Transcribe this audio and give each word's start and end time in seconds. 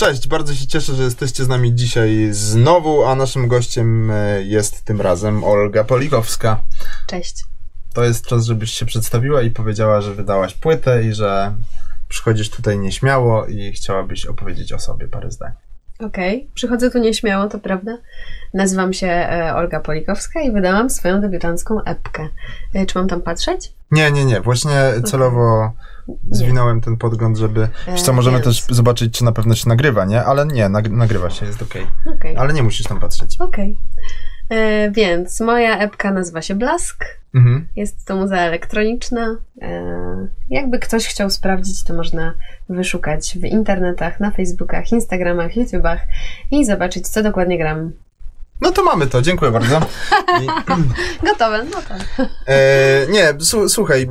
Cześć, 0.00 0.28
bardzo 0.28 0.54
się 0.54 0.66
cieszę, 0.66 0.94
że 0.94 1.02
jesteście 1.02 1.44
z 1.44 1.48
nami 1.48 1.74
dzisiaj 1.74 2.28
znowu, 2.30 3.04
a 3.04 3.14
naszym 3.14 3.48
gościem 3.48 4.10
e, 4.10 4.42
jest 4.42 4.84
tym 4.84 5.00
razem 5.00 5.44
Olga 5.44 5.84
Polikowska. 5.84 6.60
Cześć. 7.06 7.44
To 7.94 8.04
jest 8.04 8.26
czas, 8.26 8.44
żebyś 8.44 8.70
się 8.70 8.86
przedstawiła 8.86 9.42
i 9.42 9.50
powiedziała, 9.50 10.00
że 10.00 10.14
wydałaś 10.14 10.54
płytę 10.54 11.04
i 11.04 11.14
że 11.14 11.54
przychodzisz 12.08 12.50
tutaj 12.50 12.78
nieśmiało 12.78 13.46
i 13.46 13.72
chciałabyś 13.72 14.26
opowiedzieć 14.26 14.72
o 14.72 14.78
sobie 14.78 15.08
parę 15.08 15.30
zdań. 15.30 15.52
Okej, 15.98 16.36
okay. 16.36 16.50
przychodzę 16.54 16.90
tu 16.90 16.98
nieśmiało, 16.98 17.48
to 17.48 17.58
prawda. 17.58 17.98
Nazywam 18.54 18.92
się 18.92 19.06
e, 19.06 19.54
Olga 19.54 19.80
Polikowska 19.80 20.40
i 20.40 20.52
wydałam 20.52 20.90
swoją 20.90 21.20
debiutancką 21.20 21.84
epkę. 21.84 22.28
E, 22.74 22.86
czy 22.86 22.98
mam 22.98 23.08
tam 23.08 23.22
patrzeć? 23.22 23.72
Nie, 23.90 24.12
nie, 24.12 24.24
nie. 24.24 24.40
Właśnie 24.40 24.92
celowo 25.04 25.72
zwinąłem 26.30 26.80
ten 26.80 26.96
podgląd, 26.96 27.36
żeby... 27.36 27.68
Wiesz 27.86 28.02
co, 28.02 28.12
możemy 28.12 28.40
też 28.40 28.64
zobaczyć, 28.68 29.18
czy 29.18 29.24
na 29.24 29.32
pewno 29.32 29.54
się 29.54 29.68
nagrywa, 29.68 30.04
nie? 30.04 30.24
Ale 30.24 30.46
nie, 30.46 30.68
nag 30.68 30.90
nagrywa 30.90 31.30
się, 31.30 31.46
jest 31.46 31.62
okej. 31.62 31.82
Okay. 31.82 32.14
okay. 32.14 32.38
Ale 32.38 32.52
nie 32.52 32.62
musisz 32.62 32.86
tam 32.86 33.00
patrzeć. 33.00 33.36
Okej. 33.40 33.76
Okay. 34.46 34.90
Więc 34.90 35.40
moja 35.40 35.78
epka 35.78 36.12
nazywa 36.12 36.42
się 36.42 36.54
Blask. 36.54 37.04
Mhm. 37.34 37.68
Jest 37.76 38.06
to 38.06 38.16
muza 38.16 38.36
elektroniczna. 38.36 39.36
E, 39.62 40.28
jakby 40.50 40.78
ktoś 40.78 41.06
chciał 41.06 41.30
sprawdzić, 41.30 41.84
to 41.84 41.94
można 41.94 42.34
wyszukać 42.68 43.38
w 43.40 43.44
internetach, 43.44 44.20
na 44.20 44.30
Facebookach, 44.30 44.92
Instagramach, 44.92 45.56
YouTubach 45.56 46.00
i 46.50 46.64
zobaczyć, 46.64 47.08
co 47.08 47.22
dokładnie 47.22 47.58
gram. 47.58 47.92
No 48.60 48.72
to 48.72 48.84
mamy 48.84 49.06
to, 49.06 49.22
dziękuję 49.22 49.50
bardzo. 49.50 49.80
I... 50.42 50.46
Gotowe, 51.26 51.64
no 51.64 51.82
to. 51.82 52.24
E, 52.46 53.06
nie, 53.10 53.34
słuchaj, 53.68 54.10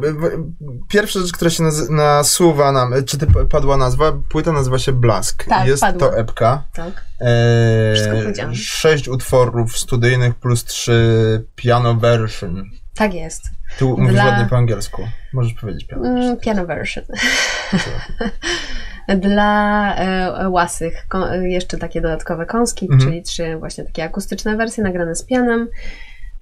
pierwsza 0.87 1.19
rzecz, 1.19 1.31
która 1.31 1.51
się 1.51 1.63
naz 1.63 1.89
nasuwa 1.89 2.71
nam, 2.71 2.93
czy 3.05 3.17
ty 3.17 3.27
padła 3.49 3.77
nazwa, 3.77 4.13
płyta 4.29 4.51
nazywa 4.51 4.79
się 4.79 4.91
Blask. 4.91 5.43
Tak, 5.43 5.67
Jest 5.67 5.81
padła. 5.81 6.09
to 6.09 6.17
epka. 6.17 6.63
Tak. 6.73 7.03
E, 7.21 8.55
sześć 8.55 9.07
utworów 9.07 9.77
studyjnych 9.77 10.35
plus 10.35 10.65
trzy 10.65 11.47
piano 11.55 11.95
version. 11.95 12.63
Tak 12.95 13.13
jest. 13.13 13.43
Tu 13.79 13.95
Dla... 13.95 14.03
mówisz 14.03 14.19
ładnie 14.19 14.47
po 14.49 14.57
angielsku. 14.57 15.07
Możesz 15.33 15.53
powiedzieć 15.53 15.87
piano 15.87 16.03
version. 16.03 16.23
Mm, 16.23 16.37
piano 16.37 16.65
version. 16.65 17.05
Dla 19.17 19.95
e, 19.95 20.49
łasych 20.49 21.07
jeszcze 21.41 21.77
takie 21.77 22.01
dodatkowe 22.01 22.45
kąski, 22.45 22.85
mhm. 22.85 23.01
czyli 23.01 23.23
trzy 23.23 23.57
właśnie 23.57 23.83
takie 23.83 24.03
akustyczne 24.03 24.57
wersje 24.57 24.83
nagrane 24.83 25.15
z 25.15 25.23
pianem. 25.23 25.67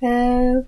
E, 0.04 0.64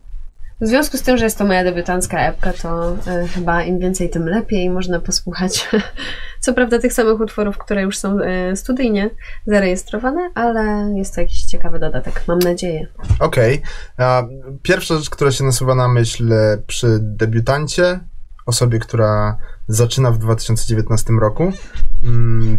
w 0.62 0.68
związku 0.68 0.98
z 0.98 1.02
tym, 1.02 1.18
że 1.18 1.24
jest 1.24 1.38
to 1.38 1.46
moja 1.46 1.64
debiutancka 1.64 2.20
epka, 2.20 2.54
to 2.54 2.96
e, 3.08 3.28
chyba 3.28 3.64
im 3.64 3.80
więcej, 3.80 4.10
tym 4.10 4.26
lepiej. 4.26 4.70
Można 4.70 5.00
posłuchać, 5.00 5.70
co 6.44 6.54
prawda, 6.54 6.80
tych 6.80 6.94
samych 6.94 7.20
utworów, 7.20 7.58
które 7.58 7.82
już 7.82 7.98
są 7.98 8.20
e, 8.20 8.56
studyjnie 8.56 9.10
zarejestrowane, 9.46 10.30
ale 10.36 10.94
jest 10.96 11.16
to 11.16 11.22
jakiś 11.22 11.44
ciekawy 11.44 11.80
dodatek, 11.80 12.24
mam 12.28 12.40
nadzieję. 12.40 12.88
Okej. 13.20 13.62
Okay. 13.98 14.30
Pierwsza 14.62 14.98
rzecz, 14.98 15.10
która 15.10 15.32
się 15.32 15.44
nasuwa 15.44 15.76
na 15.76 15.88
myśl 15.88 16.34
przy 16.68 16.98
debiutancie, 17.02 18.00
osobie, 18.46 18.80
która 18.80 19.38
zaczyna 19.68 20.12
w 20.12 20.18
2019 20.18 21.14
roku, 21.14 21.52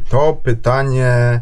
to 0.08 0.40
pytanie, 0.42 1.40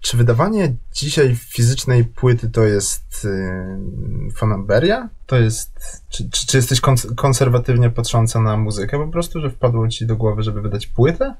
czy 0.00 0.16
wydawanie 0.16 0.74
dzisiaj 0.92 1.36
fizycznej 1.36 2.04
płyty 2.04 2.50
to 2.50 2.64
jest 2.64 3.24
yy, 3.24 4.32
fanaberia? 4.36 5.08
To 5.26 5.36
jest, 5.36 5.70
czy, 6.08 6.30
czy, 6.30 6.46
czy 6.46 6.56
jesteś 6.56 6.80
konserwatywnie 7.16 7.90
patrząca 7.90 8.40
na 8.40 8.56
muzykę 8.56 8.98
po 8.98 9.08
prostu, 9.08 9.40
że 9.40 9.50
wpadło 9.50 9.88
ci 9.88 10.06
do 10.06 10.16
głowy, 10.16 10.42
żeby 10.42 10.62
wydać 10.62 10.86
płytę? 10.86 11.34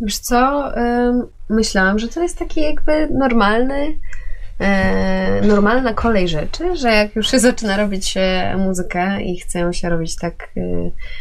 Wiesz 0.00 0.18
co, 0.18 0.72
myślałam, 1.50 1.98
że 1.98 2.08
to 2.08 2.22
jest 2.22 2.38
taki 2.38 2.60
jakby 2.60 3.08
normalny 3.10 3.98
normalna 5.42 5.94
kolej 5.94 6.28
rzeczy, 6.28 6.76
że 6.76 6.92
jak 6.92 7.16
już 7.16 7.30
się 7.30 7.38
zaczyna 7.40 7.76
robić 7.76 8.14
e, 8.16 8.56
muzykę 8.56 9.22
i 9.22 9.38
chce 9.38 9.74
się 9.74 9.88
robić 9.88 10.16
tak 10.16 10.48
e, 10.56 10.60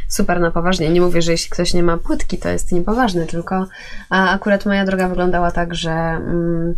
super 0.10 0.40
na 0.40 0.52
poważnie, 0.52 0.90
nie 0.90 1.02
mówię, 1.02 1.22
że 1.22 1.32
jeśli 1.32 1.50
ktoś 1.50 1.74
nie 1.74 1.84
ma 1.84 1.98
płytki, 1.98 2.38
to 2.38 2.50
jest 2.50 2.72
niepoważny, 2.72 3.26
tylko 3.26 3.68
a 4.10 4.30
akurat 4.30 4.66
moja 4.66 4.86
droga 4.86 5.08
wyglądała 5.08 5.52
tak, 5.52 5.76
że 5.76 5.92
mm, 5.92 6.76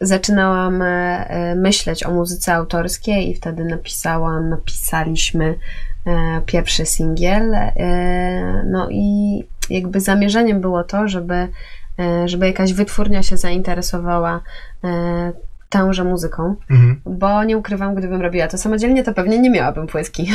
zaczynałam 0.00 0.82
e, 0.82 1.54
myśleć 1.54 2.06
o 2.06 2.10
muzyce 2.10 2.54
autorskiej 2.54 3.30
i 3.30 3.34
wtedy 3.34 3.64
napisałam, 3.64 4.50
napisaliśmy 4.50 5.54
e, 6.06 6.40
pierwszy 6.46 6.86
singiel. 6.86 7.54
E, 7.54 8.64
no 8.66 8.88
i 8.90 9.38
jakby 9.70 10.00
zamierzeniem 10.00 10.60
było 10.60 10.84
to, 10.84 11.08
żeby 11.08 11.48
E, 11.98 12.28
żeby 12.28 12.46
jakaś 12.46 12.72
wytwórnia 12.72 13.22
się 13.22 13.36
zainteresowała 13.36 14.36
e, 14.36 14.40
tęże 15.72 16.04
muzyką, 16.04 16.56
mhm. 16.70 17.00
bo 17.06 17.44
nie 17.44 17.58
ukrywam, 17.58 17.94
gdybym 17.94 18.22
robiła 18.22 18.48
to 18.48 18.58
samodzielnie, 18.58 19.04
to 19.04 19.14
pewnie 19.14 19.38
nie 19.38 19.50
miałabym 19.50 19.86
płytki. 19.86 20.30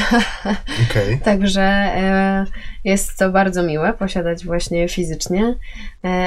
Okay. 0.91 1.17
Także 1.23 1.61
e, 1.61 2.45
jest 2.83 3.19
to 3.19 3.29
bardzo 3.29 3.63
miłe 3.63 3.93
posiadać 3.93 4.45
właśnie 4.45 4.89
fizycznie, 4.89 5.55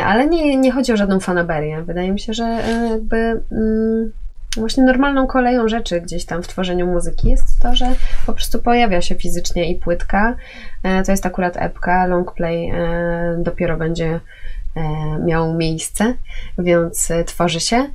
ale 0.05 0.27
nie, 0.27 0.57
nie 0.57 0.73
chodzi 0.73 0.93
o 0.93 0.97
żadną 0.97 1.21
fanaberię. 1.21 1.83
Wydaje 1.83 2.13
mi 2.13 2.21
się, 2.21 2.35
że 2.35 2.63
jakby 2.91 3.17
mm, 3.17 4.13
właśnie 4.57 4.85
normalną 4.85 5.27
koleją 5.27 5.69
rzeczy 5.69 6.01
gdzieś 6.01 6.25
tam 6.25 6.43
w 6.43 6.49
tworzeniu 6.49 6.87
muzyki 6.87 7.31
jest 7.31 7.63
to, 7.63 7.75
że 7.75 7.87
po 8.27 8.33
prostu 8.33 8.59
pojawia 8.59 9.01
się 9.01 9.15
fizycznie 9.15 9.71
i 9.71 9.77
płytka. 9.77 10.37
To 11.07 11.13
jest 11.13 11.27
akurat 11.27 11.57
epka, 11.57 12.07
longplay 12.07 12.73
dopiero 13.39 13.77
będzie 13.77 14.21
E, 14.77 15.19
miał 15.19 15.55
miejsce, 15.55 16.15
więc 16.59 17.11
e, 17.11 17.25
tworzy 17.25 17.61
się. 17.61 17.87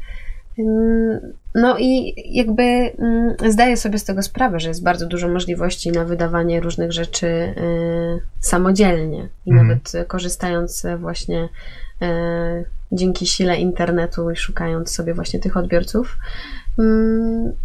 No 1.55 1.77
i 1.79 2.13
jakby 2.37 2.63
mm, 2.63 3.35
zdaję 3.49 3.77
sobie 3.77 3.99
z 3.99 4.03
tego 4.03 4.21
sprawę, 4.21 4.59
że 4.59 4.69
jest 4.69 4.83
bardzo 4.83 5.07
dużo 5.07 5.27
możliwości 5.27 5.91
na 5.91 6.05
wydawanie 6.05 6.59
różnych 6.59 6.91
rzeczy 6.91 7.27
e, 7.27 7.53
samodzielnie 8.39 9.29
i 9.45 9.51
mhm. 9.51 9.67
nawet 9.67 10.07
korzystając 10.07 10.85
właśnie 10.99 11.49
dzięki 12.91 13.27
sile 13.27 13.57
internetu 13.57 14.31
i 14.31 14.35
szukając 14.35 14.91
sobie 14.91 15.13
właśnie 15.13 15.39
tych 15.39 15.57
odbiorców. 15.57 16.17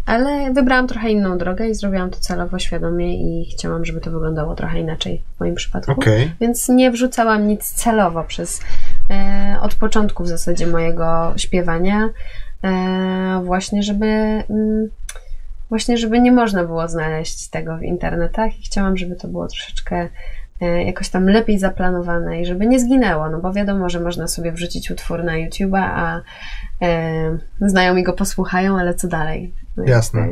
Ale 0.05 0.53
wybrałam 0.53 0.87
trochę 0.87 1.11
inną 1.11 1.37
drogę 1.37 1.69
i 1.69 1.75
zrobiłam 1.75 2.09
to 2.09 2.19
celowo, 2.19 2.59
świadomie 2.59 3.15
i 3.15 3.45
chciałam, 3.51 3.85
żeby 3.85 4.01
to 4.01 4.11
wyglądało 4.11 4.55
trochę 4.55 4.79
inaczej 4.79 5.23
w 5.37 5.39
moim 5.39 5.55
przypadku. 5.55 5.91
Okay. 5.91 6.31
Więc 6.41 6.69
nie 6.69 6.91
wrzucałam 6.91 7.47
nic 7.47 7.73
celowo 7.73 8.23
przez 8.23 8.61
e, 9.09 9.57
od 9.61 9.75
początku 9.75 10.23
w 10.23 10.27
zasadzie 10.27 10.67
mojego 10.67 11.33
śpiewania, 11.37 12.05
e, 12.05 12.11
właśnie 13.43 13.83
żeby 13.83 14.05
mm, 14.49 14.89
właśnie 15.69 15.97
żeby 15.97 16.19
nie 16.19 16.31
można 16.31 16.63
było 16.63 16.87
znaleźć 16.87 17.49
tego 17.49 17.77
w 17.77 17.83
internetach 17.83 18.59
i 18.59 18.63
chciałam, 18.63 18.97
żeby 18.97 19.15
to 19.15 19.27
było 19.27 19.47
troszeczkę 19.47 20.09
e, 20.61 20.83
jakoś 20.83 21.09
tam 21.09 21.25
lepiej 21.25 21.59
zaplanowane 21.59 22.41
i 22.41 22.45
żeby 22.45 22.67
nie 22.67 22.79
zginęło, 22.79 23.29
no 23.29 23.39
bo 23.39 23.53
wiadomo, 23.53 23.89
że 23.89 23.99
można 23.99 24.27
sobie 24.27 24.51
wrzucić 24.51 24.91
utwór 24.91 25.23
na 25.23 25.33
YouTube'a, 25.33 25.81
a 25.83 26.21
e, 26.81 27.37
znajomi 27.61 28.03
go 28.03 28.13
posłuchają, 28.13 28.79
ale 28.79 28.93
co 28.93 29.07
dalej? 29.07 29.53
No 29.77 29.83
Jasne. 29.83 30.27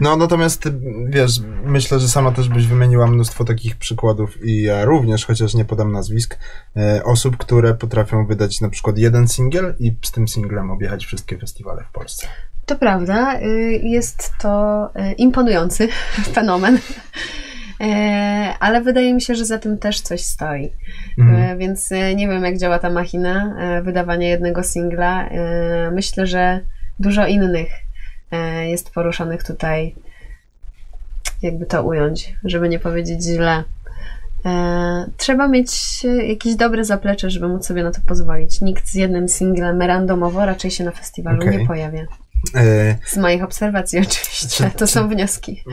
No 0.00 0.16
natomiast 0.16 0.68
wiesz, 1.08 1.40
myślę, 1.64 2.00
że 2.00 2.08
sama 2.08 2.32
też 2.32 2.48
byś 2.48 2.66
wymieniła 2.66 3.06
mnóstwo 3.06 3.44
takich 3.44 3.76
przykładów 3.76 4.44
i 4.44 4.62
ja 4.62 4.84
również, 4.84 5.26
chociaż 5.26 5.54
nie 5.54 5.64
podam 5.64 5.92
nazwisk, 5.92 6.38
e, 6.76 7.04
osób, 7.04 7.36
które 7.36 7.74
potrafią 7.74 8.26
wydać 8.26 8.60
na 8.60 8.68
przykład 8.68 8.98
jeden 8.98 9.28
singiel 9.28 9.74
i 9.78 9.96
z 10.02 10.12
tym 10.12 10.28
singlem 10.28 10.70
objechać 10.70 11.06
wszystkie 11.06 11.38
festiwale 11.38 11.84
w 11.84 11.92
Polsce. 11.92 12.26
To 12.66 12.76
prawda, 12.76 13.40
y, 13.40 13.80
jest 13.82 14.32
to 14.40 14.84
y, 14.96 15.12
imponujący 15.12 15.88
fenomen. 16.34 16.78
E, 17.80 18.54
ale 18.60 18.80
wydaje 18.80 19.14
mi 19.14 19.20
się, 19.20 19.34
że 19.34 19.44
za 19.44 19.58
tym 19.58 19.78
też 19.78 20.00
coś 20.00 20.20
stoi. 20.20 20.72
Mhm. 21.18 21.42
E, 21.42 21.56
więc 21.56 21.92
e, 21.92 22.14
nie 22.14 22.28
wiem, 22.28 22.44
jak 22.44 22.58
działa 22.58 22.78
ta 22.78 22.90
machina 22.90 23.56
wydawania 23.82 24.28
jednego 24.28 24.62
singla. 24.62 25.28
Myślę, 25.92 26.26
że 26.26 26.60
dużo 26.98 27.26
innych 27.26 27.68
jest 28.66 28.90
poruszonych 28.90 29.44
tutaj, 29.44 29.94
jakby 31.42 31.66
to 31.66 31.82
ująć, 31.82 32.34
żeby 32.44 32.68
nie 32.68 32.78
powiedzieć 32.78 33.22
źle. 33.22 33.64
Trzeba 35.16 35.48
mieć 35.48 36.04
jakieś 36.28 36.56
dobre 36.56 36.84
zaplecze, 36.84 37.30
żeby 37.30 37.48
móc 37.48 37.66
sobie 37.66 37.82
na 37.82 37.90
to 37.90 38.00
pozwolić. 38.06 38.60
Nikt 38.60 38.88
z 38.88 38.94
jednym 38.94 39.28
singlem 39.28 39.82
randomowo 39.82 40.46
raczej 40.46 40.70
się 40.70 40.84
na 40.84 40.90
festiwalu 40.90 41.42
okay. 41.42 41.58
nie 41.58 41.66
pojawia. 41.66 42.06
Z 43.06 43.16
moich 43.16 43.44
obserwacji 43.44 43.98
oczywiście, 43.98 44.70
to 44.70 44.86
są 44.86 45.08
wnioski. 45.08 45.64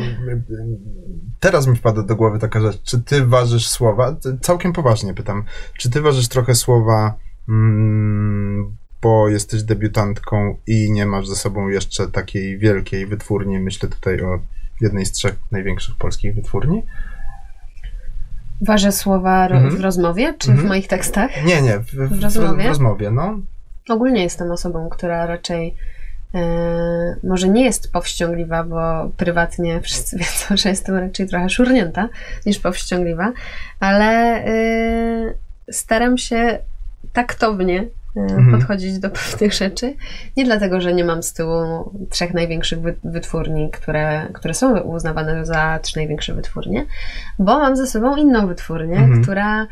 Teraz 1.40 1.68
mi 1.68 1.76
wpada 1.76 2.04
do 2.04 2.16
głowy 2.16 2.40
taka 2.40 2.62
rzecz, 2.62 2.84
czy 2.84 3.02
ty 3.02 3.26
ważysz 3.26 3.68
słowa, 3.68 4.16
całkiem 4.42 4.74
poważnie 4.74 5.14
pytam, 5.14 5.44
czy 5.78 5.90
ty 5.90 6.02
ważysz 6.02 6.28
trochę 6.28 6.56
słowa, 6.56 7.18
mm, 7.50 8.76
bo 9.02 9.30
jesteś 9.30 9.64
debiutantką 9.64 10.58
i 10.68 10.92
nie 10.92 11.06
masz 11.06 11.28
ze 11.28 11.36
sobą 11.36 11.68
jeszcze 11.68 12.08
takiej 12.08 12.58
wielkiej 12.58 13.06
wytwórni, 13.06 13.60
myślę 13.60 13.90
tutaj 13.90 14.22
o 14.22 14.40
jednej 14.82 15.06
z 15.06 15.12
trzech 15.12 15.36
największych 15.52 15.96
polskich 15.96 16.36
wytwórni? 16.36 16.84
Ważę 18.62 18.92
słowa 18.92 19.48
mhm. 19.48 19.78
w 19.78 19.82
rozmowie, 19.82 20.34
czy 20.38 20.48
w 20.48 20.50
mhm. 20.50 20.68
moich 20.68 20.88
tekstach? 20.88 21.46
Nie, 21.46 21.62
nie, 21.62 21.80
w, 21.80 21.86
w, 21.86 22.20
w, 22.20 22.24
rozmowie? 22.24 22.64
w 22.64 22.68
rozmowie, 22.68 23.12
no. 23.12 23.40
ogólnie 23.90 24.24
jestem 24.24 24.52
osobą, 24.52 24.90
która 24.90 25.26
raczej 25.26 25.76
e, 26.36 27.16
może 27.24 27.50
nie 27.50 27.64
jest 27.64 27.92
powściągliwa, 27.92 28.64
bo 28.64 29.10
prywatnie 29.18 29.82
wszyscy 29.82 30.18
wiedzą, 30.20 30.58
że 30.58 30.70
jestem 30.70 30.96
raczej 30.96 31.28
trochę 31.28 31.50
szurnięta 31.50 32.10
niż 32.46 32.60
powściągliwa, 32.60 33.32
ale 33.80 34.46
e, 34.46 35.34
staram 35.72 36.18
się 36.18 36.60
taktownie 37.14 37.88
Mhm. 38.16 38.52
podchodzić 38.52 39.00
do 39.00 39.10
pewnych 39.18 39.54
rzeczy. 39.54 39.96
Nie 40.38 40.46
dlatego, 40.46 40.82
że 40.82 40.94
nie 40.94 41.04
mam 41.04 41.24
z 41.24 41.34
tyłu 41.34 41.56
trzech 42.10 42.34
największych 42.34 42.82
wy- 42.82 42.96
wytwórni, 43.04 43.70
które, 43.72 44.28
które 44.34 44.54
są 44.54 44.80
uznawane 44.80 45.46
za 45.46 45.80
trzy 45.82 45.98
największe 45.98 46.34
wytwórnie, 46.34 46.86
bo 47.40 47.60
mam 47.60 47.76
ze 47.76 47.88
sobą 47.88 48.16
inną 48.16 48.48
wytwórnię, 48.48 48.98
Mhm. 48.98 49.24
która 49.24 49.68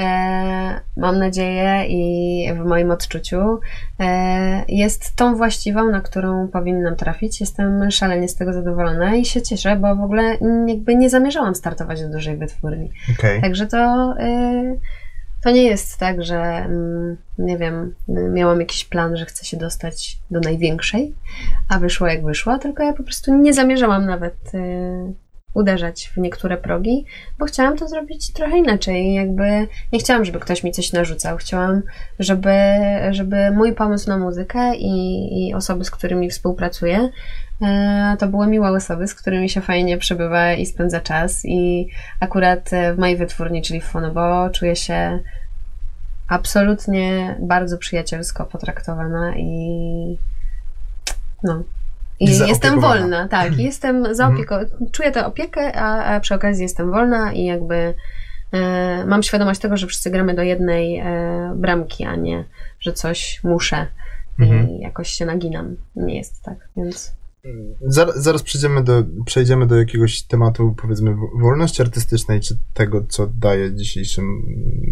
e, 0.00 0.80
mam 0.96 1.18
nadzieję 1.18 1.84
i 1.88 2.52
w 2.54 2.58
moim 2.64 2.90
odczuciu 2.90 3.60
e, 4.00 4.64
jest 4.68 5.16
tą 5.16 5.34
właściwą, 5.36 5.90
na 5.90 6.00
którą 6.00 6.48
powinnam 6.48 6.96
trafić. 6.96 7.40
Jestem 7.40 7.90
szalenie 7.90 8.28
z 8.28 8.34
tego 8.36 8.52
zadowolona 8.52 9.14
i 9.14 9.24
się 9.24 9.42
cieszę, 9.42 9.76
bo 9.76 9.96
w 9.96 10.00
ogóle 10.00 10.22
jakby 10.66 10.94
nie 10.96 11.10
zamierzałam 11.10 11.54
startować 11.54 12.02
do 12.02 12.08
dużej 12.08 12.36
wytwórni. 12.36 12.90
Okej. 13.18 13.40
Także 13.40 13.66
to, 13.66 14.14
y, 14.20 14.78
to 15.42 15.50
nie 15.50 15.62
jest 15.62 15.98
tak, 15.98 16.24
że 16.24 16.36
mm, 16.36 17.16
nie 17.38 17.58
wiem, 17.58 17.94
miałam 18.08 18.60
jakiś 18.60 18.84
plan, 18.84 19.16
że 19.16 19.24
chcę 19.24 19.44
się 19.44 19.56
dostać 19.56 20.18
do 20.30 20.40
największej, 20.40 21.14
a 21.68 21.78
wyszło 21.78 22.06
jak 22.06 22.24
wyszło, 22.24 22.58
tylko 22.58 22.82
ja 22.82 22.92
po 22.92 23.02
prostu 23.02 23.34
nie 23.34 23.54
zamierzałam 23.54 24.06
nawet 24.06 24.54
y, 24.54 25.14
uderzać 25.54 26.12
w 26.14 26.16
niektóre 26.16 26.56
progi, 26.56 27.04
bo 27.38 27.46
chciałam 27.46 27.76
to 27.76 27.88
zrobić 27.88 28.32
trochę 28.32 28.58
inaczej. 28.58 29.14
Jakby 29.14 29.66
nie 29.92 29.98
chciałam, 29.98 30.24
żeby 30.24 30.40
ktoś 30.40 30.64
mi 30.64 30.72
coś 30.72 30.92
narzucał. 30.92 31.36
Chciałam, 31.36 31.82
żeby, 32.18 32.54
żeby 33.10 33.50
mój 33.50 33.74
pomysł 33.74 34.08
na 34.08 34.18
muzykę 34.18 34.76
i, 34.76 35.48
i 35.48 35.54
osoby, 35.54 35.84
z 35.84 35.90
którymi 35.90 36.30
współpracuję, 36.30 37.08
to 38.18 38.28
były 38.28 38.46
miłe 38.46 38.70
osoby, 38.70 39.08
z 39.08 39.14
którymi 39.14 39.48
się 39.48 39.60
fajnie 39.60 39.98
przebywa 39.98 40.52
i 40.52 40.66
spędza 40.66 41.00
czas. 41.00 41.42
I 41.44 41.88
akurat 42.20 42.72
e, 42.72 42.94
w 42.94 42.98
mojej 42.98 43.16
wytwórni, 43.16 43.62
czyli 43.62 43.80
w 43.80 43.84
Fonobo, 43.84 44.50
czuję 44.50 44.76
się 44.76 45.18
absolutnie 46.28 47.36
bardzo 47.40 47.78
przyjacielsko 47.78 48.44
potraktowana 48.46 49.32
i 49.36 50.18
no. 51.42 51.62
I 52.20 52.24
I 52.24 52.28
jestem 52.28 52.48
zaopiekowana. 52.50 53.00
wolna, 53.00 53.28
tak. 53.28 53.58
Jestem 53.58 54.14
zaopieko... 54.14 54.58
Czuję 54.92 55.12
tę 55.12 55.26
opiekę, 55.26 55.72
a, 55.76 56.04
a 56.04 56.20
przy 56.20 56.34
okazji 56.34 56.62
jestem 56.62 56.90
wolna 56.90 57.32
i 57.32 57.44
jakby 57.44 57.94
e, 58.52 59.04
mam 59.06 59.22
świadomość 59.22 59.60
tego, 59.60 59.76
że 59.76 59.86
wszyscy 59.86 60.10
gramy 60.10 60.34
do 60.34 60.42
jednej 60.42 60.98
e, 60.98 61.06
bramki, 61.56 62.04
a 62.04 62.16
nie, 62.16 62.44
że 62.80 62.92
coś 62.92 63.40
muszę 63.44 63.86
Mhm. 64.40 64.68
i 64.70 64.80
jakoś 64.80 65.10
się 65.10 65.26
naginam. 65.26 65.76
Nie 65.96 66.16
jest 66.16 66.42
tak, 66.42 66.68
więc 66.76 67.12
Zaraz, 67.80 68.22
zaraz 68.22 68.42
przejdziemy 68.42 68.84
do, 68.84 69.04
przejdziemy 69.26 69.66
do 69.66 69.76
jakiegoś 69.76 70.22
tematu, 70.22 70.74
powiedzmy, 70.82 71.14
wo- 71.14 71.30
wolności 71.40 71.82
artystycznej, 71.82 72.40
czy 72.40 72.58
tego, 72.74 73.04
co 73.08 73.26
daje 73.26 73.74
dzisiejszym 73.74 74.42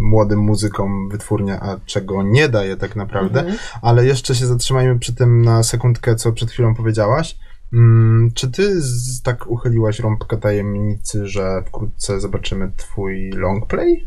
młodym 0.00 0.38
muzykom 0.38 1.08
wytwórnia, 1.08 1.60
a 1.60 1.80
czego 1.86 2.22
nie 2.22 2.48
daje 2.48 2.76
tak 2.76 2.96
naprawdę. 2.96 3.40
Mhm. 3.40 3.58
Ale 3.82 4.06
jeszcze 4.06 4.34
się 4.34 4.46
zatrzymajmy 4.46 4.98
przy 4.98 5.14
tym 5.14 5.42
na 5.42 5.62
sekundkę, 5.62 6.16
co 6.16 6.32
przed 6.32 6.50
chwilą 6.50 6.74
powiedziałaś. 6.74 7.36
Mm, 7.72 8.30
czy 8.34 8.50
ty 8.50 8.82
z, 8.82 9.22
tak 9.22 9.46
uchyliłaś 9.46 10.00
rąbkę 10.00 10.36
tajemnicy, 10.36 11.26
że 11.26 11.62
wkrótce 11.66 12.20
zobaczymy 12.20 12.72
twój 12.76 13.30
longplay? 13.30 14.06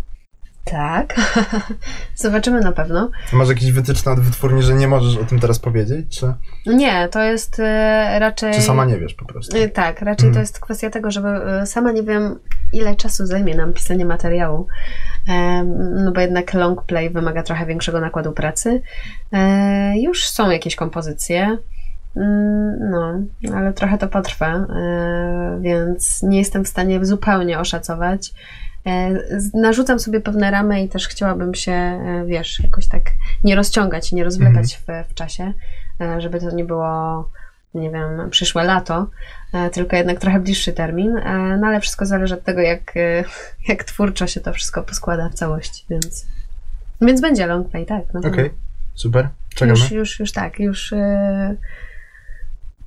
Tak. 0.72 1.16
Zobaczymy 2.16 2.60
na 2.60 2.72
pewno. 2.72 3.10
Masz 3.34 3.50
jakieś 3.50 3.72
wytyczne 3.72 4.12
od 4.12 4.20
wytwórni, 4.20 4.64
że 4.64 4.74
nie 4.74 4.88
możesz 4.88 5.18
o 5.18 5.24
tym 5.26 5.40
teraz 5.40 5.60
powiedzieć? 5.60 6.20
Czy, 6.20 6.34
Nie, 6.76 7.08
to 7.12 7.24
jest 7.24 7.60
e, 7.60 8.20
raczej. 8.20 8.54
czy 8.54 8.62
sama 8.62 8.86
nie 8.86 8.98
wiesz 9.00 9.14
po 9.14 9.26
prostu? 9.26 9.58
E, 9.58 9.70
Tak, 9.70 10.02
raczej 10.02 10.28
Mhm. 10.28 10.34
to 10.34 10.40
jest 10.40 10.60
kwestia 10.60 10.90
tego, 10.90 11.12
żeby 11.12 11.28
e, 11.30 11.66
sama 11.66 11.92
nie 11.92 12.04
wiem, 12.04 12.40
ile 12.74 12.96
czasu 12.96 13.26
zajmie 13.26 13.56
nam 13.56 13.74
pisanie 13.74 14.06
materiału. 14.06 14.68
No 15.96 16.12
bo 16.12 16.22
jednak 16.22 16.54
long 16.54 16.84
play 16.86 17.10
wymaga 17.10 17.44
trochę 17.44 17.66
większego 17.66 18.00
nakładu 18.02 18.32
pracy. 18.32 18.82
Już 19.96 20.30
są 20.30 20.50
jakieś 20.50 20.76
kompozycje. 20.76 21.58
Mm, 22.16 22.90
No, 22.90 23.20
ale 23.56 23.74
trochę 23.74 23.98
to 23.98 24.08
potrwa, 24.08 24.56
e, 24.56 25.60
więc 25.62 26.24
nie 26.24 26.38
jestem 26.38 26.66
w 26.66 26.68
stanie 26.68 27.06
zupełnie 27.06 27.60
oszacować. 27.60 28.34
E, 28.86 29.10
Narzucam 29.54 30.00
sobie 30.00 30.22
pewne 30.22 30.52
ramy 30.52 30.84
i 30.84 30.90
też 30.90 31.08
chciałabym 31.08 31.54
się, 31.56 31.72
e, 31.72 32.24
wiesz, 32.26 32.60
jakoś 32.64 32.88
tak 32.88 33.02
nie 33.44 33.56
rozciągać, 33.56 34.12
nie 34.12 34.24
rozwlekać 34.24 34.76
w, 34.76 35.10
w 35.12 35.14
czasie, 35.14 35.54
żeby 36.18 36.40
to 36.40 36.52
nie 36.52 36.66
było, 36.66 37.30
nie 37.74 37.90
wiem, 37.92 38.30
przyszłe 38.30 38.64
lato, 38.64 39.08
tylko 39.74 39.96
jednak 39.96 40.20
trochę 40.20 40.40
bliższy 40.40 40.74
termin. 40.74 41.14
No 41.60 41.68
ale 41.68 41.80
wszystko 41.80 42.06
zależy 42.06 42.34
od 42.34 42.44
tego, 42.44 42.62
jak, 42.62 42.94
jak 43.70 43.84
twórczo 43.84 44.28
się 44.28 44.40
to 44.40 44.54
wszystko 44.54 44.84
poskłada 44.84 45.30
w 45.30 45.34
całości, 45.34 45.86
więc, 45.90 46.26
więc 47.02 47.22
będzie 47.22 47.48
long 47.48 47.70
play, 47.70 47.86
tak. 47.86 48.04
Okej, 48.26 48.50
super. 48.96 49.30
Czekamy. 49.56 49.80
Już, 49.80 49.92
już, 49.92 50.20
już 50.20 50.32
tak, 50.32 50.60
już. 50.60 50.94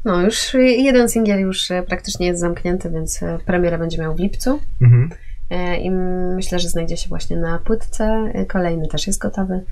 No, 0.05 0.21
już 0.23 0.55
jeden 0.55 1.09
singiel 1.09 1.41
już 1.41 1.71
e, 1.71 1.83
praktycznie 1.83 2.27
jest 2.27 2.41
zamknięty, 2.41 2.91
więc 2.91 3.23
e, 3.23 3.39
premiera 3.47 3.79
będzie 3.79 3.99
miał 3.99 4.15
w 4.15 4.19
lipcu. 4.19 4.61
Mhm. 4.83 5.11
E, 5.51 5.77
I 5.77 5.91
myślę, 6.37 6.59
że 6.59 6.69
znajdzie 6.69 6.97
się 6.97 7.09
właśnie 7.09 7.37
na 7.37 7.59
płytce. 7.59 8.33
Kolejny 8.49 8.89
też 8.89 9.07
jest 9.07 9.19
gotowy. 9.19 9.65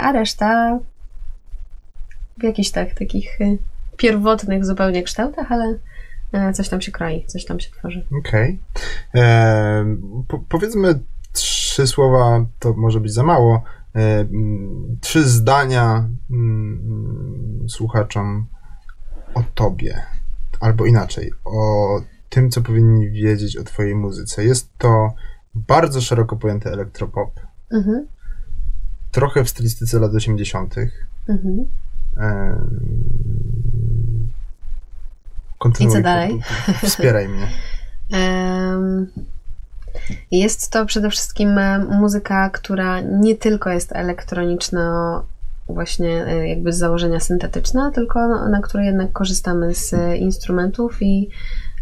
A 0.00 0.12
reszta 0.12 0.78
w 2.38 2.42
jakichś 2.42 2.70
tak 2.70 2.94
takich 2.94 3.38
pierwotnych 3.96 4.64
zupełnie 4.64 5.02
kształtach, 5.02 5.52
ale 5.52 5.78
coś 6.52 6.68
tam 6.68 6.80
się 6.80 6.92
kroi, 6.92 7.24
coś 7.26 7.44
tam 7.44 7.60
się 7.60 7.70
tworzy. 7.70 8.06
Okej. 8.18 8.58
Em, 9.14 10.02
Po, 10.28 10.38
powiedzmy 10.48 11.00
trzy 11.32 11.86
słowa, 11.86 12.44
to 12.58 12.72
może 12.72 13.00
być 13.00 13.12
za 13.12 13.22
mało. 13.22 13.62
E, 13.96 14.24
Trzy 15.00 15.28
zdania 15.28 16.08
mm, 16.30 17.64
słuchaczom 17.68 18.46
o 19.34 19.42
tobie. 19.54 20.02
Albo 20.60 20.86
inaczej, 20.86 21.32
o 21.44 22.00
tym, 22.28 22.50
co 22.50 22.60
powinni 22.62 23.10
wiedzieć 23.10 23.56
o 23.56 23.64
twojej 23.64 23.94
muzyce. 23.94 24.44
Jest 24.44 24.70
to 24.78 25.12
bardzo 25.54 26.00
szeroko 26.00 26.36
pojęty 26.36 26.70
elektropop, 26.72 27.30
Mhm, 27.72 28.06
trochę 29.12 29.44
w 29.44 29.48
stylistyce 29.48 29.98
lat 29.98 30.14
80. 30.14 30.74
mhm. 31.28 31.64
Kontynuuj. 35.58 35.92
I 35.92 35.96
co 35.96 36.02
dalej? 36.02 36.40
Wspieraj 36.82 37.28
mnie. 37.28 37.48
Jest 40.30 40.70
to 40.70 40.86
przede 40.86 41.10
wszystkim 41.10 41.60
muzyka, 41.90 42.50
która 42.50 43.00
nie 43.00 43.36
tylko 43.36 43.70
jest 43.70 43.92
elektroniczna, 43.92 45.22
właśnie 45.68 46.26
e, 46.26 46.48
jakby 46.48 46.72
z 46.72 46.78
założenia 46.78 47.20
syntetyczna, 47.20 47.90
tylko 47.90 48.48
na 48.48 48.60
której 48.60 48.86
jednak 48.86 49.12
korzystamy 49.12 49.74
z 49.74 49.94
e, 49.94 50.16
instrumentów 50.16 51.02
i 51.02 51.30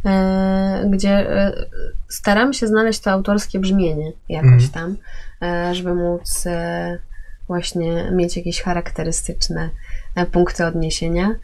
e, 0.05 0.85
gdzie 0.91 1.27
staramy 2.09 2.55
się 2.55 2.67
znaleźć 2.67 3.01
to 3.01 3.11
autorskie 3.11 3.59
brzmienie 3.59 4.13
jakoś 4.29 4.65
Mhm. 4.65 4.71
tam, 4.73 4.97
żeby 5.75 5.95
móc 5.95 6.45
właśnie 7.47 8.11
mieć 8.13 8.37
jakieś 8.37 8.63
charakterystyczne 8.63 9.71
punkty 10.33 10.67
odniesienia. 10.67 11.35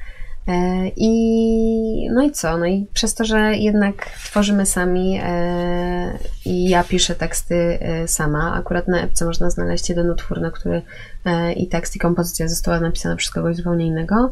E, 0.49 0.89
I 0.97 2.09
no 2.11 2.23
i 2.23 2.31
co? 2.31 2.59
No 2.59 2.67
i 2.67 2.87
przez 2.95 3.15
to, 3.15 3.25
że 3.25 3.55
jednak 3.55 4.11
tworzymy 4.25 4.67
sami 4.67 5.21
e, 5.23 6.19
i 6.45 6.69
ja 6.69 6.85
piszę 6.85 7.15
teksty 7.15 7.79
e, 7.81 8.09
sama, 8.09 8.55
akurat 8.55 8.89
na 8.89 9.01
epce 9.01 9.25
można 9.25 9.51
znaleźć 9.51 9.89
jeden 9.89 10.11
utwór, 10.11 10.41
na 10.41 10.51
który 10.51 10.83
e, 11.25 11.53
i 11.53 11.69
tekst, 11.69 11.97
i 11.97 11.99
kompozycja 11.99 12.49
została 12.49 12.81
napisana 12.81 13.17
przez 13.17 13.31
kogoś 13.31 13.57
zupełnie 13.57 13.87
innego, 13.87 14.31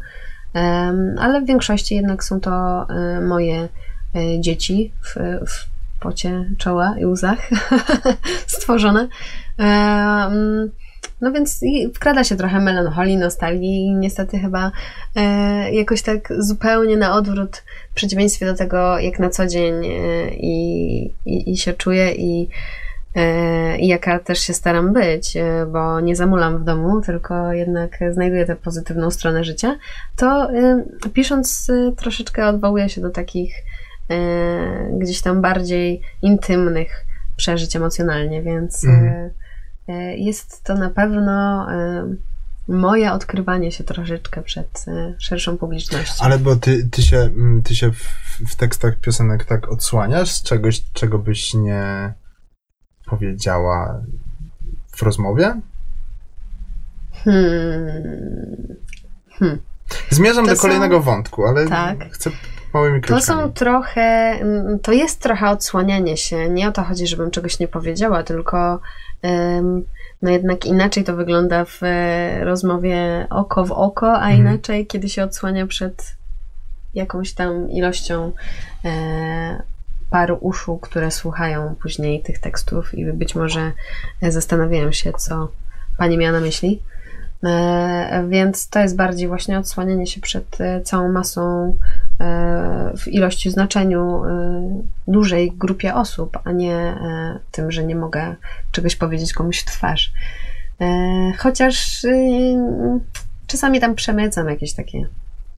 Em, 0.54 1.16
ale 1.18 1.40
w 1.40 1.46
większości 1.46 1.94
jednak 1.94 2.24
są 2.24 2.40
to 2.40 2.86
e, 2.88 3.20
moje 3.20 3.68
e, 4.14 4.40
dzieci 4.40 4.92
w, 5.02 5.14
w 5.46 5.66
pocie 6.00 6.44
czoła 6.58 6.94
i 6.98 7.06
łzach 7.06 7.50
stworzone. 8.46 9.08
No 11.20 11.32
więc 11.32 11.60
wkrada 11.94 12.24
się 12.24 12.36
trochę 12.36 12.60
melancholii, 12.60 13.16
nostalgii 13.16 13.86
i 13.86 13.94
niestety 13.94 14.38
chyba 14.38 14.72
e, 15.16 15.72
jakoś 15.72 16.02
tak 16.02 16.32
zupełnie 16.38 16.96
na 16.96 17.14
odwrót 17.14 17.62
w 17.90 17.94
przeciwieństwie 17.94 18.46
do 18.46 18.54
tego, 18.54 18.98
jak 18.98 19.18
na 19.18 19.30
co 19.30 19.46
dzień 19.46 19.74
e, 19.84 20.30
i, 20.30 21.14
i, 21.26 21.56
się 21.56 21.72
czuję 21.72 22.12
i, 22.12 22.48
e, 23.16 23.78
i 23.78 23.86
jaka 23.86 24.18
też 24.18 24.38
się 24.38 24.52
staram 24.54 24.92
być, 24.92 25.36
e, 25.36 25.66
bo 25.72 26.00
nie 26.00 26.16
zamulam 26.16 26.58
w 26.58 26.64
domu, 26.64 27.00
tylko 27.00 27.52
jednak 27.52 27.98
znajduję 28.10 28.46
tę 28.46 28.56
pozytywną 28.56 29.10
stronę 29.10 29.44
życia, 29.44 29.78
to 30.16 30.50
e, 30.52 30.84
pisząc 31.12 31.70
e, 31.70 31.92
troszeczkę 31.96 32.46
odwołuję 32.46 32.88
się 32.88 33.00
do 33.00 33.10
takich 33.10 33.54
gdzieś 34.92 35.22
tam 35.22 35.40
bardziej 35.42 36.00
intymnych 36.22 37.04
przeżyć 37.36 37.76
emocjonalnie, 37.76 38.42
więc 38.42 38.84
Mhm. 38.84 39.30
E, 39.90 40.16
jest 40.16 40.64
to 40.64 40.74
na 40.74 40.90
pewno 40.90 41.66
e, 41.72 42.14
moje 42.68 43.12
odkrywanie 43.12 43.72
się 43.72 43.84
troszeczkę 43.84 44.42
przed 44.42 44.84
e, 44.88 45.14
szerszą 45.18 45.58
publicznością. 45.58 46.24
Ale 46.24 46.38
bo 46.38 46.56
ty, 46.56 46.88
ty 46.88 47.02
się, 47.02 47.16
mm, 47.18 47.62
ty 47.62 47.74
się 47.76 47.92
w, 47.92 48.02
w 48.48 48.56
tekstach 48.56 48.96
piosenek 48.96 49.44
tak 49.44 49.68
odsłaniasz 49.72 50.30
z 50.30 50.42
czegoś, 50.42 50.82
czego 50.92 51.18
byś 51.18 51.54
nie 51.54 52.12
powiedziała 53.06 54.02
w 54.96 55.02
rozmowie? 55.02 55.60
Hmm. 57.24 58.76
Hmm. 59.30 59.58
Zmierzam 60.10 60.44
To 60.44 60.50
do 60.50 60.56
są- 60.56 60.62
kolejnego 60.62 61.00
wątku, 61.00 61.46
ale 61.46 61.68
Tak. 61.68 62.12
chcę 62.12 62.30
małymi 62.74 63.00
To 63.00 63.06
kroczkami. 63.06 63.42
są 63.42 63.52
trochę, 63.52 64.00
mm, 64.40 64.78
to 64.78 64.92
jest 64.92 65.20
trochę 65.20 65.50
odsłanianie 65.50 66.16
się. 66.16 66.48
Nie 66.48 66.68
o 66.68 66.72
to 66.72 66.82
chodzi, 66.82 67.06
żebym 67.06 67.30
czegoś 67.30 67.58
nie 67.58 67.68
powiedziała, 67.68 68.22
tylko 68.22 68.80
no 70.22 70.30
jednak 70.30 70.66
inaczej 70.66 71.04
to 71.04 71.16
wygląda 71.16 71.64
w 71.64 71.82
e, 71.82 72.44
rozmowie 72.44 73.26
oko 73.30 73.64
w 73.64 73.72
oko, 73.72 74.12
a 74.12 74.30
Mhm. 74.30 74.36
inaczej 74.40 74.86
kiedy 74.86 75.08
się 75.08 75.24
odsłania 75.24 75.66
przed 75.66 76.16
jakąś 76.94 77.32
tam 77.32 77.70
ilością 77.70 78.32
e, 78.84 79.62
paru 80.10 80.38
uszu, 80.40 80.78
które 80.78 81.10
słuchają 81.10 81.74
później 81.82 82.22
tych 82.22 82.38
tekstów 82.38 82.94
i 82.94 83.12
być 83.12 83.34
może 83.34 83.72
e, 84.22 84.32
zastanawiają 84.32 84.92
się, 84.92 85.12
co 85.12 85.48
pani 85.98 86.18
miała 86.18 86.32
na 86.32 86.40
myśli. 86.40 86.82
Więc 88.28 88.68
to 88.68 88.80
jest 88.80 88.96
bardziej 88.96 89.28
właśnie 89.28 89.58
odsłanianie 89.58 90.06
się 90.06 90.20
przed 90.20 90.58
całą 90.84 91.12
masą 91.12 91.76
w 92.98 93.08
ilości, 93.08 93.50
znaczeniu 93.50 94.24
e, 94.24 94.82
dużej 95.08 95.52
grupie 95.52 95.94
osób, 95.94 96.38
a 96.44 96.52
nie 96.52 96.74
e, 96.74 97.38
tym, 97.50 97.72
że 97.72 97.84
nie 97.84 97.96
mogę 97.96 98.34
czegoś 98.72 98.96
powiedzieć 98.96 99.32
komuś 99.32 99.60
w 99.60 99.64
twarz. 99.64 100.12
E, 100.80 101.32
Chociaż 101.38 102.04
e, 102.04 102.10
czasami 103.46 103.80
tam 103.80 103.94
przemycam 103.94 104.48
jakieś 104.48 104.74
takie 104.74 105.08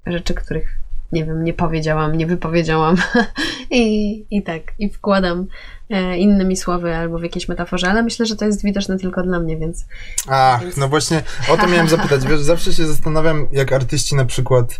rzeczy, 0.06 0.34
których 0.34 0.82
nie 1.12 1.24
wiem, 1.24 1.44
nie 1.44 1.54
powiedziałam, 1.54 2.16
nie 2.16 2.26
wypowiedziałam 2.26 2.96
i, 3.70 4.24
i 4.30 4.42
tak, 4.42 4.62
i 4.78 4.90
wkładam 4.90 5.46
e, 5.90 6.16
innymi 6.16 6.56
słowy 6.56 6.96
albo 6.96 7.18
w 7.18 7.22
jakiejś 7.22 7.48
metaforze, 7.48 7.90
ale 7.90 8.02
myślę, 8.02 8.26
że 8.26 8.36
to 8.36 8.44
jest 8.44 8.64
widoczne 8.64 8.98
tylko 8.98 9.22
dla 9.22 9.40
mnie, 9.40 9.56
więc 9.56 9.84
Ach, 10.28 10.62
Więc- 10.62 10.76
no 10.76 10.88
właśnie 10.88 11.22
o 11.48 11.56
to 11.56 11.66
miałem 11.66 11.88
zapytać. 11.88 12.24
Wiesz, 12.24 12.40
zawsze 12.40 12.72
się 12.72 12.86
zastanawiam, 12.86 13.48
jak 13.52 13.72
artyści 13.72 14.16
na 14.16 14.24
przykład 14.24 14.78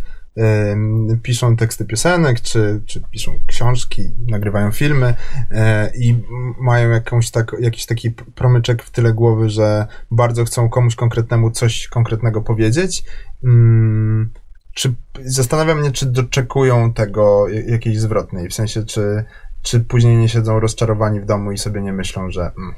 piszą 1.22 1.56
teksty 1.56 1.84
piosenek, 1.84 2.40
czy, 2.40 2.82
czy 2.86 3.00
piszą 3.10 3.32
książki, 3.46 4.10
nagrywają 4.28 4.70
filmy 4.70 5.14
e, 5.50 5.90
i 5.96 6.22
mają 6.60 6.90
jakąś 6.90 7.30
tak, 7.30 7.56
jakiś 7.60 7.86
taki 7.86 8.10
promyczek 8.10 8.82
w 8.82 8.90
tyle 8.90 9.12
głowy, 9.12 9.50
że 9.50 9.86
bardzo 10.10 10.44
chcą 10.44 10.68
komuś 10.68 10.94
konkretnemu 10.94 11.50
coś 11.50 11.88
konkretnego 11.88 12.42
powiedzieć. 12.42 13.04
Mm, 13.44 14.30
czy 14.74 14.94
zastanawiam 15.24 15.80
mnie, 15.80 15.92
czy 15.92 16.06
doczekują 16.06 16.92
tego 16.92 17.48
jakiejś 17.48 18.00
zwrotnej, 18.00 18.48
w 18.48 18.54
sensie, 18.54 18.84
czy, 18.84 19.24
czy 19.62 19.80
później 19.80 20.16
nie 20.16 20.28
siedzą 20.28 20.60
rozczarowani 20.60 21.20
w 21.20 21.26
domu 21.26 21.52
i 21.52 21.58
sobie 21.58 21.82
nie 21.82 21.92
myślą, 21.92 22.30
że 22.30 22.42
mm, 22.42 22.74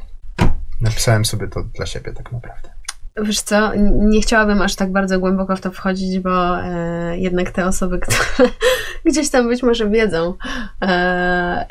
napisałem 0.80 1.24
sobie 1.24 1.48
to 1.48 1.62
dla 1.62 1.86
siebie 1.86 2.12
tak 2.12 2.32
naprawdę. 2.32 2.73
Wiesz 3.22 3.40
co, 3.40 3.72
nie 3.94 4.20
chciałabym 4.20 4.62
aż 4.62 4.74
tak 4.74 4.92
bardzo 4.92 5.18
głęboko 5.18 5.56
w 5.56 5.60
to 5.60 5.70
wchodzić, 5.70 6.18
bo 6.20 6.60
e, 6.60 7.18
jednak 7.18 7.50
te 7.50 7.66
osoby, 7.66 7.98
które 8.06 8.48
gdzieś 9.04 9.30
tam 9.30 9.48
być 9.48 9.62
może 9.62 9.90
wiedzą, 9.90 10.34
e, 10.82 11.66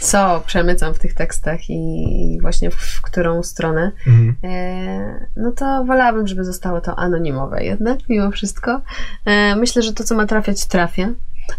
co 0.00 0.42
przemycam 0.46 0.94
w 0.94 0.98
tych 0.98 1.14
tekstach 1.14 1.70
i, 1.70 2.38
właśnie 2.42 2.70
w, 2.70 2.74
w 2.74 3.02
którą 3.02 3.42
stronę, 3.42 3.92
Mhm. 4.06 4.34
e, 4.44 5.26
no 5.36 5.52
to 5.52 5.84
wolałabym, 5.84 6.26
żeby 6.26 6.44
zostało 6.44 6.80
to 6.80 6.98
anonimowe 6.98 7.64
jednak, 7.64 7.98
mimo 8.08 8.30
wszystko. 8.30 8.80
E, 9.24 9.56
myślę, 9.56 9.82
że 9.82 9.92
to, 9.92 10.04
co 10.04 10.14
ma 10.14 10.26
trafiać, 10.26 10.66
trafia. 10.66 11.08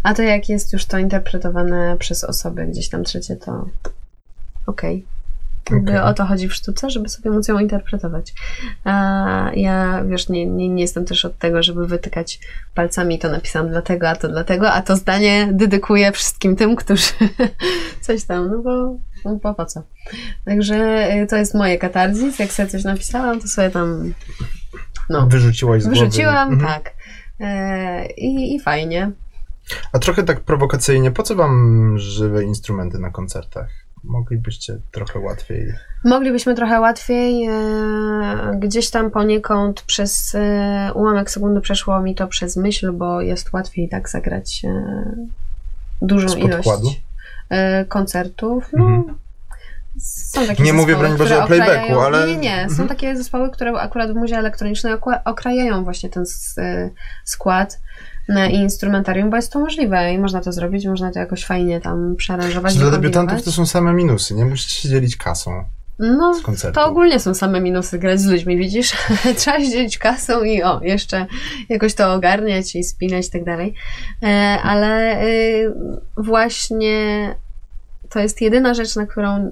A 0.02 0.14
to, 0.14 0.22
jak 0.22 0.48
jest 0.48 0.72
już 0.72 0.84
to 0.84 0.98
interpretowane 0.98 1.96
przez 1.98 2.24
osoby 2.24 2.66
gdzieś 2.66 2.88
tam 2.88 3.04
trzecie, 3.04 3.36
to 3.36 3.66
okej. 4.66 5.06
Jakby 5.70 5.90
Okej. 5.90 6.10
o 6.10 6.14
to 6.14 6.24
chodzi 6.24 6.48
w 6.48 6.54
sztuce, 6.54 6.90
żeby 6.90 7.08
sobie 7.08 7.30
móc 7.30 7.48
ją 7.48 7.58
interpretować. 7.58 8.32
A 8.84 9.50
ja, 9.54 10.04
wiesz, 10.04 10.28
nie, 10.28 10.46
nie, 10.46 10.68
nie 10.68 10.82
jestem 10.82 11.04
też 11.04 11.24
od 11.24 11.38
tego, 11.38 11.62
żeby 11.62 11.86
wytykać 11.86 12.40
palcami 12.74 13.18
to 13.18 13.28
napisałam 13.30 13.68
dlatego, 13.68 14.08
a 14.08 14.16
to 14.16 14.28
dlatego, 14.28 14.72
a 14.72 14.82
to 14.82 14.96
zdanie 14.96 15.48
dedykuję 15.52 16.12
wszystkim 16.12 16.56
tym, 16.56 16.76
którzy 16.76 17.12
coś 18.00 18.24
tam, 18.24 18.50
no 18.50 18.58
bo, 18.58 18.96
no 19.24 19.36
bo 19.42 19.54
po 19.54 19.66
co. 19.66 19.82
Także 20.44 21.08
y, 21.22 21.26
to 21.26 21.36
jest 21.36 21.54
moje 21.54 21.78
katarzis. 21.78 22.38
Jak 22.38 22.52
sobie 22.52 22.68
coś 22.68 22.84
napisałam, 22.84 23.40
to 23.40 23.48
sobie 23.48 23.70
tam 23.70 24.14
no, 25.10 25.26
Wyrzuciłaś 25.26 25.82
z 25.82 25.86
głowy. 25.86 26.00
wyrzuciłam, 26.00 26.52
Mhm. 26.52 26.72
tak. 26.74 26.94
E, 27.40 28.06
i, 28.12 28.54
I 28.54 28.60
fajnie. 28.60 29.10
A 29.92 29.98
trochę 29.98 30.22
tak 30.22 30.40
prowokacyjnie, 30.40 31.10
po 31.10 31.22
co 31.22 31.34
wam 31.34 31.94
żywe 31.98 32.44
instrumenty 32.44 32.98
na 32.98 33.10
koncertach? 33.10 33.68
Moglibyście 34.04 34.78
trochę 34.92 35.18
łatwiej. 35.18 35.72
Moglibyśmy 36.04 36.54
trochę 36.54 36.80
łatwiej, 36.80 37.46
e, 37.46 37.52
gdzieś 38.58 38.90
tam 38.90 39.10
poniekąd 39.10 39.82
przez 39.82 40.34
e, 40.34 40.90
ułamek 40.94 41.30
sekundy 41.30 41.60
przeszło 41.60 42.00
mi 42.00 42.14
to 42.14 42.26
przez 42.26 42.56
myśl, 42.56 42.92
bo 42.92 43.20
jest 43.20 43.52
łatwiej 43.52 43.88
tak 43.88 44.08
zagrać 44.08 44.62
e, 44.64 45.04
dużą 46.02 46.28
Z 46.28 46.36
ilość 46.36 46.68
koncertów. 47.88 48.68
No, 48.72 48.84
Mhm. 48.84 49.18
Są 49.98 50.46
takie 50.46 50.62
Nie 50.62 50.72
mówię, 50.72 50.96
broń 50.96 51.16
Boże, 51.16 51.44
o 51.44 51.46
playbacku, 51.46 52.00
ale- 52.00 52.26
Nie, 52.26 52.36
nie, 52.36 52.40
nie. 52.40 52.56
Są 52.64 52.70
Mhm. 52.70 52.88
takie 52.88 53.16
zespoły, 53.16 53.50
które 53.50 53.72
akurat 53.72 54.12
w 54.12 54.14
muzie 54.14 54.36
elektronicznej 54.38 54.94
okrajają 55.24 55.84
właśnie 55.84 56.10
ten 56.10 56.24
skład 57.24 57.80
i 58.50 58.54
instrumentarium, 58.54 59.30
bo 59.30 59.36
jest 59.36 59.52
to 59.52 59.60
możliwe 59.60 60.14
i 60.14 60.18
można 60.18 60.40
to 60.40 60.52
zrobić, 60.52 60.86
można 60.86 61.12
to 61.12 61.18
jakoś 61.18 61.44
fajnie 61.44 61.80
tam 61.80 62.16
przearanżować. 62.16 62.76
Dla 62.76 62.90
debiutantów 62.90 63.42
to 63.42 63.52
są 63.52 63.66
same 63.66 63.92
minusy, 63.92 64.34
nie 64.34 64.44
musicie 64.44 64.74
się 64.74 64.88
dzielić 64.88 65.16
kasą 65.16 65.64
No, 65.98 66.32
to 66.74 66.86
ogólnie 66.86 67.20
są 67.20 67.34
same 67.34 67.60
minusy 67.60 67.98
grać 67.98 68.20
z 68.20 68.26
ludźmi, 68.26 68.56
widzisz? 68.56 68.92
Trzeba 69.36 69.60
się 69.60 69.70
dzielić 69.70 69.98
kasą 69.98 70.42
i 70.42 70.62
o, 70.62 70.80
jeszcze 70.82 71.26
jakoś 71.68 71.94
to 71.94 72.12
ogarniać 72.12 72.76
i 72.76 72.84
spinać 72.84 73.26
i 73.26 73.30
tak 73.30 73.44
dalej. 73.44 73.74
E, 74.22 74.58
ale 74.62 75.22
y, 75.24 75.72
właśnie 76.16 77.34
to 78.10 78.18
jest 78.18 78.40
jedyna 78.40 78.74
rzecz, 78.74 78.96
na 78.96 79.06
którą 79.06 79.50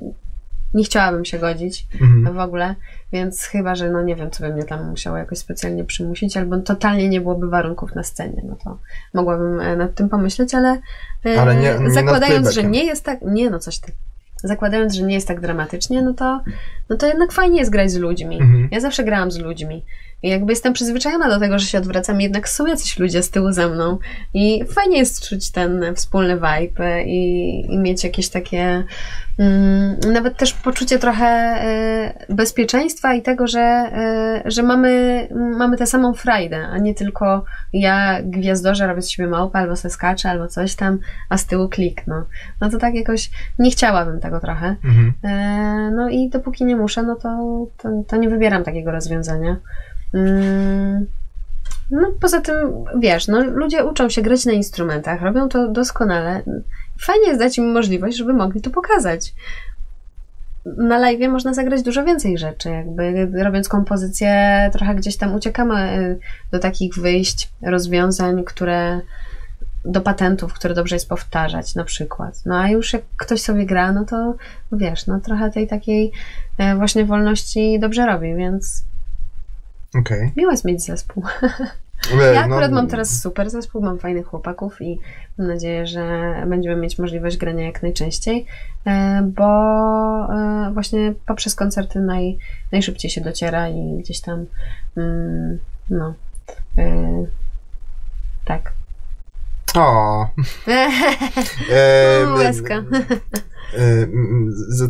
nie 0.75 0.85
chciałabym 0.85 1.25
się 1.25 1.39
godzić 1.39 1.87
Mhm. 2.01 2.35
w 2.37 2.39
ogóle, 2.39 2.75
więc 3.13 3.45
chyba, 3.45 3.75
że 3.75 3.91
no 3.91 4.03
nie 4.03 4.17
wiem, 4.17 4.31
co 4.31 4.45
by 4.45 4.53
mnie 4.53 4.65
tam 4.65 4.91
musiało 4.91 5.17
jakoś 5.17 5.39
specjalnie 5.39 5.85
przymusić, 5.85 6.37
albo 6.37 6.59
totalnie 6.59 7.09
nie 7.09 7.21
byłoby 7.21 7.49
warunków 7.49 7.95
na 7.95 8.03
scenie, 8.03 8.43
no 8.49 8.57
to 8.65 8.79
mogłabym 9.15 9.61
e, 9.61 9.77
nad 9.77 9.95
tym 9.95 10.09
pomyśleć, 10.09 10.55
ale, 10.55 10.79
e, 11.27 11.41
Ale 11.41 11.55
nie- 11.55 11.79
nie 11.81 11.91
zakładając, 11.91 12.51
że 12.55 12.65
nie 12.65 12.85
jest 12.85 13.05
tak, 13.05 13.19
nie 13.23 13.51
no 13.51 13.59
coś 13.59 13.79
ty, 13.79 13.93
zakładając, 14.45 14.95
że 14.95 15.03
nie 15.03 15.15
jest 15.15 15.29
tak 15.29 15.41
dramatycznie, 15.41 16.03
no 16.03 16.15
to, 16.15 16.41
no 16.91 16.97
to 16.97 17.07
jednak 17.07 17.33
fajnie 17.33 17.59
jest 17.59 17.71
grać 17.71 17.91
z 17.91 17.97
ludźmi. 17.97 18.41
Mhm. 18.41 18.69
Ja 18.71 18.81
zawsze 18.81 19.05
grałam 19.05 19.31
z 19.31 19.39
ludźmi. 19.39 19.85
Jakby 20.23 20.53
jestem 20.53 20.73
przyzwyczajona 20.73 21.29
do 21.29 21.39
tego, 21.39 21.59
że 21.59 21.67
się 21.67 21.79
odwracam, 21.79 22.21
jednak 22.21 22.49
są 22.49 22.67
jacyś 22.67 22.99
ludzie 22.99 23.23
z 23.23 23.31
tyłu 23.31 23.53
ze 23.53 23.69
mną. 23.69 23.99
I 24.35 24.65
fajnie 24.65 24.99
jest 24.99 25.29
czuć 25.29 25.51
ten 25.51 25.85
wspólny 25.95 26.35
vibe 26.35 27.03
i, 27.05 27.61
i 27.71 27.79
mieć 27.79 28.05
jakieś 28.05 28.29
takie 28.29 28.85
mm, 29.39 29.97
nawet 30.13 30.37
też 30.37 30.53
poczucie 30.53 30.99
trochę 30.99 31.27
e, 31.27 32.27
bezpieczeństwa 32.29 33.15
i 33.15 33.23
tego, 33.23 33.47
że, 33.47 33.61
e, 33.61 34.43
że 34.45 34.63
mamy, 34.63 35.29
mamy 35.35 35.77
tę 35.77 35.87
samą 35.87 36.15
frajdę, 36.15 36.67
a 36.67 36.79
nie 36.79 36.95
tylko 36.95 37.45
ja 37.73 38.23
gwiazdorze 38.23 38.87
robię 38.87 39.03
z 39.03 39.11
siebie 39.11 39.29
małpę, 39.29 39.59
albo 39.59 39.77
se 39.77 39.91
skaczę, 39.91 40.31
albo 40.31 40.49
coś 40.49 40.75
tam, 40.75 40.99
a 41.29 41.39
z 41.39 41.47
tyłu 41.47 41.69
klik, 41.69 42.07
no. 42.07 42.25
No 42.61 42.71
to 42.71 42.79
tak 42.79 42.95
jakoś 42.95 43.31
nie 43.59 43.71
chciałabym 43.71 44.21
tego 44.21 44.41
trochę. 44.41 44.77
Mhm. 44.85 45.13
E, 45.25 45.91
No 45.91 46.09
i 46.09 46.29
dopóki 46.29 46.65
nie 46.65 46.77
muszę, 46.77 47.03
no 47.03 47.17
to, 47.17 47.29
to, 47.77 47.89
to 48.09 48.17
nie 48.17 48.29
wybieram 48.29 48.65
takiego 48.65 48.91
rozwiązania. 48.91 49.57
Mm, 50.15 51.07
No 51.91 52.13
poza 52.21 52.41
tym, 52.41 52.57
wiesz, 52.99 53.29
no 53.29 53.45
ludzie 53.45 53.85
uczą 53.85 54.09
się 54.09 54.23
grać 54.23 54.47
na 54.47 54.53
instrumentach, 54.53 55.23
robią 55.23 55.49
to 55.49 55.69
doskonale. 55.69 56.43
Fajnie 57.01 57.27
jest 57.27 57.41
dać 57.41 57.59
im 57.59 57.73
możliwość, 57.73 58.17
żeby 58.17 58.33
mogli 58.33 58.61
to 58.61 58.71
pokazać. 58.71 59.35
Na 60.77 60.99
live 60.99 61.31
można 61.31 61.55
zagrać 61.55 61.83
dużo 61.83 62.05
więcej 62.05 62.39
rzeczy, 62.39 62.71
jakby 62.71 63.31
robiąc 63.43 63.69
kompozycję, 63.69 64.71
trochę 64.73 64.95
gdzieś 64.95 65.17
tam 65.17 65.35
uciekamy 65.35 65.99
y, 65.99 66.19
do 66.53 66.59
takich 66.59 66.95
wyjść, 66.95 67.53
rozwiązań, 67.63 68.45
które 68.45 69.01
do 69.85 70.01
patentów, 70.01 70.53
które 70.53 70.75
dobrze 70.75 70.97
jest 70.97 71.09
powtarzać, 71.09 71.75
na 71.75 71.85
przykład. 71.85 72.43
No 72.47 72.61
a 72.61 72.69
już 72.69 72.93
jak 72.93 73.03
ktoś 73.17 73.41
sobie 73.41 73.67
gra, 73.67 73.93
no 73.93 74.05
to 74.05 74.35
wiesz, 74.73 75.07
no 75.07 75.21
trochę 75.21 75.51
tej 75.51 75.67
takiej 75.67 76.13
e, 76.59 76.77
właśnie 76.77 77.05
wolności 77.05 77.79
dobrze 77.81 78.07
robi, 78.07 78.35
więc 78.35 78.85
Okej. 79.95 80.33
miło 80.37 80.51
jest 80.51 80.65
mieć 80.65 80.85
zespół. 80.85 81.25
Ej, 82.13 82.35
Ja 82.35 82.47
no, 82.47 82.55
akurat 82.55 82.73
mam 82.73 82.87
teraz 82.87 83.21
super 83.23 83.51
zespół, 83.51 83.83
mam 83.83 83.99
fajnych 83.99 84.27
chłopaków 84.27 84.83
i 84.83 85.01
mam 85.39 85.49
nadzieję, 85.49 85.87
że 85.87 86.35
będziemy 86.47 86.77
mieć 86.77 86.99
możliwość 86.99 87.37
grania 87.37 87.67
jak 87.67 87.83
najczęściej, 87.83 88.47
e, 88.87 89.23
bo 89.23 89.45
e, 90.35 90.71
właśnie 90.75 91.15
poprzez 91.27 91.55
koncerty 91.55 92.01
naj, 92.01 92.39
najszybciej 92.73 93.11
się 93.11 93.21
dociera 93.21 93.69
i 93.69 93.99
gdzieś 93.99 94.21
tam 94.21 94.47
mm, 94.97 95.59
no 95.91 96.15
e, 96.79 97.27
tak. 98.45 98.73
O. 99.79 100.27
E, 101.73 102.25
O, 102.29 102.35
łezka. 102.35 102.75
e, 102.75 104.07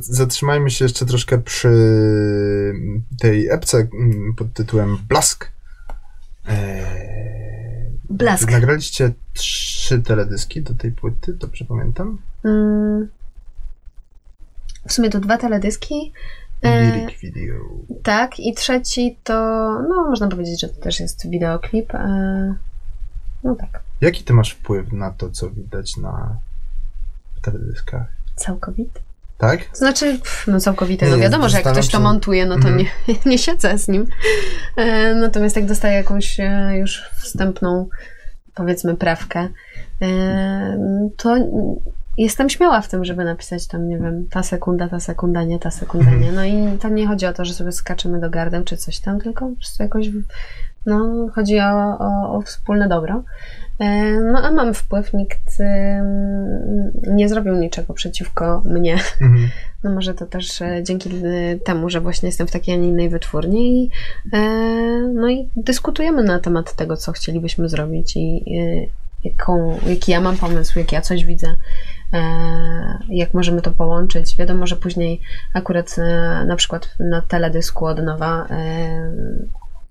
Zatrzymajmy 0.00 0.70
się 0.70 0.84
jeszcze 0.84 1.06
troszkę 1.06 1.38
przy 1.38 1.70
tej 3.20 3.48
epce 3.48 3.88
pod 4.36 4.52
tytułem 4.52 4.98
Blask. 5.08 5.48
E, 6.48 6.84
Blask. 8.10 8.50
Nagraliście 8.50 9.10
trzy 9.34 10.02
teledyski 10.02 10.62
do 10.62 10.74
tej 10.74 10.92
płyty, 10.92 11.32
dobrze 11.34 11.64
pamiętam? 11.64 12.18
Mm, 12.44 13.08
w 14.88 14.92
sumie 14.92 15.10
to 15.10 15.20
dwa 15.20 15.38
teledyski. 15.38 16.12
E, 16.62 16.90
Lyric 16.90 17.20
video. 17.20 17.60
Tak, 18.02 18.40
i 18.40 18.54
trzeci 18.54 19.16
to, 19.24 19.34
no 19.88 20.06
można 20.10 20.28
powiedzieć, 20.28 20.60
że 20.60 20.68
to 20.68 20.80
też 20.80 21.00
jest 21.00 21.30
wideoklip. 21.30 21.94
E, 21.94 22.54
no 23.44 23.54
tak, 23.54 23.80
Jaki 24.00 24.24
ty 24.24 24.32
masz 24.32 24.50
wpływ 24.50 24.92
na 24.92 25.10
to, 25.10 25.30
co 25.30 25.50
widać 25.50 25.96
na 25.96 26.36
teledyskach? 27.42 28.06
całkowity. 28.36 29.00
Tak? 29.38 29.64
To 29.64 29.76
znaczy, 29.76 30.06
pff, 30.18 30.46
no 30.46 30.60
całkowite, 30.60 31.04
Nie, 31.06 31.10
no 31.10 31.16
nie, 31.16 31.22
wiadomo, 31.22 31.48
że 31.48 31.56
jak 31.60 31.66
ktoś 31.72 31.86
to 31.86 31.92
się- 31.92 31.98
montuje, 32.02 32.46
no 32.46 32.54
to 32.58 32.68
Mhm. 32.68 32.76
nie, 32.78 33.14
nie 33.30 33.38
siedzę 33.38 33.78
z 33.78 33.88
nim. 33.88 34.06
E, 34.76 35.14
natomiast 35.14 35.56
jak 35.56 35.66
dostaję 35.66 35.94
jakąś 35.94 36.40
e, 36.40 36.76
już 36.78 37.02
wstępną, 37.22 37.88
powiedzmy, 38.54 38.96
prawkę, 38.96 39.48
e, 40.02 40.78
to 41.16 41.36
jestem 42.16 42.50
śmiała 42.50 42.80
w 42.80 42.88
tym, 42.88 43.04
żeby 43.04 43.24
napisać 43.24 43.66
tam, 43.66 43.88
nie 43.88 43.98
wiem, 43.98 44.26
ta 44.30 44.42
sekunda, 44.42 44.88
ta 44.88 45.00
sekunda, 45.00 45.42
nie, 45.44 45.58
ta 45.58 45.70
sekunda, 45.70 46.10
Mhm. 46.10 46.22
nie. 46.22 46.32
No 46.32 46.44
i 46.44 46.78
tam 46.78 46.94
nie 46.94 47.06
chodzi 47.06 47.26
o 47.26 47.32
to, 47.32 47.44
że 47.44 47.54
sobie 47.54 47.72
skaczemy 47.72 48.20
do 48.20 48.30
gardeł 48.30 48.64
czy 48.64 48.76
coś 48.76 48.98
tam, 49.00 49.20
tylko 49.20 49.48
po 49.48 49.56
prostu 49.56 49.82
jakoś, 49.82 50.06
no, 50.88 51.28
chodzi 51.34 51.60
o, 51.60 51.98
o, 51.98 52.32
o 52.36 52.42
wspólne 52.42 52.88
dobro. 52.88 53.22
E, 53.78 54.20
No 54.20 54.38
a 54.42 54.50
mam 54.50 54.74
wpływ, 54.74 55.14
nikt 55.14 55.58
nie 57.06 57.28
zrobił 57.28 57.54
niczego 57.54 57.94
przeciwko 57.94 58.62
mnie. 58.64 58.94
Mhm. 59.20 59.48
No 59.84 59.90
może 59.90 60.14
to 60.14 60.26
też 60.26 60.62
e, 60.62 60.82
dzięki 60.82 61.10
e, 61.10 61.56
temu, 61.58 61.90
że 61.90 62.00
właśnie 62.00 62.28
jestem 62.28 62.46
w 62.46 62.50
takiej, 62.50 62.74
a 62.74 62.78
nie 62.78 62.88
innej 62.88 63.08
wytwórni 63.08 63.84
i, 63.84 63.90
e, 64.32 64.40
no 65.14 65.28
i 65.28 65.48
dyskutujemy 65.56 66.24
na 66.24 66.38
temat 66.38 66.74
tego, 66.74 66.96
co 66.96 67.12
chcielibyśmy 67.12 67.68
zrobić 67.68 68.16
i 68.16 68.44
jaką, 69.24 69.78
jaki 69.86 70.12
ja 70.12 70.20
mam 70.20 70.36
pomysł, 70.36 70.78
jak 70.78 70.92
ja 70.92 71.00
coś 71.00 71.24
widzę, 71.24 71.54
jak 73.08 73.34
możemy 73.34 73.62
to 73.62 73.70
połączyć. 73.70 74.36
Wiadomo, 74.36 74.66
że 74.66 74.76
później 74.76 75.20
akurat 75.54 75.96
na 76.46 76.56
przykład 76.56 76.88
na 77.00 77.22
teledysku 77.22 77.86
od 77.86 78.02
nowa 78.02 78.46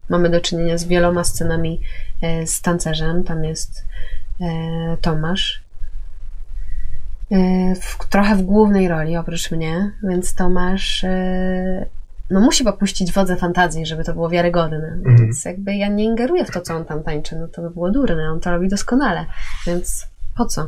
mamy 0.09 0.29
do 0.29 0.41
czynienia 0.41 0.77
z 0.77 0.83
wieloma 0.83 1.23
scenami 1.23 1.81
e, 2.21 2.47
z 2.47 2.61
tancerzem. 2.61 3.23
Tam 3.23 3.43
jest 3.43 3.85
e, 4.41 4.97
Tomasz, 5.01 5.63
e, 7.31 7.75
w, 7.75 8.09
trochę 8.09 8.35
w 8.35 8.41
głównej 8.41 8.87
roli 8.87 9.17
oprócz 9.17 9.51
mnie, 9.51 9.91
więc 10.03 10.35
Tomasz 10.35 11.05
no 12.29 12.39
musi 12.39 12.63
popuścić 12.63 13.13
wodze 13.13 13.35
fantazji, 13.35 13.85
żeby 13.85 14.03
to 14.03 14.13
było 14.13 14.29
wiarygodne. 14.29 14.87
Mhm. 14.87 15.17
Więc 15.17 15.45
jakby 15.45 15.75
ja 15.75 15.87
nie 15.87 16.03
ingeruję 16.03 16.45
w 16.45 16.51
to, 16.51 16.61
co 16.61 16.75
on 16.75 16.85
tam 16.85 17.03
tańczy, 17.03 17.35
no 17.35 17.47
to 17.47 17.61
by 17.61 17.69
było 17.69 17.91
durne, 17.91 18.31
on 18.31 18.39
to 18.39 18.51
robi 18.51 18.69
doskonale, 18.69 19.25
więc 19.67 20.07
po 20.37 20.45
co? 20.45 20.67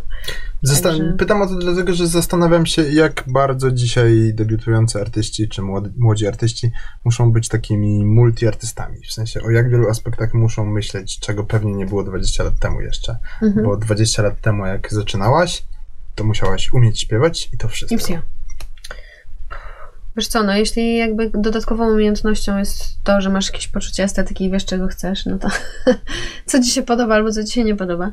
Zastan- 0.63 0.83
Także- 0.97 1.13
Pytam 1.17 1.41
o 1.41 1.47
to 1.47 1.55
dlatego, 1.55 1.93
że 1.93 2.07
zastanawiam 2.07 2.65
się, 2.65 2.81
jak 2.81 3.23
bardzo 3.27 3.71
dzisiaj 3.71 4.31
debiutujący 4.33 5.01
artyści 5.01 5.49
czy 5.49 5.61
młodzi, 5.61 5.89
młodzi 5.97 6.27
artyści 6.27 6.71
muszą 7.05 7.31
być 7.31 7.47
takimi 7.47 8.05
multiartystami. 8.05 8.97
W 9.09 9.13
sensie, 9.13 9.41
o 9.41 9.49
jak 9.49 9.69
wielu 9.69 9.89
aspektach 9.89 10.33
muszą 10.33 10.65
myśleć, 10.65 11.19
czego 11.19 11.43
pewnie 11.43 11.73
nie 11.73 11.85
było 11.85 12.03
20 12.03 12.43
lat 12.43 12.59
temu 12.59 12.81
jeszcze. 12.81 13.17
Mhm. 13.41 13.65
Bo 13.65 13.77
20 13.77 14.23
lat 14.23 14.41
temu, 14.41 14.65
jak 14.65 14.93
zaczynałaś, 14.93 15.63
to 16.15 16.23
musiałaś 16.23 16.73
umieć 16.73 16.99
śpiewać 17.01 17.49
i 17.53 17.57
to 17.57 17.67
wszystko. 17.67 17.95
I. 17.95 18.38
Wiesz 20.17 20.27
co, 20.27 20.43
no 20.43 20.55
jeśli 20.55 20.97
jakby 20.97 21.29
dodatkową 21.33 21.93
umiejętnością 21.93 22.57
jest 22.57 23.03
to, 23.03 23.21
że 23.21 23.29
masz 23.29 23.47
jakieś 23.47 23.67
poczucie 23.67 24.03
estetyki 24.03 24.45
i 24.45 24.51
wiesz, 24.51 24.65
czego 24.65 24.87
chcesz, 24.87 25.25
no 25.25 25.37
to 25.37 25.47
co 26.45 26.59
ci 26.63 26.69
się 26.69 26.81
podoba 26.81 27.15
albo 27.15 27.31
co 27.31 27.43
ci 27.43 27.53
się 27.53 27.63
nie 27.63 27.75
podoba, 27.75 28.11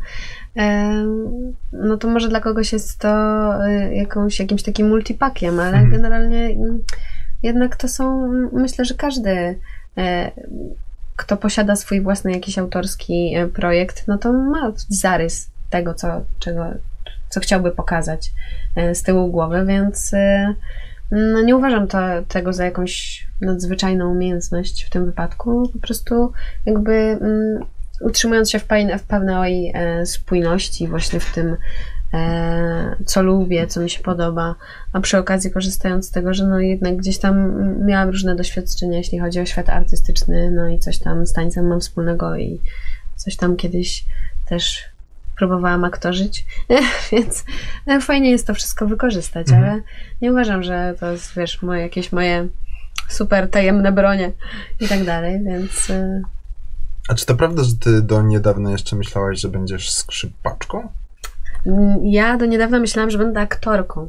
no 1.73 1.97
to 1.97 2.09
może 2.09 2.29
dla 2.29 2.41
kogoś 2.41 2.73
jest 2.73 2.99
to 2.99 3.09
y, 3.67 3.95
jakąś, 3.95 4.41
jakimś 4.41 4.63
takim 4.63 4.89
multipakiem, 4.89 5.61
ale 5.61 5.79
Mhm. 5.79 5.91
generalnie 5.91 6.47
mm, 6.47 6.83
jednak 7.43 7.77
to 7.77 7.89
są, 7.89 8.29
myślę, 8.53 8.85
że 8.85 8.95
każdy 8.95 9.59
e, 9.99 10.31
kto 11.17 11.37
posiada 11.37 11.77
swój 11.77 12.01
własny 12.01 12.33
jakiś 12.33 12.59
autorski 12.59 13.35
e, 13.37 13.47
projekt, 13.47 14.09
no 14.09 14.19
to 14.19 14.33
ma 14.33 14.73
zarys 14.89 15.51
tego, 15.71 15.95
co, 15.95 16.09
czego, 16.39 16.67
co 17.29 17.41
chciałby 17.41 17.71
pokazać 17.71 18.33
e, 18.77 18.95
z 18.95 19.03
tyłu 19.03 19.31
głowy, 19.31 19.65
więc 19.67 20.15
e, 20.15 20.55
no 21.11 21.43
nie 21.43 21.57
uważam 21.57 21.89
to, 21.89 21.99
tego 22.29 22.53
za 22.53 22.65
jakąś 22.65 23.27
nadzwyczajną 23.41 24.11
umiejętność 24.11 24.85
w 24.85 24.91
tym 24.91 25.07
wypadku. 25.07 25.71
Po 25.73 25.79
prostu 25.79 26.33
jakby 26.67 26.93
mm, 26.93 27.65
utrzymując 28.01 28.51
się 28.51 28.59
w, 28.59 28.67
pej- 28.67 28.99
w 28.99 29.03
pewnej 29.03 29.73
e, 29.75 30.07
spójności 30.07 30.89
właśnie 30.89 31.21
w 31.21 31.35
tym, 31.35 31.57
e, 32.15 32.97
co 33.07 33.23
lubię, 33.23 33.67
co 33.67 33.81
mi 33.81 33.91
się 33.91 34.03
podoba, 34.03 34.55
a 34.93 35.01
przy 35.01 35.19
okazji 35.19 35.51
korzystając 35.51 36.07
z 36.07 36.11
tego, 36.11 36.35
że 36.35 36.47
no 36.47 36.61
jednak 36.61 36.97
gdzieś 36.97 37.19
tam 37.19 37.55
miałam 37.87 38.09
różne 38.09 38.37
doświadczenia, 38.37 38.99
jeśli 38.99 39.19
chodzi 39.19 39.41
o 39.41 39.47
świat 39.47 39.69
artystyczny, 39.69 40.51
no 40.51 40.69
i 40.69 40.79
coś 40.79 40.99
tam 40.99 41.27
z 41.27 41.33
tańcem 41.33 41.67
mam 41.67 41.81
wspólnego 41.81 42.37
i 42.37 42.61
coś 43.17 43.37
tam 43.37 43.57
kiedyś 43.57 44.05
też 44.49 44.96
próbowałam 45.37 45.85
aktorzyć, 45.85 46.47
więc 47.13 47.45
e, 47.87 48.01
fajnie 48.01 48.31
jest 48.31 48.47
to 48.47 48.55
wszystko 48.55 48.87
wykorzystać, 48.87 49.49
Mhm. 49.51 49.65
ale 49.73 49.83
nie 50.23 50.33
uważam, 50.33 50.63
że 50.63 50.95
to 51.01 51.13
jest, 51.13 51.35
wiesz, 51.37 51.63
moje, 51.63 51.83
jakieś 51.83 52.13
moje 52.13 52.49
super 53.09 53.51
tajemne 53.51 53.93
bronie 53.93 54.33
i 54.81 54.89
tak 54.89 55.05
dalej, 55.05 55.41
więc 55.45 55.91
e, 55.91 56.23
A 57.09 57.15
czy 57.15 57.27
to 57.27 57.35
prawda, 57.35 57.65
że 57.65 57.77
ty 57.77 58.03
do 58.03 58.23
niedawna 58.23 58.71
jeszcze 58.71 58.97
myślałaś, 58.97 59.41
że 59.41 59.49
będziesz 59.49 59.91
skrzypaczką? 59.91 60.89
mm, 61.67 61.99
ja 62.07 62.37
do 62.37 62.47
niedawna 62.47 62.79
myślałam, 62.79 63.11
że 63.11 63.19
będę 63.19 63.41
aktorką. 63.41 64.09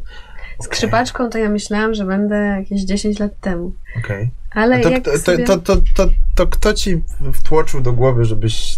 Skrzypaczką 0.61 1.29
to 1.29 1.37
ja 1.37 1.49
myślałam, 1.49 1.93
że 1.93 2.05
będę 2.05 2.35
jakieś 2.35 2.81
10 2.81 3.19
lat 3.19 3.31
temu. 3.41 3.71
Okej. 3.99 4.29
Ale 4.51 4.75
A 4.75 4.79
to, 4.83 4.89
jak 4.89 5.03
to, 5.05 5.11
to, 5.11 5.17
sobie... 5.17 5.43
to, 5.45 5.57
to, 5.57 5.75
to, 5.95 6.07
to 6.35 6.47
kto 6.47 6.73
ci 6.73 7.03
wtłoczył 7.33 7.81
do 7.81 7.93
głowy, 7.93 8.25
żebyś 8.25 8.77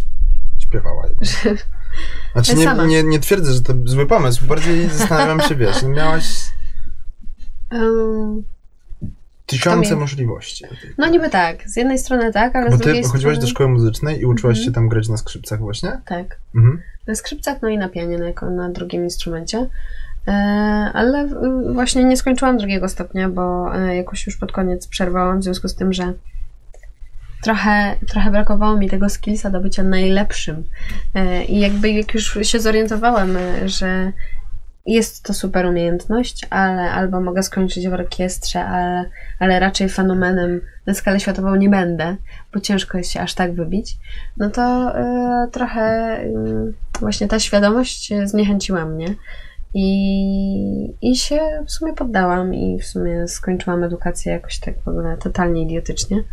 śpiewała? 0.60 1.04
Znaczy 2.34 2.56
nie, 2.56 2.64
Sama. 2.66 2.86
nie, 2.86 3.04
nie 3.04 3.20
twierdzę, 3.20 3.52
że 3.54 3.62
to 3.62 3.74
zły 3.86 4.06
pomysł, 4.08 4.46
bardziej 4.46 4.90
zastanawiam 4.90 5.42
się, 5.42 5.56
wiesz, 5.56 5.82
no 5.84 5.90
miałaś 5.90 6.26
Em, 7.70 8.44
tysiące 9.46 9.94
mi- 9.96 10.00
możliwości. 10.02 10.66
no 10.98 11.08
niby 11.08 11.30
tak, 11.30 11.70
z 11.70 11.76
jednej 11.76 12.00
strony 12.00 12.34
tak, 12.34 12.56
ale 12.56 12.70
Bo 12.70 12.76
z 12.76 12.80
ty 12.80 12.84
drugiej 12.86 13.04
chodziłaś 13.04 13.36
strony... 13.36 13.40
do 13.42 13.48
szkoły 13.48 13.70
muzycznej 13.70 14.20
i 14.22 14.26
uczyłaś 14.26 14.58
Mhm. 14.58 14.66
się 14.66 14.72
tam 14.76 14.90
grać 14.90 15.10
na 15.10 15.18
skrzypcach 15.18 15.60
właśnie? 15.60 16.02
Tak. 16.06 16.40
Mhm. 16.56 16.82
na 17.08 17.16
skrzypcach, 17.16 17.58
no 17.62 17.70
i 17.70 17.78
na 17.78 17.90
pianie, 17.90 18.18
na, 18.18 18.50
na 18.50 18.70
drugim 18.70 19.04
instrumencie. 19.04 19.68
E, 20.28 20.32
ale 20.94 21.28
właśnie 21.74 22.04
nie 22.04 22.18
skończyłam 22.18 22.58
drugiego 22.58 22.90
stopnia, 22.90 23.30
bo 23.30 23.76
e, 23.76 23.96
jakoś 23.96 24.26
już 24.28 24.38
pod 24.38 24.52
koniec 24.52 24.88
przerwałam, 24.88 25.40
w 25.40 25.44
związku 25.44 25.68
z 25.68 25.76
tym, 25.76 25.94
że 25.94 26.14
trochę, 27.44 27.96
trochę 28.08 28.32
brakowało 28.32 28.78
mi 28.78 28.90
tego 28.90 29.10
skillsa 29.10 29.50
do 29.50 29.60
bycia 29.60 29.84
najlepszym. 29.84 30.64
E, 31.16 31.44
I 31.44 31.60
jakby 31.60 31.92
jak 31.92 32.14
już 32.14 32.40
się 32.42 32.60
zorientowałam, 32.60 33.38
e, 33.38 33.70
że 33.70 34.12
jest 34.86 35.24
to 35.24 35.34
super 35.34 35.66
umiejętność, 35.66 36.46
ale 36.50 36.92
albo 36.92 37.22
mogę 37.22 37.44
skończyć 37.44 37.88
w 37.88 37.94
orkiestrze, 37.94 38.66
ale, 38.66 39.06
ale 39.40 39.60
raczej 39.60 39.90
fenomenem 39.90 40.62
na 40.86 40.94
skalę 40.94 41.20
światową 41.20 41.56
nie 41.56 41.70
będę, 41.70 42.16
bo 42.54 42.60
ciężko 42.60 42.98
jest 42.98 43.12
się 43.12 43.20
aż 43.20 43.34
tak 43.34 43.54
wybić, 43.54 43.98
no 44.38 44.50
to 44.50 44.96
e, 44.98 45.48
trochę 45.52 46.18
y, 46.24 46.74
właśnie 47.00 47.28
ta 47.28 47.40
świadomość 47.40 48.14
zniechęciła 48.24 48.86
mnie 48.86 49.16
i, 49.74 50.96
i 51.02 51.16
się 51.16 51.40
w 51.66 51.72
sumie 51.72 51.94
poddałam 51.94 52.54
i 52.54 52.80
w 52.80 52.86
sumie 52.86 53.28
skończyłam 53.28 53.84
edukację 53.84 54.32
jakoś 54.32 54.60
tak 54.60 54.84
w 54.84 54.88
ogóle 54.88 55.18
totalnie 55.18 55.62
idiotycznie. 55.62 56.24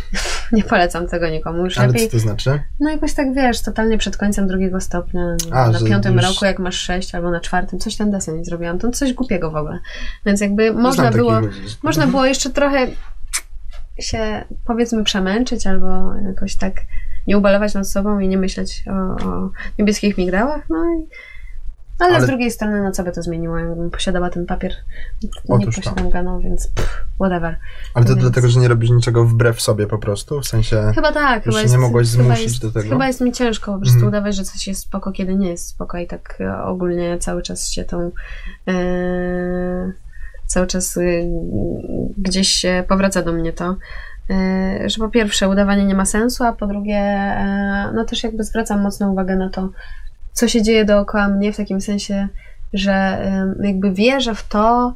nie 0.52 0.62
polecam 0.62 1.08
tego 1.08 1.28
nikomu. 1.28 1.64
Już 1.64 1.78
Ale 1.78 1.86
lepiej, 1.86 2.06
co 2.06 2.12
to 2.12 2.18
znaczy? 2.18 2.60
no 2.80 2.90
jakoś 2.90 3.14
tak 3.14 3.34
wiesz, 3.34 3.62
totalnie 3.62 3.98
przed 3.98 4.16
końcem 4.16 4.48
drugiego 4.48 4.80
stopnia, 4.80 5.36
A, 5.52 5.70
na 5.70 5.80
piątym 5.80 6.14
już- 6.14 6.22
roku 6.24 6.44
jak 6.44 6.58
masz 6.58 6.76
sześć 6.76 7.14
albo 7.14 7.30
na 7.30 7.40
czwartym, 7.40 7.78
coś 7.78 7.96
ten 7.96 8.10
desen 8.10 8.36
nie 8.36 8.44
zrobiłam, 8.44 8.78
to 8.78 8.90
coś 8.90 9.12
głupiego 9.12 9.50
w 9.50 9.56
ogóle. 9.56 9.78
Więc 10.26 10.40
jakby 10.40 10.72
można 10.72 11.10
było, 11.10 11.40
można 11.82 12.06
było 12.06 12.26
jeszcze 12.26 12.50
trochę 12.50 12.86
się 13.98 14.44
powiedzmy 14.66 15.04
przemęczyć 15.04 15.66
albo 15.66 16.14
jakoś 16.14 16.56
tak 16.56 16.74
nie 17.26 17.38
ubalować 17.38 17.74
nad 17.74 17.88
sobą 17.88 18.18
i 18.18 18.28
nie 18.28 18.38
myśleć 18.38 18.84
o, 18.86 19.26
o 19.28 19.50
niebieskich 19.78 20.18
migdałach, 20.18 20.68
no 20.70 20.76
i 20.76 21.08
ale, 21.98 22.14
Ale- 22.14 22.24
z 22.24 22.26
drugiej 22.26 22.50
strony, 22.50 22.82
no 22.82 22.90
co 22.92 23.04
by 23.04 23.12
to 23.12 23.22
zmieniło, 23.22 23.58
jakbym 23.58 23.90
posiadała 23.90 24.30
ten 24.30 24.46
papier, 24.46 24.72
nie 25.48 25.66
to. 25.66 25.72
posiadam 25.72 26.10
go, 26.10 26.22
no 26.22 26.40
więc 26.40 26.68
pff, 26.68 27.04
whatever. 27.14 27.56
Ale 27.94 28.04
to 28.04 28.10
Więc- 28.10 28.22
dlatego, 28.22 28.48
że 28.48 28.60
nie 28.60 28.68
robisz 28.68 28.90
niczego 28.90 29.24
wbrew 29.24 29.60
sobie 29.60 29.86
po 29.86 29.98
prostu? 29.98 30.40
W 30.40 30.46
sensie... 30.46 30.92
Chyba 30.94 31.12
tak, 31.12 31.44
chyba 31.44 31.56
się 31.56 31.62
jest, 31.62 31.74
nie 31.74 31.80
mogłaś 31.80 32.06
zmusić 32.06 32.42
jest, 32.42 32.62
do 32.62 32.70
tego? 32.72 32.88
Chyba 32.88 33.06
jest 33.06 33.20
mi 33.20 33.32
ciężko 33.32 33.72
po 33.72 33.78
prostu 33.78 33.94
Mhm. 33.96 34.08
udawać, 34.08 34.36
że 34.36 34.44
coś 34.44 34.66
jest 34.66 34.80
spoko, 34.80 35.12
kiedy 35.12 35.34
nie 35.34 35.48
jest 35.48 35.68
spoko 35.68 35.98
i 35.98 36.06
tak 36.06 36.38
e, 36.40 36.62
ogólnie 36.62 37.18
cały 37.18 37.42
czas 37.42 37.68
się 37.68 37.84
tą 37.84 38.10
e, 38.68 39.92
cały 40.46 40.66
czas 40.66 40.96
y, 40.96 41.28
gdzieś 42.18 42.48
się 42.48 42.84
powraca 42.88 43.22
do 43.22 43.32
mnie 43.32 43.52
to, 43.52 43.76
e, 44.30 44.88
że 44.90 44.98
po 44.98 45.08
pierwsze 45.08 45.48
udawanie 45.48 45.84
nie 45.84 45.94
ma 45.94 46.04
sensu, 46.06 46.44
a 46.44 46.52
po 46.52 46.66
drugie 46.66 47.32
no 47.94 48.04
też 48.04 48.24
jakby 48.24 48.44
zwracam 48.44 48.82
mocną 48.82 49.12
uwagę 49.12 49.36
na 49.36 49.50
to, 49.50 49.68
co 50.36 50.48
się 50.48 50.62
dzieje 50.62 50.84
dookoła 50.84 51.28
mnie 51.28 51.52
w 51.52 51.56
takim 51.56 51.80
sensie, 51.80 52.28
że 52.72 53.18
jakby 53.62 53.92
wierzę 53.92 54.34
w 54.34 54.48
to, 54.48 54.94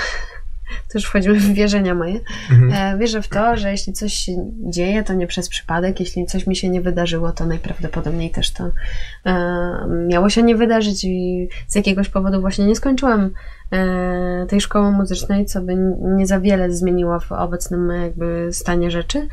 to 0.88 0.98
już 0.98 1.04
wchodzimy 1.04 1.34
w 1.34 1.52
wierzenia 1.52 1.94
moje, 1.94 2.20
Mhm. 2.50 2.94
E, 2.94 2.98
Wierzę 2.98 3.22
w 3.22 3.28
to, 3.28 3.56
że 3.56 3.70
jeśli 3.70 3.92
coś 3.92 4.12
się 4.12 4.32
dzieje, 4.60 5.04
to 5.04 5.14
nie 5.14 5.26
przez 5.26 5.48
przypadek. 5.48 6.00
Jeśli 6.00 6.26
coś 6.26 6.46
mi 6.46 6.56
się 6.56 6.68
nie 6.68 6.80
wydarzyło, 6.80 7.32
to 7.32 7.46
najprawdopodobniej 7.46 8.30
też 8.30 8.52
to 8.52 8.70
e, 9.26 9.34
miało 10.08 10.30
się 10.30 10.42
nie 10.42 10.56
wydarzyć 10.56 11.04
i 11.04 11.48
z 11.66 11.74
jakiegoś 11.74 12.08
powodu 12.08 12.40
właśnie 12.40 12.66
nie 12.66 12.76
skończyłam 12.76 13.30
e, 13.72 14.46
tej 14.48 14.60
szkoły 14.60 14.90
muzycznej, 14.90 15.46
co 15.46 15.60
by 15.60 15.74
nie 16.00 16.26
za 16.26 16.40
wiele 16.40 16.72
zmieniło 16.72 17.20
w 17.20 17.32
obecnym 17.32 17.90
jakby 18.02 18.48
stanie 18.52 18.90
rzeczy. 18.90 19.28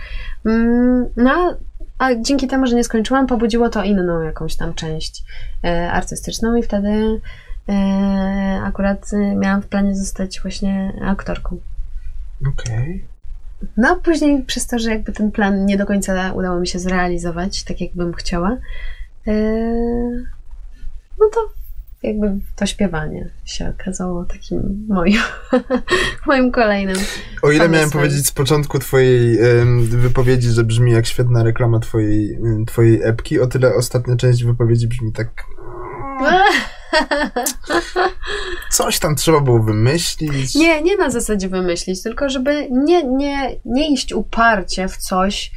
Mm, 0.45 1.05
No, 1.17 1.57
a 1.97 2.15
dzięki 2.15 2.47
temu, 2.47 2.67
że 2.67 2.75
nie 2.75 2.83
skończyłam, 2.83 3.27
pobudziło 3.27 3.69
to 3.69 3.83
inną 3.83 4.21
jakąś 4.21 4.55
tam 4.55 4.73
część 4.73 5.23
e, 5.63 5.91
artystyczną 5.91 6.55
i 6.55 6.63
wtedy 6.63 7.21
e, 7.69 8.61
akurat 8.63 9.13
e, 9.13 9.35
miałam 9.35 9.61
w 9.61 9.67
planie 9.67 9.95
zostać 9.95 10.41
właśnie 10.41 10.93
aktorką. 11.01 11.57
Okej. 12.47 13.05
No, 13.77 13.89
a 13.89 13.95
później 13.95 14.43
przez 14.43 14.67
to, 14.67 14.79
że 14.79 14.89
jakby 14.89 15.11
ten 15.11 15.31
plan 15.31 15.65
nie 15.65 15.77
do 15.77 15.85
końca 15.85 16.33
udało 16.33 16.59
mi 16.59 16.67
się 16.67 16.79
zrealizować, 16.79 17.63
tak 17.63 17.81
jak 17.81 17.93
bym 17.95 18.13
chciała, 18.13 18.57
no 21.19 21.29
to 21.33 21.49
jakby 22.05 22.39
to 22.55 22.65
śpiewanie 22.65 23.29
się 23.45 23.73
okazało 23.79 24.25
takim 24.25 24.85
moim, 24.89 25.19
moim 26.27 26.51
kolejnym. 26.51 26.95
O 27.41 27.51
ile 27.51 27.69
miałem 27.69 27.71
Pomysłem. 27.71 27.91
powiedzieć 27.91 28.27
z 28.27 28.31
początku 28.31 28.79
twojej 28.79 29.37
wypowiedzi, 29.79 30.49
że 30.49 30.63
brzmi 30.63 30.91
jak 30.91 31.05
świetna 31.05 31.43
reklama 31.43 31.79
twojej, 31.79 32.39
twojej 32.67 33.03
epki, 33.03 33.39
o 33.39 33.47
tyle 33.47 33.75
ostatnia 33.75 34.15
część 34.15 34.43
wypowiedzi 34.43 34.87
brzmi 34.87 35.11
tak... 35.11 35.27
Coś 38.71 38.99
tam 38.99 39.15
trzeba 39.15 39.41
było 39.41 39.63
wymyślić. 39.63 40.55
Nie, 40.55 40.81
nie 40.81 40.97
na 40.97 41.09
zasadzie 41.09 41.49
wymyślić, 41.49 42.03
tylko 42.03 42.29
żeby 42.29 42.67
nie, 42.71 43.03
nie, 43.03 43.59
nie 43.65 43.93
iść 43.93 44.13
uparcie 44.13 44.87
w 44.87 44.97
coś, 44.97 45.51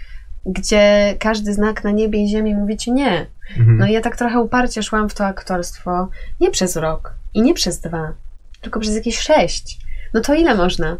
gdzie 0.47 1.15
każdy 1.19 1.55
znak 1.55 1.85
na 1.85 1.91
niebie 1.91 2.25
i 2.25 2.29
ziemi 2.29 2.55
mówi 2.55 2.77
ci 2.77 2.93
nie. 2.93 3.27
Mhm. 3.59 3.79
No 3.79 3.87
i 3.87 3.93
ja 3.93 4.01
tak 4.01 4.17
trochę 4.17 4.41
uparcie 4.41 4.83
szłam 4.83 5.09
w 5.09 5.15
to 5.15 5.27
aktorstwo 5.27 6.09
nie 6.41 6.51
przez 6.51 6.77
rok 6.77 7.15
i 7.35 7.43
nie 7.43 7.55
przez 7.55 7.81
dwa, 7.81 8.13
tylko 8.61 8.81
przez 8.81 8.95
jakieś 8.95 9.19
sześć. 9.19 9.79
No 10.15 10.21
to 10.21 10.35
ile 10.35 10.55
można? 10.55 10.97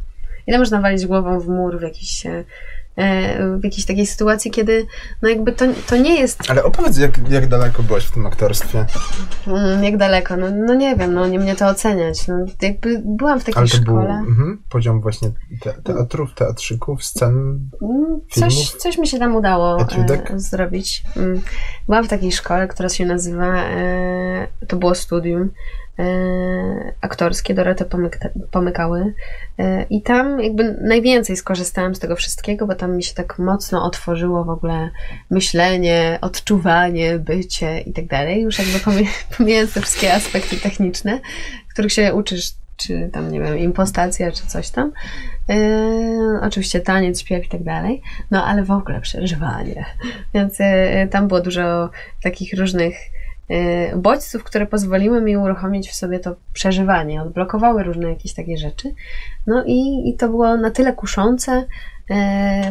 Ile 0.47 0.59
można 0.59 0.81
walić 0.81 1.07
głową 1.07 1.41
w 1.41 1.49
mur 1.49 1.79
w 1.79 1.83
jakiejś, 1.83 2.27
e, 2.27 2.45
w 3.61 3.65
jakiejś 3.65 3.87
takiej 3.87 4.07
sytuacji, 4.07 4.51
kiedy 4.51 4.87
no 5.23 5.29
jakby 5.29 5.53
to, 5.53 5.65
to 5.87 5.97
nie 5.97 6.21
jest 6.21 6.51
Ale 6.51 6.65
opowiedz, 6.65 6.99
jak, 6.99 7.31
jak 7.31 7.47
daleko 7.47 7.83
byłaś 7.83 8.05
w 8.05 8.11
tym 8.11 8.27
aktorstwie. 8.27 8.87
mm, 9.47 9.85
jak 9.85 9.97
daleko, 9.97 10.37
no, 10.37 10.47
no 10.67 10.75
nie 10.75 10.97
wiem, 10.97 11.15
no 11.15 11.27
nie 11.27 11.39
mnie 11.39 11.57
to 11.57 11.67
oceniać. 11.69 12.29
No, 12.29 12.35
jakby 12.63 13.03
byłam 13.05 13.41
w 13.41 13.45
takiej 13.45 13.59
Ale 13.61 13.69
to 13.69 13.77
był 13.77 13.85
szkole. 13.85 14.11
mhm, 14.29 14.63
poziom 14.69 15.01
właśnie 15.01 15.31
te, 15.61 15.73
teatrów, 15.73 16.35
teatrzyków, 16.35 17.05
scen. 17.05 17.33
Mm, 17.83 18.21
Coś, 18.31 18.55
filmów? 18.55 18.77
coś 18.77 18.99
mi 18.99 19.07
się 19.07 19.19
tam 19.19 19.37
udało 19.37 19.81
Etiudek? 19.81 20.31
e, 20.31 20.39
zrobić. 20.41 21.03
Mm, 21.17 21.41
Byłam 21.87 22.05
w 22.05 22.09
takiej 22.09 22.33
szkole, 22.33 22.69
która 22.69 22.89
się 22.89 23.07
nazywa, 23.07 23.57
e, 23.65 24.49
to 24.69 24.77
było 24.77 24.95
studium 24.95 25.43
e, 25.43 25.49
aktorskie, 27.01 27.55
Dorotę 27.55 27.85
Pomyk- 27.85 28.29
Pomykały 28.51 29.15
e, 29.59 29.83
i 29.91 30.03
tam 30.03 30.41
jakby 30.41 30.77
najwięcej 30.81 31.37
skorzystałam 31.37 31.95
z 31.95 31.99
tego 31.99 32.17
wszystkiego, 32.17 32.67
bo 32.67 32.75
tam 32.75 32.97
mi 32.97 33.03
się 33.03 33.15
tak 33.15 33.39
mocno 33.39 33.85
otworzyło 33.85 34.45
w 34.45 34.51
ogóle 34.51 34.91
myślenie, 35.31 36.19
odczuwanie, 36.21 37.19
bycie 37.19 37.81
i 37.81 37.93
tak 37.93 38.07
dalej. 38.07 38.43
Już 38.43 38.59
jakby 38.59 38.79
pomij- 38.79 39.09
pomijając 39.37 39.75
te 39.75 39.81
wszystkie 39.81 40.15
aspekty 40.15 40.57
techniczne, 40.57 41.21
których 41.73 41.93
się 41.93 42.15
uczysz, 42.15 42.53
czy 42.77 43.11
tam, 43.13 43.33
nie 43.33 43.41
wiem, 43.41 43.59
impostacja, 43.59 44.33
czy 44.33 44.47
coś 44.47 44.71
tam. 44.71 44.93
Yy, 45.49 46.41
oczywiście 46.43 46.81
taniec, 46.81 47.21
śpiew 47.21 47.47
i 47.47 47.49
tak 47.49 47.63
dalej, 47.63 48.03
no 48.31 48.45
ale 48.45 48.65
w 48.65 48.71
ogóle 48.71 49.01
przeżywanie. 49.01 49.85
Więc 50.35 50.59
yy, 50.59 51.09
tam 51.11 51.29
było 51.29 51.41
dużo 51.41 51.91
takich 52.23 52.59
różnych 52.59 52.95
bodźców, 53.97 54.45
które 54.45 54.67
pozwoliły 54.67 55.21
mi 55.21 55.37
uruchomić 55.37 55.91
w 55.91 55.95
sobie 55.95 56.21
to 56.21 56.37
przeżywanie, 56.53 57.23
odblokowały 57.23 57.83
różne 57.83 58.11
jakieś 58.11 58.35
takie 58.35 58.57
rzeczy. 58.57 58.95
No 59.47 59.65
i, 59.67 60.09
i 60.09 60.17
to 60.17 60.29
było 60.29 60.57
na 60.57 60.71
tyle 60.71 60.93
kuszące, 60.93 61.65
yy, 62.11 62.17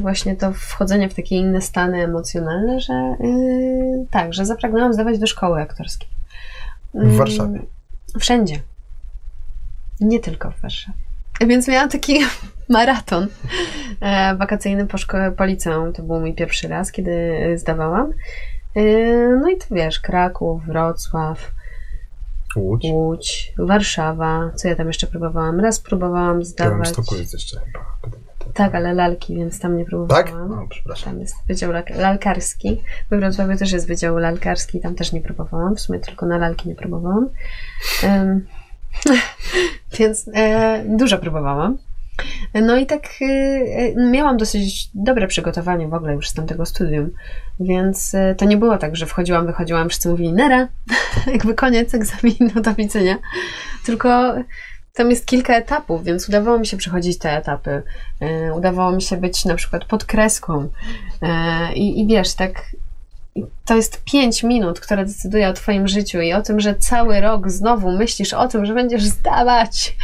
właśnie 0.02 0.36
to 0.36 0.52
wchodzenie 0.52 1.10
w 1.10 1.14
takie 1.14 1.36
inne 1.36 1.62
stany 1.62 2.04
emocjonalne, 2.04 2.80
że 2.80 2.94
yy, 3.20 4.06
tak, 4.12 4.34
że 4.34 4.46
zapragnęłam 4.46 4.94
zdawać 4.94 5.20
do 5.20 5.28
szkoły 5.28 5.62
aktorskiej. 5.62 6.10
W 6.94 7.16
Warszawie. 7.16 7.60
Wszędzie. 8.20 8.60
Nie 10.00 10.20
tylko 10.20 10.52
w 10.52 10.62
Warszawie. 10.62 10.98
Więc 11.42 11.68
miałam 11.68 11.90
taki 11.90 12.20
maraton 12.70 13.28
e, 14.02 14.36
wakacyjny 14.36 14.88
po 14.88 14.98
szkole, 14.98 15.32
po 15.32 15.46
liceum. 15.46 15.94
To 15.94 16.04
był 16.04 16.20
mój 16.20 16.34
pierwszy 16.34 16.68
raz, 16.68 16.92
kiedy 16.92 17.34
zdawałam. 17.56 18.14
E, 18.78 18.84
no 19.42 19.50
i 19.50 19.58
to 19.58 19.66
wiesz, 19.72 20.00
Kraków, 20.00 20.66
Wrocław, 20.66 21.52
Łódź. 22.56 22.84
Łódź, 22.92 23.54
Warszawa. 23.58 24.52
Co 24.56 24.68
ja 24.68 24.76
tam 24.76 24.88
jeszcze 24.88 25.08
próbowałam? 25.08 25.60
Raz 25.60 25.80
próbowałam 25.80 26.40
W 26.40 26.46
zdawać. 26.46 26.72
Białymstoku 26.72 27.16
jest 27.16 27.34
jeszcze 27.34 27.60
chyba. 27.60 27.80
Tak, 28.54 28.76
ale 28.76 28.94
lalki, 28.94 29.36
więc 29.36 29.60
tam 29.60 29.78
nie 29.78 29.84
Tak? 29.84 29.90
próbowałam. 29.90 30.50
No, 30.50 30.68
przepraszam. 30.70 31.14
Tam 31.14 31.22
jest 31.22 31.36
wydział 31.48 31.72
lalkarski. 31.96 32.82
We 33.10 33.20
Wrocławiu 33.20 33.58
też 33.58 33.72
jest 33.72 33.88
wydział 33.88 34.18
lalkarski, 34.18 34.80
tam 34.80 34.96
też 34.96 35.12
nie 35.12 35.22
próbowałam. 35.22 35.76
W 35.76 35.80
sumie 35.80 36.00
tylko 36.00 36.26
na 36.26 36.38
lalki 36.38 36.70
nie 36.70 36.76
próbowałam. 36.76 37.30
Em, 38.04 38.48
więc 40.00 40.30
e, 40.34 40.84
dużo 40.88 41.18
próbowałam. 41.18 41.78
No 42.54 42.78
i 42.78 42.86
tak 42.86 43.10
e, 43.22 43.26
e, 43.26 43.96
miałam 43.96 44.38
dosyć 44.38 44.90
dobre 44.94 45.28
przygotowanie 45.28 45.88
w 45.88 45.94
ogóle 45.94 46.14
już 46.14 46.30
z 46.30 46.34
tamtego 46.34 46.66
studium, 46.66 47.10
więc 47.60 48.16
e, 48.16 48.36
to 48.36 48.46
nie 48.46 48.58
było 48.58 48.78
tak, 48.78 48.96
że 48.96 49.06
wchodziłam, 49.06 49.48
wychodziłam, 49.48 49.90
wszyscy 49.90 50.10
mówili 50.10 50.34
nera, 50.34 50.68
jakby 51.34 51.54
koniec 51.54 51.94
egzaminu, 51.94 52.62
do 52.62 52.74
widzenia, 52.74 53.18
tylko 53.86 54.36
tam 54.94 55.10
jest 55.10 55.26
kilka 55.26 55.56
etapów, 55.56 56.04
więc 56.04 56.30
udawało 56.30 56.60
mi 56.60 56.66
się 56.66 56.78
przechodzić 56.78 57.18
te 57.18 57.38
etapy. 57.38 57.84
Udawało 58.56 58.92
mi 58.92 59.02
się 59.02 59.18
być 59.18 59.46
na 59.46 59.56
przykład 59.56 59.86
pod 59.86 60.06
kreską. 60.06 60.70
I, 61.76 62.02
i 62.02 62.08
wiesz, 62.08 62.34
tak. 62.34 62.62
To 63.66 63.76
jest 63.76 64.04
pięć 64.04 64.44
minut, 64.44 64.80
które 64.80 65.06
decyduje 65.06 65.50
o 65.50 65.54
Twoim 65.54 65.88
życiu 65.88 66.22
i 66.22 66.34
o 66.34 66.42
tym, 66.42 66.60
że 66.60 66.76
cały 66.76 67.22
rok 67.22 67.50
znowu 67.50 67.92
myślisz 67.92 68.34
o 68.34 68.48
tym, 68.48 68.66
że 68.66 68.74
będziesz 68.74 69.04
zdawać. 69.04 69.96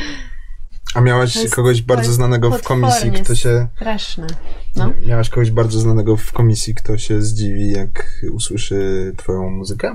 A 0.93 1.01
miałaś 1.01 1.49
kogoś 1.49 1.82
bardzo 1.82 2.13
znanego 2.13 2.51
w 2.51 2.63
komisji, 2.63 3.12
kto 3.12 3.36
się... 3.36 3.67
Straszne. 3.75 4.27
No. 4.75 4.93
Miałaś 5.06 5.29
kogoś 5.29 5.51
bardzo 5.51 5.79
znanego 5.79 6.17
w 6.17 6.32
komisji, 6.32 6.75
kto 6.75 6.97
się 6.97 7.21
zdziwi, 7.21 7.71
jak 7.71 8.21
usłyszy 8.32 9.13
twoją 9.17 9.49
muzykę? 9.49 9.93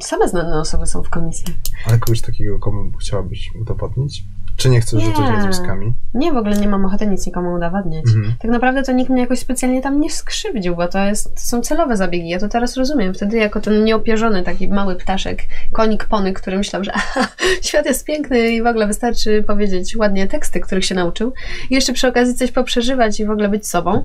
Same 0.00 0.28
znane 0.28 0.60
osoby 0.60 0.86
są 0.86 1.02
w 1.02 1.10
komisji. 1.10 1.54
Ale 1.86 1.98
kogoś 1.98 2.20
takiego, 2.20 2.58
komu 2.58 2.92
chciałabyś 2.98 3.50
udowodnić? 3.60 4.24
Czy 4.56 4.68
nie 4.70 4.80
chcesz 4.80 5.00
Nie. 5.00 5.06
rzucać 5.06 5.30
nazwiskami? 5.30 5.94
Nie, 6.14 6.32
w 6.32 6.36
ogóle 6.36 6.56
nie 6.56 6.68
mam 6.68 6.84
ochoty 6.84 7.06
nic 7.06 7.26
nikomu 7.26 7.52
udowadniać. 7.54 8.04
Mhm. 8.06 8.34
Tak 8.42 8.50
naprawdę 8.50 8.82
to 8.82 8.92
nikt 8.92 9.10
mnie 9.10 9.20
jakoś 9.20 9.38
specjalnie 9.38 9.82
tam 9.82 10.00
nie 10.00 10.10
skrzywdził, 10.10 10.76
bo 10.76 10.88
to, 10.88 10.98
jest, 10.98 11.34
to 11.34 11.40
są 11.40 11.60
celowe 11.60 11.96
zabiegi. 11.96 12.28
Ja 12.28 12.38
to 12.38 12.48
teraz 12.48 12.76
rozumiem. 12.76 13.14
Wtedy 13.14 13.36
jako 13.36 13.60
ten 13.60 13.84
nieopierzony 13.84 14.42
taki 14.42 14.68
mały 14.68 14.96
ptaszek, 14.96 15.42
konik 15.72 16.04
pony, 16.04 16.32
który 16.32 16.58
myślał, 16.58 16.84
że 16.84 16.92
aha, 17.00 17.28
świat 17.62 17.86
jest 17.86 18.06
piękny 18.06 18.50
i 18.50 18.62
w 18.62 18.66
ogóle 18.66 18.86
wystarczy 18.86 19.42
powiedzieć 19.42 19.96
ładnie 19.96 20.28
teksty, 20.28 20.60
których 20.60 20.84
się 20.84 20.94
nauczył 20.94 21.32
i 21.70 21.74
jeszcze 21.74 21.92
przy 21.92 22.08
okazji 22.08 22.34
coś 22.34 22.52
poprzeżywać 22.52 23.20
i 23.20 23.26
w 23.26 23.30
ogóle 23.30 23.48
być 23.48 23.68
sobą, 23.68 24.04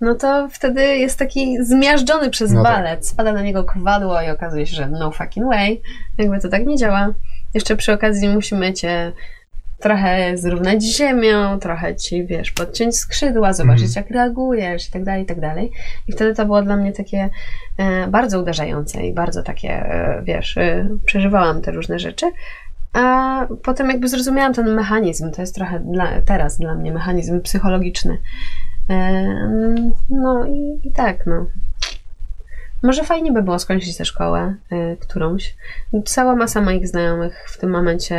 no 0.00 0.14
to 0.14 0.48
wtedy 0.52 0.82
jest 0.96 1.18
taki 1.18 1.64
zmiażdżony 1.64 2.30
przez 2.30 2.52
No 2.52 2.62
tak. 2.62 2.72
balet. 2.72 3.06
Spada 3.06 3.32
na 3.32 3.42
niego 3.42 3.64
kwadło 3.64 4.22
i 4.22 4.30
okazuje 4.30 4.66
się, 4.66 4.76
że 4.76 4.88
no 4.88 5.10
fucking 5.10 5.46
way. 5.46 5.82
Jakby 6.18 6.40
to 6.40 6.48
tak 6.48 6.66
nie 6.66 6.76
działa. 6.76 7.14
Jeszcze 7.54 7.76
przy 7.76 7.92
okazji 7.92 8.28
musimy 8.28 8.72
cię 8.72 9.12
trochę 9.80 10.38
zrównać 10.38 10.82
z 10.82 10.96
ziemią, 10.96 11.58
trochę 11.58 11.96
ci, 11.96 12.26
wiesz, 12.26 12.50
podciąć 12.52 12.96
skrzydła, 12.96 13.52
zobaczyć 13.52 13.86
Mhm. 13.86 14.04
jak 14.04 14.10
reagujesz 14.14 14.88
i 14.88 14.92
tak 14.92 15.04
dalej, 15.04 15.22
i 15.22 15.26
tak 15.26 15.40
dalej. 15.40 15.70
I 16.08 16.12
wtedy 16.12 16.34
to 16.34 16.46
było 16.46 16.62
dla 16.62 16.76
mnie 16.76 16.92
takie 16.92 17.30
e, 17.78 18.06
bardzo 18.08 18.40
uderzające 18.40 19.06
i 19.06 19.12
bardzo 19.12 19.42
takie, 19.42 19.70
e, 19.70 20.22
wiesz, 20.24 20.56
e, 20.56 20.88
przeżywałam 21.04 21.62
te 21.62 21.70
różne 21.70 21.98
rzeczy. 21.98 22.26
A 22.92 23.46
potem 23.62 23.88
jakby 23.90 24.08
zrozumiałam 24.08 24.54
ten 24.54 24.74
mechanizm, 24.74 25.30
to 25.30 25.40
jest 25.42 25.54
trochę 25.54 25.80
dla, 25.80 26.20
teraz 26.22 26.58
dla 26.58 26.74
mnie 26.74 26.92
mechanizm 26.92 27.40
psychologiczny. 27.40 28.18
E, 28.90 29.24
no 30.10 30.46
i, 30.46 30.80
i 30.84 30.92
tak, 30.92 31.26
no. 31.26 31.46
Może 32.82 33.04
fajnie 33.04 33.32
by 33.32 33.42
było 33.42 33.58
skończyć 33.58 33.96
tę 33.96 34.04
szkołę 34.04 34.54
y, 34.72 34.96
którąś. 35.00 35.56
Cała 36.04 36.36
masa 36.36 36.60
moich 36.60 36.88
znajomych 36.88 37.46
w 37.48 37.58
tym 37.58 37.70
momencie 37.70 38.16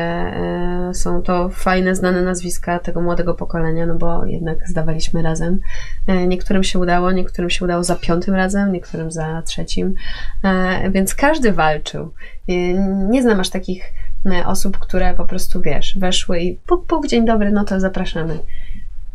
y, 0.89 0.93
są 0.93 1.21
to 1.21 1.49
fajne, 1.49 1.95
znane 1.95 2.21
nazwiska 2.21 2.79
tego 2.79 3.01
młodego 3.01 3.33
pokolenia, 3.33 3.85
no 3.85 3.95
bo 3.95 4.25
jednak 4.25 4.67
zdawaliśmy 4.67 5.21
razem. 5.21 5.59
Y, 6.09 6.27
niektórym 6.27 6.63
się 6.63 6.79
udało, 6.79 7.11
niektórym 7.11 7.49
się 7.49 7.65
udało 7.65 7.83
za 7.83 7.95
piątym 7.95 8.35
razem, 8.35 8.71
niektórym 8.71 9.11
za 9.11 9.41
trzecim, 9.41 9.95
y, 10.85 10.91
więc 10.91 11.15
każdy 11.15 11.51
walczył. 11.51 12.13
Y, 12.49 12.53
nie 13.09 13.21
znam 13.21 13.39
aż 13.39 13.49
takich 13.49 13.83
y, 14.25 14.45
osób, 14.45 14.77
które 14.77 15.13
po 15.13 15.25
prostu, 15.25 15.61
wiesz, 15.61 15.97
weszły 15.99 16.39
i 16.39 16.55
puk, 16.55 16.85
puk, 16.85 17.07
dzień 17.07 17.25
dobry, 17.25 17.51
no 17.51 17.63
to 17.63 17.79
zapraszamy 17.79 18.39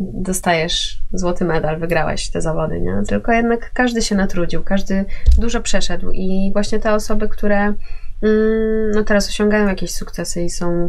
dostajesz 0.01 0.99
złoty 1.13 1.45
medal, 1.45 1.79
wygrałeś 1.79 2.31
te 2.31 2.41
zawody, 2.41 2.81
nie? 2.81 3.03
Tylko 3.09 3.33
jednak 3.33 3.71
każdy 3.75 4.03
się 4.03 4.15
natrudził, 4.15 4.63
każdy 4.63 5.05
dużo 5.39 5.61
przeszedł 5.61 6.11
i 6.11 6.51
właśnie 6.53 6.79
te 6.79 6.95
osoby, 6.95 7.29
które 7.29 7.61
mm, 8.23 8.91
no 8.95 9.05
teraz 9.05 9.29
osiągają 9.29 9.69
jakieś 9.69 9.95
sukcesy 9.95 10.43
i 10.43 10.51
są 10.51 10.89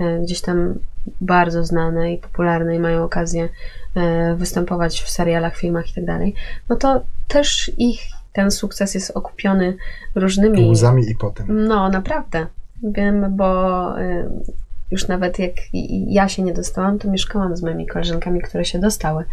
e, 0.00 0.18
gdzieś 0.22 0.40
tam 0.40 0.74
bardzo 1.20 1.64
znane 1.64 2.12
i 2.12 2.18
popularne 2.18 2.76
i 2.76 2.78
mają 2.78 3.04
okazję 3.04 3.48
e, 3.96 4.34
występować 4.34 5.02
w 5.02 5.10
serialach, 5.10 5.56
filmach 5.56 5.90
i 5.90 5.94
tak 5.94 6.04
dalej, 6.04 6.34
no 6.68 6.76
to 6.76 7.02
też 7.28 7.72
ich 7.78 8.00
ten 8.32 8.50
sukces 8.50 8.94
jest 8.94 9.10
okupiony 9.10 9.76
różnymi 10.14 10.70
Łzami 10.70 11.10
i 11.10 11.14
potem. 11.14 11.66
no, 11.66 11.88
naprawdę. 11.88 12.46
Wiem, 12.82 13.36
bo 13.36 14.00
y, 14.00 14.30
już 14.90 15.08
nawet 15.08 15.38
jak 15.38 15.52
ja 16.06 16.28
się 16.28 16.42
nie 16.42 16.54
dostałam, 16.54 16.98
to 16.98 17.10
mieszkałam 17.10 17.56
z 17.56 17.62
moimi 17.62 17.86
koleżankami, 17.86 18.40
które 18.40 18.64
się 18.64 18.78
dostały. 18.78 19.24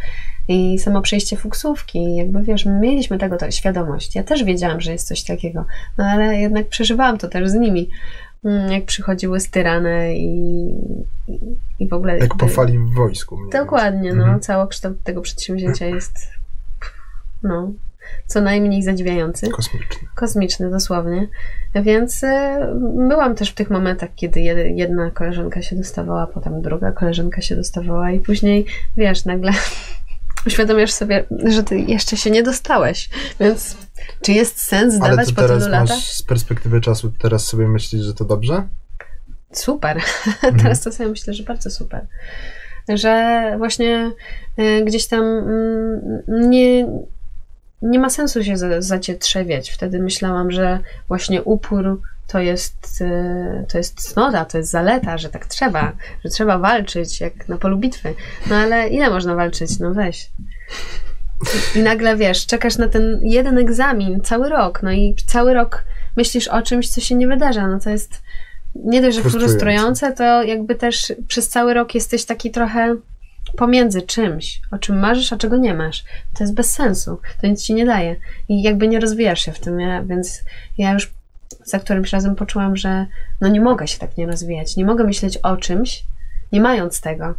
I 0.48 0.80
samo 0.80 1.02
przejście 1.02 1.38
fuksówki, 1.38 2.16
jakby 2.16 2.44
wiesz, 2.44 2.66
my 2.66 2.80
mieliśmy 2.80 3.18
tego 3.18 3.38
to, 3.38 3.52
świadomość. 3.52 4.16
Ja 4.16 4.24
też 4.24 4.44
wiedziałam, 4.44 4.82
że 4.82 4.92
jest 4.92 5.08
coś 5.08 5.24
takiego, 5.24 5.66
no 5.98 6.06
ale 6.06 6.36
jednak 6.36 6.68
przeżywałam 6.68 7.18
to 7.18 7.28
też 7.28 7.50
z 7.50 7.54
nimi. 7.54 7.90
Mm, 8.46 8.72
Jak 8.72 8.86
przychodziły 8.86 9.40
styrane 9.40 10.16
i, 10.16 10.70
i, 11.28 11.40
i 11.80 11.88
w 11.88 11.94
ogóle. 11.94 12.18
Jak 12.20 12.36
po 12.36 12.48
fali 12.48 12.80
w 12.80 12.94
wojsku. 12.94 13.38
Dokładnie, 13.52 14.14
no. 14.14 14.24
Mhm. 14.24 14.40
Całokształt 14.40 15.04
tego 15.04 15.22
przedsięwzięcia 15.22 15.86
jest 15.86 16.18
no, 17.44 17.72
co 18.28 18.42
najmniej 18.42 18.84
zadziwiający. 18.84 19.50
Kosmiczny. 19.50 20.08
kosmiczny 20.16 20.70
dosłownie. 20.70 21.28
Więc 21.76 22.24
y, 22.24 22.28
byłam 23.10 23.36
też 23.36 23.50
w 23.50 23.54
tych 23.54 23.70
momentach, 23.70 24.10
kiedy 24.16 24.40
jed- 24.40 24.76
jedna 24.76 25.12
koleżanka 25.12 25.62
się 25.62 25.76
dostawała, 25.76 26.28
potem 26.28 26.62
druga 26.62 26.92
koleżanka 26.92 27.42
się 27.42 27.56
dostawała 27.56 28.12
i 28.12 28.20
później, 28.20 28.66
wiesz, 28.98 29.26
nagle 29.26 29.52
uświadamiasz 30.48 30.92
sobie, 30.92 31.26
że 31.46 31.64
ty 31.64 31.80
jeszcze 31.80 32.18
się 32.18 32.32
nie 32.32 32.44
dostałeś. 32.44 33.10
Więc 33.40 33.78
czy 34.22 34.32
jest 34.32 34.62
sens 34.62 34.96
Ale 35.02 35.14
zdawać 35.14 35.28
ty 35.28 35.34
po 35.34 35.42
tylu 35.42 35.70
latach? 35.70 35.98
z 35.98 36.24
perspektywy 36.24 36.82
czasu 36.82 37.12
teraz 37.20 37.46
sobie 37.46 37.68
myślisz, 37.68 38.02
że 38.02 38.14
to 38.14 38.26
dobrze? 38.26 38.68
Super. 39.52 39.98
Mhm. 40.28 40.60
Teraz 40.60 40.82
to 40.82 40.92
sobie 40.92 41.10
myślę, 41.10 41.34
że 41.34 41.44
bardzo 41.44 41.72
super. 41.72 42.08
Że 42.90 43.54
właśnie 43.58 44.12
y, 44.60 44.86
gdzieś 44.86 45.08
tam 45.08 45.24
mm, 45.24 46.22
nie, 46.50 46.88
nie 47.82 48.00
ma 48.00 48.10
sensu 48.10 48.44
się 48.44 48.58
za- 48.58 48.82
zacietrzewiać. 48.82 49.70
Wtedy 49.72 50.00
myślałam, 50.00 50.52
że 50.52 50.80
właśnie 51.08 51.44
upór 51.44 52.02
to 52.28 52.40
jest, 52.40 53.02
y, 53.02 53.66
to 53.72 53.78
jest 53.78 54.02
cnota, 54.02 54.46
to 54.46 54.58
jest 54.58 54.72
zaleta, 54.72 55.18
że 55.18 55.30
tak 55.30 55.46
trzeba, 55.46 55.92
że 56.24 56.30
trzeba 56.30 56.58
walczyć 56.58 57.22
jak 57.22 57.48
na 57.50 57.58
polu 57.58 57.78
bitwy. 57.78 58.14
No 58.50 58.56
ale 58.56 58.88
ile 58.88 59.10
można 59.10 59.36
walczyć? 59.36 59.80
No 59.80 59.94
weź. 59.94 60.30
I 61.76 61.80
nagle 61.80 62.18
wiesz, 62.18 62.46
czekasz 62.46 62.78
na 62.78 62.88
ten 62.88 63.20
jeden 63.24 63.58
egzamin 63.58 64.22
cały 64.22 64.50
rok, 64.50 64.84
no 64.84 64.92
i 64.92 65.16
cały 65.28 65.54
rok 65.54 65.84
myślisz 66.18 66.48
o 66.48 66.62
czymś, 66.62 66.90
co 66.90 67.02
się 67.02 67.16
nie 67.16 67.28
wydarza. 67.28 67.68
No 67.68 67.80
to 67.80 67.90
jest 67.90 68.22
nie 68.76 69.02
dość, 69.02 69.18
że 69.18 69.24
frustrujące, 69.30 70.12
to 70.12 70.44
jakby 70.44 70.76
też 70.76 71.14
przez 71.28 71.50
cały 71.50 71.74
rok 71.74 71.96
jesteś 71.96 72.26
taki 72.26 72.52
trochę 72.52 72.96
pomiędzy 73.58 74.02
czymś, 74.02 74.62
o 74.72 74.78
czym 74.78 75.00
marzysz, 75.00 75.34
a 75.34 75.38
czego 75.38 75.58
nie 75.58 75.74
masz. 75.74 76.04
To 76.34 76.44
jest 76.44 76.54
bez 76.54 76.72
sensu. 76.72 77.20
To 77.42 77.48
nic 77.48 77.64
ci 77.64 77.74
nie 77.74 77.86
daje. 77.86 78.16
I 78.50 78.64
jakby 78.64 78.88
nie 78.88 79.00
rozwijasz 79.00 79.42
się 79.42 79.52
w 79.52 79.60
tym, 79.60 79.80
ja, 79.80 80.04
więc 80.04 80.44
ja 80.78 80.94
już 80.94 81.14
za 81.66 81.80
którymś 81.80 82.12
razem 82.12 82.36
poczułam, 82.36 82.76
że 82.76 83.06
no 83.42 83.48
nie 83.48 83.62
mogę 83.62 83.88
się 83.88 84.00
tak 84.00 84.18
nie 84.18 84.26
rozwijać. 84.26 84.76
Nie 84.76 84.86
mogę 84.86 85.04
myśleć 85.04 85.38
o 85.38 85.58
czymś, 85.58 86.04
nie 86.52 86.62
mając 86.62 87.02
tego. 87.02 87.34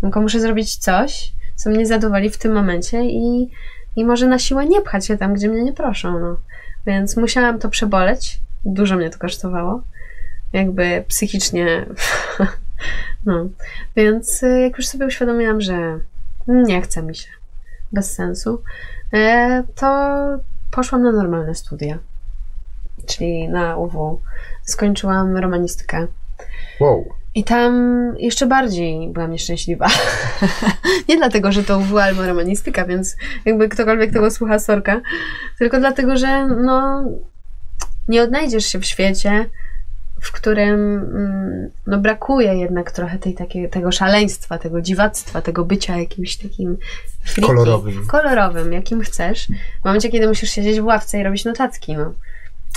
Tylko 0.00 0.20
muszę 0.20 0.40
zrobić 0.40 0.76
coś, 0.76 1.32
co 1.54 1.70
mnie 1.70 1.86
zadowoli 1.86 2.30
w 2.30 2.38
tym 2.38 2.52
momencie 2.52 3.04
i, 3.04 3.50
i 3.96 4.04
może 4.04 4.26
na 4.26 4.38
siłę 4.38 4.66
nie 4.66 4.80
pchać 4.80 5.06
się 5.06 5.16
tam, 5.16 5.34
gdzie 5.34 5.48
mnie 5.48 5.64
nie 5.64 5.72
proszą. 5.72 6.20
No. 6.20 6.36
Więc 6.86 7.16
musiałam 7.16 7.58
to 7.58 7.68
przeboleć. 7.68 8.40
Dużo 8.64 8.96
mnie 8.96 9.10
to 9.10 9.18
kosztowało. 9.18 9.82
Jakby 10.52 11.04
psychicznie. 11.08 11.86
no. 13.24 13.48
Więc 13.96 14.42
y, 14.42 14.60
jak 14.60 14.76
już 14.76 14.86
sobie 14.86 15.06
uświadomiłam, 15.06 15.60
że 15.60 16.00
nie 16.48 16.82
chce 16.82 17.02
mi 17.02 17.14
się, 17.14 17.28
bez 17.92 18.12
sensu, 18.12 18.62
e, 19.12 19.62
to 19.74 19.86
poszłam 20.70 21.02
na 21.02 21.12
normalne 21.12 21.54
studia. 21.54 21.98
Czyli 23.06 23.48
na 23.48 23.76
UW. 23.76 24.20
Skończyłam 24.62 25.36
romanistykę. 25.36 26.06
Wow. 26.80 27.08
I 27.34 27.44
tam 27.44 27.72
jeszcze 28.18 28.46
bardziej 28.46 29.08
byłam 29.08 29.30
nieszczęśliwa. 29.30 29.86
nie 31.08 31.16
dlatego, 31.16 31.52
że 31.52 31.64
to 31.64 31.78
UW 31.78 31.98
albo 31.98 32.26
romanistyka, 32.26 32.84
więc 32.84 33.16
jakby 33.44 33.68
ktokolwiek 33.68 34.12
tego 34.12 34.30
słucha 34.30 34.58
sorka, 34.58 35.00
tylko 35.58 35.78
dlatego, 35.78 36.16
że 36.16 36.46
no, 36.46 37.04
nie 38.08 38.22
odnajdziesz 38.22 38.66
się 38.66 38.78
w 38.78 38.84
świecie, 38.84 39.46
w 40.20 40.32
którym 40.32 40.74
mm, 40.98 41.70
no, 41.86 41.98
brakuje 41.98 42.54
jednak 42.54 42.92
trochę 42.92 43.18
tej, 43.18 43.34
takiej, 43.34 43.70
tego 43.70 43.92
szaleństwa, 43.92 44.58
tego 44.58 44.80
dziwactwa, 44.80 45.42
tego 45.42 45.64
bycia 45.64 45.96
jakimś 45.96 46.36
takim 46.36 46.76
freaky, 47.24 47.46
Kolorowym. 47.46 48.06
kolorowym, 48.06 48.72
jakim 48.72 49.00
chcesz. 49.00 49.48
W 49.82 49.84
momencie, 49.84 50.08
kiedy 50.08 50.28
musisz 50.28 50.50
siedzieć 50.50 50.80
w 50.80 50.84
ławce 50.84 51.18
i 51.18 51.22
robić 51.22 51.44
notatki, 51.44 51.96
no. 51.96 52.12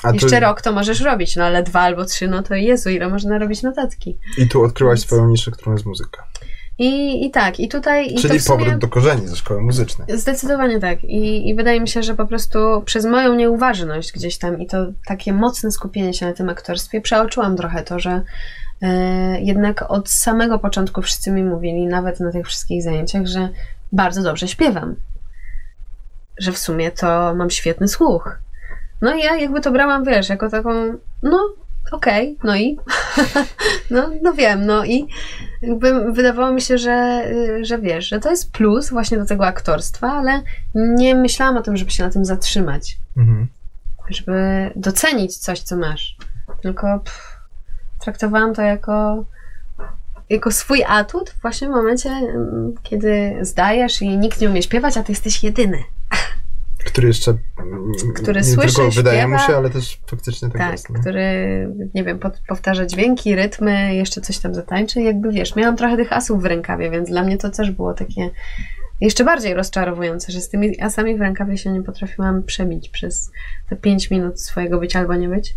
A 0.03 0.11
Jeszcze 0.11 0.39
rok 0.39 0.61
to 0.61 0.71
możesz 0.71 1.01
robić, 1.01 1.35
no 1.35 1.43
ale 1.43 1.63
dwa 1.63 1.79
albo 1.81 2.05
trzy, 2.05 2.27
no 2.27 2.43
to 2.43 2.55
Jezu, 2.55 2.89
ile 2.89 3.09
można 3.09 3.37
robić 3.37 3.63
notatki. 3.63 4.17
I 4.37 4.47
tu 4.47 4.63
odkryłaś 4.63 4.99
Więc- 4.99 5.05
swoją 5.05 5.27
niszę, 5.27 5.51
którą 5.51 5.71
jest 5.71 5.85
muzyka. 5.85 6.28
I, 6.79 7.25
i 7.25 7.31
tak, 7.31 7.59
i 7.59 7.67
tutaj... 7.67 8.13
I 8.13 8.15
Czyli 8.15 8.39
w 8.39 8.43
sumie... 8.43 8.59
powrót 8.59 8.81
do 8.81 8.87
korzeni 8.87 9.27
ze 9.27 9.35
szkoły 9.35 9.61
muzycznej. 9.61 10.07
Zdecydowanie 10.17 10.79
tak. 10.79 11.03
I, 11.03 11.49
I 11.49 11.55
wydaje 11.55 11.81
mi 11.81 11.87
się, 11.87 12.03
że 12.03 12.15
po 12.15 12.27
prostu 12.27 12.59
przez 12.85 13.05
moją 13.05 13.35
nieuważność 13.35 14.11
gdzieś 14.11 14.37
tam 14.37 14.59
i 14.59 14.67
to 14.67 14.77
takie 15.05 15.33
mocne 15.33 15.71
skupienie 15.71 16.13
się 16.13 16.25
na 16.25 16.33
tym 16.33 16.49
aktorstwie 16.49 17.01
przeoczyłam 17.01 17.57
trochę 17.57 17.83
to, 17.83 17.99
że 17.99 18.21
e, 18.81 19.41
jednak 19.41 19.91
od 19.91 20.09
samego 20.09 20.59
początku 20.59 21.01
wszyscy 21.01 21.31
mi 21.31 21.43
mówili, 21.43 21.87
nawet 21.87 22.19
na 22.19 22.31
tych 22.31 22.47
wszystkich 22.47 22.83
zajęciach, 22.83 23.25
że 23.25 23.49
bardzo 23.91 24.23
dobrze 24.23 24.47
śpiewam. 24.47 24.95
Że 26.37 26.51
w 26.51 26.57
sumie 26.57 26.91
to 26.91 27.35
mam 27.35 27.49
świetny 27.49 27.87
słuch. 27.87 28.39
No 29.01 29.15
i 29.15 29.19
ja 29.19 29.35
jakby 29.35 29.61
to 29.61 29.71
brałam, 29.71 30.03
wiesz, 30.03 30.29
jako 30.29 30.49
taką, 30.49 30.69
no 31.23 31.39
okej, 31.91 32.37
no 32.43 32.55
i 32.55 32.77
no, 33.91 34.09
no 34.21 34.33
wiem, 34.33 34.65
no 34.65 34.85
i 34.85 35.07
jakby 35.61 36.11
wydawało 36.11 36.51
mi 36.51 36.61
się, 36.61 36.77
że, 36.77 37.23
że 37.61 37.77
wiesz, 37.79 38.07
że 38.09 38.19
to 38.19 38.29
jest 38.29 38.51
plus 38.51 38.89
właśnie 38.89 39.17
do 39.17 39.25
tego 39.25 39.45
aktorstwa, 39.47 40.11
ale 40.11 40.41
nie 40.75 41.15
myślałam 41.15 41.57
o 41.57 41.61
tym, 41.61 41.77
żeby 41.77 41.91
się 41.91 42.03
na 42.03 42.09
tym 42.09 42.25
zatrzymać, 42.25 42.97
Mhm. 43.17 43.47
żeby 44.09 44.33
docenić 44.75 45.37
coś, 45.37 45.59
co 45.59 45.77
masz. 45.77 46.17
Tylko 46.61 46.99
pff, 46.99 47.39
traktowałam 47.99 48.53
to 48.53 48.61
jako, 48.61 49.25
jako 50.29 50.51
swój 50.51 50.83
atut 50.87 51.35
właśnie 51.41 51.67
w 51.67 51.71
momencie, 51.71 52.09
mm, 52.09 52.73
kiedy 52.83 53.37
zdajesz 53.41 54.01
i 54.01 54.17
nikt 54.17 54.41
nie 54.41 54.49
umie 54.49 54.63
śpiewać, 54.63 54.97
a 54.97 55.03
ty 55.03 55.11
jesteś 55.11 55.43
jedyny. 55.43 55.77
Który 56.85 57.07
jeszcze 57.07 57.33
Który 58.15 58.41
nie 58.41 58.43
słyszy, 58.43 58.75
tylko 58.75 58.91
wydaje 58.91 59.27
mu 59.27 59.37
śpiewa. 59.37 59.47
się, 59.47 59.57
ale 59.57 59.69
też 59.69 60.01
faktycznie 60.07 60.49
tak, 60.49 60.57
Tak, 60.57 60.71
jest. 60.71 60.89
No. 60.89 60.99
który, 60.99 61.23
nie 61.95 62.03
wiem, 62.03 62.19
pod, 62.19 62.41
powtarza 62.47 62.85
dźwięki, 62.85 63.35
rytmy, 63.35 63.95
jeszcze 63.95 64.21
coś 64.21 64.37
tam 64.39 64.55
zatańczy. 64.55 65.01
Jakby 65.01 65.31
wiesz, 65.31 65.55
miałam 65.55 65.77
trochę 65.77 65.97
tych 65.97 66.13
asów 66.13 66.41
w 66.41 66.45
rękawie, 66.45 66.91
więc 66.91 67.09
dla 67.09 67.23
mnie 67.23 67.37
to 67.37 67.49
też 67.49 67.71
było 67.71 67.93
takie 67.93 68.29
jeszcze 69.01 69.23
bardziej 69.23 69.53
rozczarowujące, 69.53 70.31
że 70.31 70.41
z 70.41 70.49
tymi 70.49 70.81
asami 70.81 71.17
w 71.17 71.21
rękawie 71.21 71.57
się 71.57 71.71
nie 71.71 71.83
potrafiłam 71.83 72.43
przebić 72.43 72.89
przez 72.89 73.31
te 73.69 73.75
pięć 73.75 74.11
minut 74.11 74.41
swojego 74.41 74.79
być 74.79 74.95
albo 74.95 75.15
nie 75.15 75.29
być. 75.29 75.55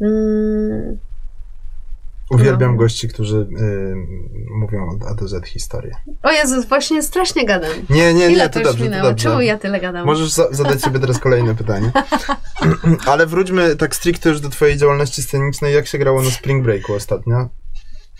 Mm, 0.00 0.98
Uwielbiam 2.30 2.72
No. 2.72 2.76
gości, 2.78 3.08
którzy 3.08 3.36
y, 3.36 3.94
mówią 4.60 4.88
od 4.88 5.02
A 5.10 5.14
do 5.14 5.28
Z 5.28 5.46
historię. 5.46 5.94
O 6.22 6.32
Jezus, 6.32 6.66
właśnie 6.66 7.02
strasznie 7.02 7.46
gadam. 7.46 7.70
Nie, 7.90 8.14
nie, 8.14 8.26
Ile 8.30 8.44
nie, 8.44 8.48
to 8.50 8.58
to 8.60 8.64
dobrze, 8.64 8.78
to 8.78 8.84
minęło? 8.84 9.02
dobrze. 9.08 9.22
Czemu 9.28 9.40
ja 9.40 9.58
tyle 9.58 9.80
gadam? 9.80 10.06
Możesz 10.06 10.30
za- 10.30 10.48
zadać 10.52 10.80
sobie 10.80 10.98
teraz 11.00 11.18
kolejne 11.18 11.54
pytanie. 11.54 11.90
Ale 13.06 13.26
wróćmy 13.26 13.76
tak 13.76 13.94
stricte 13.96 14.28
już 14.28 14.40
do 14.40 14.48
twojej 14.48 14.76
działalności 14.76 15.22
scenicznej. 15.22 15.74
Jak 15.74 15.86
się 15.86 15.98
grało 15.98 16.22
na 16.22 16.30
Spring 16.30 16.64
Breaku 16.64 16.94
ostatnio? 16.94 17.48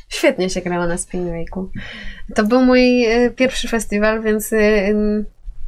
Świetnie 0.09 0.51
się 0.51 0.61
grało 0.61 0.87
na 0.87 0.99
Spring 0.99 1.29
Breaku. 1.29 1.71
To 2.35 2.45
był 2.45 2.61
mój 2.65 3.05
e, 3.05 3.31
pierwszy 3.31 3.69
festiwal, 3.69 4.23
więc 4.23 4.53
em, 4.53 5.25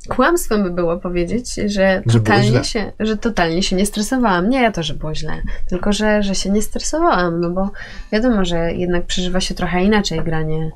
kłamstwem 0.06 0.62
by 0.62 0.70
było 0.70 0.96
powiedzieć, 0.96 1.54
że 1.54 2.02
Że 2.06 2.12
totalnie, 2.12 2.48
źle. 2.48 2.64
się, 2.64 2.92
że 3.00 3.16
totalnie 3.16 3.62
się 3.62 3.76
nie 3.76 3.86
stresowałam. 3.86 4.48
Nie 4.48 4.72
to, 4.72 4.82
że 4.82 4.94
było 4.94 5.14
źle, 5.14 5.42
tylko 5.68 5.92
że, 5.92 6.22
że 6.22 6.34
się 6.34 6.50
nie 6.50 6.62
stresowałam, 6.62 7.40
no 7.40 7.50
bo 7.50 7.70
wiadomo, 8.12 8.44
że 8.44 8.72
jednak 8.72 9.06
przeżywa 9.06 9.40
się 9.40 9.54
trochę 9.54 9.84
inaczej 9.84 10.20
granie 10.20 10.70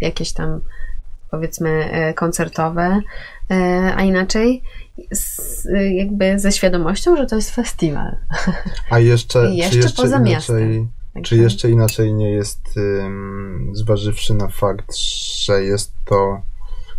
jakieś 0.00 0.32
tam 0.32 0.60
powiedzmy 1.30 1.90
e, 1.90 2.14
koncertowe, 2.14 3.00
e, 3.50 3.94
a 3.96 4.02
inaczej 4.02 4.62
z, 5.10 5.66
jakby 5.92 6.38
ze 6.38 6.52
świadomością, 6.52 7.16
że 7.16 7.26
to 7.26 7.36
jest 7.36 7.54
festiwal. 7.54 8.16
A 8.90 8.98
jeszcze, 8.98 9.50
jeszcze 9.54 9.76
jeszcze 9.76 10.02
poza 10.02 10.16
inaczej, 10.16 10.32
miastem. 10.34 10.88
czy 11.22 11.36
jeszcze 11.36 11.70
inaczej 11.70 12.14
nie 12.14 12.30
jest, 12.30 12.60
zważywszy 13.72 14.34
na 14.34 14.48
fakt, 14.48 14.96
że 15.44 15.62
jest 15.62 15.92
to 16.04 16.42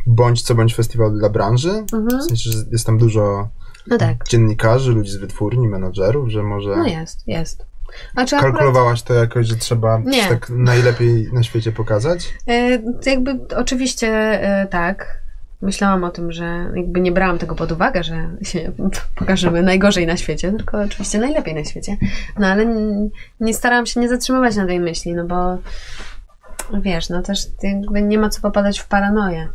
bądź 0.07 0.41
co 0.41 0.55
bądź 0.55 0.75
festiwal 0.75 1.11
dla 1.13 1.29
branży? 1.29 1.71
Mhm. 1.93 2.21
W 2.21 2.23
sensie, 2.23 2.51
że 2.51 2.57
jest 2.71 2.85
tam 2.85 2.97
dużo 2.97 3.49
No 3.87 3.97
tak, 3.97 4.27
dziennikarzy, 4.27 4.91
ludzi 4.91 5.11
z 5.11 5.15
wytwórni, 5.17 5.67
menadżerów, 5.67 6.29
że 6.29 6.43
może 6.43 6.75
no 6.77 6.87
jest, 6.87 7.27
jest. 7.27 7.65
Znaczy 8.13 8.35
akurat 8.35 8.51
kalkulowałaś 8.53 9.01
to 9.01 9.13
jakoś, 9.13 9.47
że 9.47 9.55
trzeba 9.55 9.99
Nie. 10.05 10.27
tak 10.27 10.49
najlepiej 10.49 11.29
na 11.33 11.43
świecie 11.43 11.71
pokazać? 11.71 12.33
E, 12.47 12.79
jakby 13.05 13.39
oczywiście 13.57 14.07
e, 14.61 14.67
tak. 14.67 15.19
Myślałam 15.61 16.03
o 16.03 16.09
tym, 16.09 16.31
że 16.31 16.71
jakby 16.75 17.01
nie 17.01 17.11
brałam 17.11 17.37
tego 17.37 17.55
pod 17.55 17.71
uwagę, 17.71 18.03
że 18.03 18.29
się 18.41 18.71
pokażemy 19.19 19.61
najgorzej 19.61 20.07
na 20.07 20.17
świecie, 20.17 20.51
tylko 20.51 20.81
oczywiście 20.81 21.19
najlepiej 21.19 21.55
na 21.55 21.65
świecie. 21.65 21.97
No 22.39 22.47
ale 22.47 22.63
n- 22.63 23.09
nie 23.39 23.53
starałam 23.53 23.85
się 23.85 23.99
nie 23.99 24.09
zatrzymywać 24.09 24.55
na 24.55 24.65
tej 24.65 24.79
myśli, 24.79 25.13
no 25.13 25.25
bo 25.25 25.57
wiesz, 26.81 27.09
no 27.09 27.21
też 27.21 27.47
jakby 27.63 28.01
nie 28.01 28.17
ma 28.17 28.29
co 28.29 28.41
popadać 28.41 28.79
w 28.79 28.87
paranoję. 28.87 29.49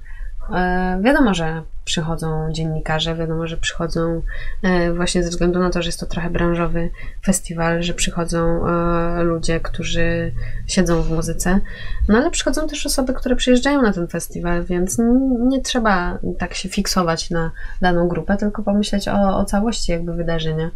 E, 0.52 1.00
wiadomo, 1.02 1.34
że 1.34 1.62
przychodzą 1.84 2.52
dziennikarze, 2.52 3.14
wiadomo, 3.14 3.46
że 3.46 3.56
przychodzą 3.56 4.22
e, 4.62 4.92
właśnie 4.92 5.24
ze 5.24 5.30
względu 5.30 5.58
na 5.58 5.70
to, 5.70 5.82
że 5.82 5.88
jest 5.88 6.00
to 6.00 6.06
trochę 6.06 6.30
branżowy 6.30 6.90
festiwal, 7.24 7.82
że 7.82 7.94
przychodzą 7.94 8.66
e, 8.66 9.22
ludzie, 9.22 9.60
którzy 9.60 10.32
siedzą 10.66 11.02
w 11.02 11.10
muzyce, 11.10 11.60
no 12.08 12.18
ale 12.18 12.30
przychodzą 12.30 12.68
też 12.68 12.86
osoby, 12.86 13.14
które 13.14 13.36
przyjeżdżają 13.36 13.82
na 13.82 13.92
ten 13.92 14.08
festiwal, 14.08 14.64
więc 14.64 14.98
nie 15.40 15.60
trzeba 15.60 16.18
tak 16.38 16.54
się 16.54 16.68
fiksować 16.68 17.30
na 17.30 17.50
daną 17.80 18.08
grupę, 18.08 18.36
tylko 18.36 18.62
pomyśleć 18.62 19.08
o, 19.08 19.38
o 19.38 19.44
całości 19.44 19.92
jakby 19.92 20.14
wydarzenia. 20.14 20.70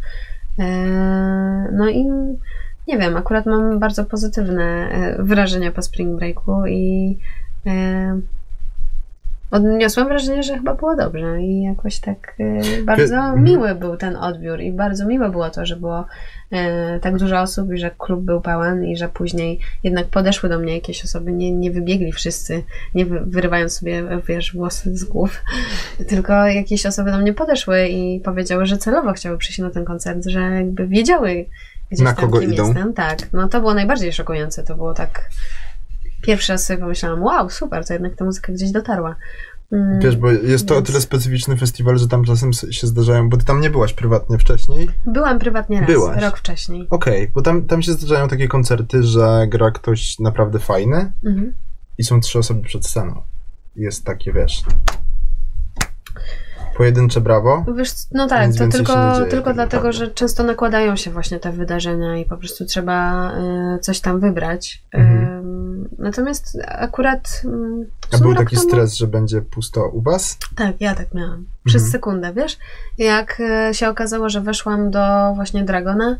No 1.71 1.89
i 1.89 2.05
nie 2.87 2.97
wiem, 2.97 3.17
akurat 3.17 3.45
mam 3.45 3.79
bardzo 3.79 4.05
pozytywne 4.05 4.89
wrażenia 5.19 5.71
po 5.71 5.81
Spring 5.81 6.19
Breaku 6.19 6.65
i 6.67 7.17
odniosłam 9.51 10.07
wrażenie, 10.07 10.43
że 10.43 10.57
chyba 10.57 10.73
było 10.73 10.95
dobrze 10.95 11.41
i 11.41 11.63
jakoś 11.63 11.99
tak 11.99 12.35
e, 12.39 12.81
bardzo 12.83 13.35
miły 13.35 13.75
był 13.75 13.97
ten 13.97 14.15
odbiór 14.15 14.61
i 14.61 14.71
bardzo 14.71 15.05
miłe 15.05 15.29
było 15.29 15.49
to, 15.49 15.65
że 15.65 15.75
było 15.75 16.05
e, 16.51 16.99
tak 16.99 17.17
dużo 17.17 17.41
osób 17.41 17.73
i 17.73 17.77
że 17.77 17.91
klub 17.97 18.21
był 18.21 18.41
pełen 18.41 18.85
i 18.85 18.97
że 18.97 19.09
później 19.09 19.59
jednak 19.83 20.05
podeszły 20.05 20.49
do 20.49 20.59
mnie 20.59 20.73
jakieś 20.75 21.05
osoby, 21.05 21.31
nie, 21.31 21.51
nie 21.51 21.71
wybiegli 21.71 22.11
wszyscy, 22.11 22.63
nie 22.95 23.05
wy, 23.05 23.19
wyrywając 23.25 23.79
sobie, 23.79 24.03
wiesz, 24.27 24.53
włosy 24.53 24.97
z 24.97 25.03
głów, 25.03 25.43
tylko 26.09 26.33
jakieś 26.33 26.85
osoby 26.85 27.11
do 27.11 27.17
mnie 27.17 27.33
podeszły 27.33 27.87
i 27.87 28.19
powiedziały, 28.19 28.65
że 28.65 28.77
celowo 28.77 29.13
chciały 29.13 29.37
przyjść 29.37 29.59
na 29.59 29.69
ten 29.69 29.85
koncert, 29.85 30.25
że 30.25 30.39
jakby 30.39 30.87
wiedziały 30.87 31.45
gdzieś 31.91 32.05
Na 32.05 32.13
tam, 32.13 32.25
kogo 32.25 32.39
kim 32.39 32.53
idą. 32.53 32.65
jestem. 32.65 32.93
Tak, 32.93 33.33
no 33.33 33.47
to 33.47 33.59
było 33.59 33.73
najbardziej 33.73 34.13
szokujące, 34.13 34.63
to 34.63 34.75
było 34.75 34.93
tak 34.93 35.29
pierwszy 36.21 36.51
raz 36.51 36.65
sobie 36.65 36.79
pomyślałam, 36.79 37.23
wow, 37.23 37.49
super, 37.49 37.85
to 37.85 37.93
jednak 37.93 38.15
ta 38.15 38.25
muzyka 38.25 38.53
gdzieś 38.53 38.71
dotarła. 38.71 39.15
Mm, 39.71 39.99
Wiesz, 39.99 40.15
bo 40.17 40.31
jest 40.31 40.67
to 40.67 40.77
o 40.77 40.81
tyle 40.81 41.01
specyficzny 41.01 41.57
festiwal, 41.57 41.97
że 41.97 42.07
tam 42.07 42.23
czasem 42.23 42.53
się 42.53 42.87
zdarzają, 42.87 43.29
bo 43.29 43.37
ty 43.37 43.45
tam 43.45 43.61
nie 43.61 43.69
byłaś 43.69 43.93
prywatnie 43.93 44.37
wcześniej. 44.37 44.89
Byłam 45.05 45.39
prywatnie 45.39 45.79
raz, 45.79 45.89
Byłaś. 45.89 46.21
rok 46.23 46.37
wcześniej. 46.37 46.87
Okej, 46.89 47.27
bo 47.35 47.41
tam, 47.41 47.65
tam 47.65 47.81
się 47.81 47.91
zdarzają 47.93 48.27
takie 48.27 48.47
koncerty, 48.47 49.03
że 49.03 49.47
gra 49.47 49.71
ktoś 49.71 50.19
naprawdę 50.19 50.59
fajny 50.59 51.11
Mhm. 51.25 51.53
i 51.97 52.03
są 52.03 52.19
trzy 52.19 52.39
osoby 52.39 52.61
przed 52.61 52.85
sceną. 52.87 53.21
Jest 53.75 54.05
takie, 54.05 54.33
wiesz... 54.33 54.63
Pojedyncze 56.79 57.21
brawo. 57.21 57.65
Wiesz, 57.77 57.91
no 58.11 58.27
tak, 58.27 58.51
to 58.53 58.67
tylko, 58.67 58.93
dzieje 59.15 59.29
tylko 59.29 59.45
tak 59.45 59.55
dlatego, 59.55 59.83
naprawdę. 59.83 59.91
że 59.93 60.07
często 60.07 60.43
nakładają 60.43 60.95
się 60.95 61.11
właśnie 61.11 61.39
te 61.39 61.51
wydarzenia 61.51 62.17
i 62.17 62.25
po 62.25 62.37
prostu 62.37 62.65
trzeba 62.65 63.31
y, 63.75 63.79
coś 63.79 63.99
tam 63.99 64.19
wybrać. 64.19 64.83
Mhm. 64.93 65.89
Natomiast 65.97 66.57
akurat. 66.67 67.41
w 68.11 68.15
A 68.15 68.17
był 68.17 68.35
taki 68.35 68.55
temu- 68.55 68.67
stres, 68.69 68.95
że 68.95 69.07
będzie 69.07 69.41
pusto 69.41 69.87
u 69.87 70.01
was? 70.01 70.37
Tak, 70.55 70.81
ja 70.81 70.95
tak 70.95 71.13
miałam. 71.13 71.45
Przez 71.65 71.81
Mhm. 71.81 71.91
sekundę, 71.91 72.33
wiesz? 72.33 72.57
Jak 72.97 73.39
e, 73.39 73.73
się 73.73 73.89
okazało, 73.89 74.29
że 74.29 74.41
weszłam 74.41 74.91
do 74.91 75.31
właśnie 75.35 75.63
Dragona 75.63 76.19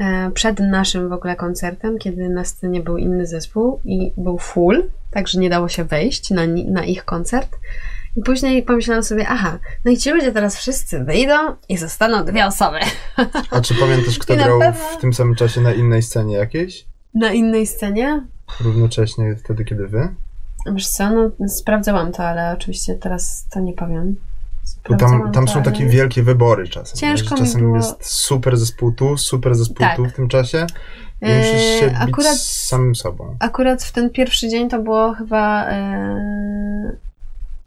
e, 0.00 0.30
przed 0.30 0.60
naszym 0.60 1.08
w 1.08 1.12
ogóle 1.12 1.36
koncertem, 1.36 1.98
kiedy 1.98 2.28
na 2.28 2.44
scenie 2.44 2.80
był 2.80 2.96
inny 2.96 3.26
zespół 3.26 3.80
i 3.84 4.12
był 4.16 4.38
full, 4.38 4.82
także 5.10 5.38
nie 5.38 5.50
dało 5.50 5.68
się 5.68 5.84
wejść 5.84 6.30
na, 6.30 6.42
na 6.68 6.84
ich 6.84 7.04
koncert. 7.04 7.56
I 8.16 8.22
później 8.22 8.62
pomyślałam 8.62 9.02
sobie, 9.02 9.26
aha, 9.28 9.58
no 9.84 9.90
i 9.90 9.96
ci 9.96 10.10
ludzie 10.10 10.32
teraz 10.32 10.56
wszyscy 10.56 11.04
wyjdą 11.04 11.34
i 11.68 11.76
zostaną 11.78 12.24
dwie 12.24 12.46
osoby 12.46 12.78
A 13.50 13.60
czy 13.60 13.74
pamiętasz, 13.74 14.18
kto 14.18 14.34
grał 14.36 14.58
pewno- 14.58 14.80
w 14.98 15.00
tym 15.00 15.14
samym 15.14 15.34
czasie 15.34 15.60
na 15.60 15.72
innej 15.72 16.02
scenie 16.02 16.36
jakiejś? 16.36 16.86
na 17.14 17.32
innej 17.32 17.66
scenie. 17.66 18.26
Równocześnie 18.60 19.36
wtedy, 19.44 19.64
kiedy 19.64 19.88
wy? 19.88 20.08
Wiesz 20.74 20.88
co, 20.88 21.10
no 21.10 21.48
sprawdzałam 21.48 22.12
to, 22.12 22.24
ale 22.24 22.52
oczywiście 22.58 22.94
teraz 22.94 23.46
to 23.50 23.60
nie 23.60 23.72
powiem. 23.72 24.16
Tam, 24.98 25.32
tam 25.32 25.46
to, 25.46 25.52
są 25.52 25.54
ale- 25.62 25.64
takie 25.72 25.86
wielkie 25.86 26.22
wybory 26.22 26.68
czasem. 26.68 26.98
Ciężko 26.98 27.36
Czasem 27.36 27.60
było- 27.60 27.76
jest 27.76 27.96
super 28.06 28.56
zespół 28.56 28.92
tu, 28.92 29.16
super 29.16 29.54
zespół 29.54 29.76
Tak. 29.76 29.96
tu 29.96 30.04
w 30.06 30.12
tym 30.12 30.28
czasie 30.28 30.66
i 31.20 31.24
E, 31.26 31.38
musisz 31.38 31.80
się 31.80 31.86
bić 31.86 31.98
akurat- 32.00 32.36
z 32.36 32.66
samym 32.68 32.94
sobą. 32.94 33.36
Akurat 33.40 33.82
w 33.84 33.92
ten 33.92 34.10
pierwszy 34.10 34.48
dzień 34.48 34.68
to 34.68 34.78
było 34.82 35.12
chyba 35.14 35.64
e, 35.70 36.96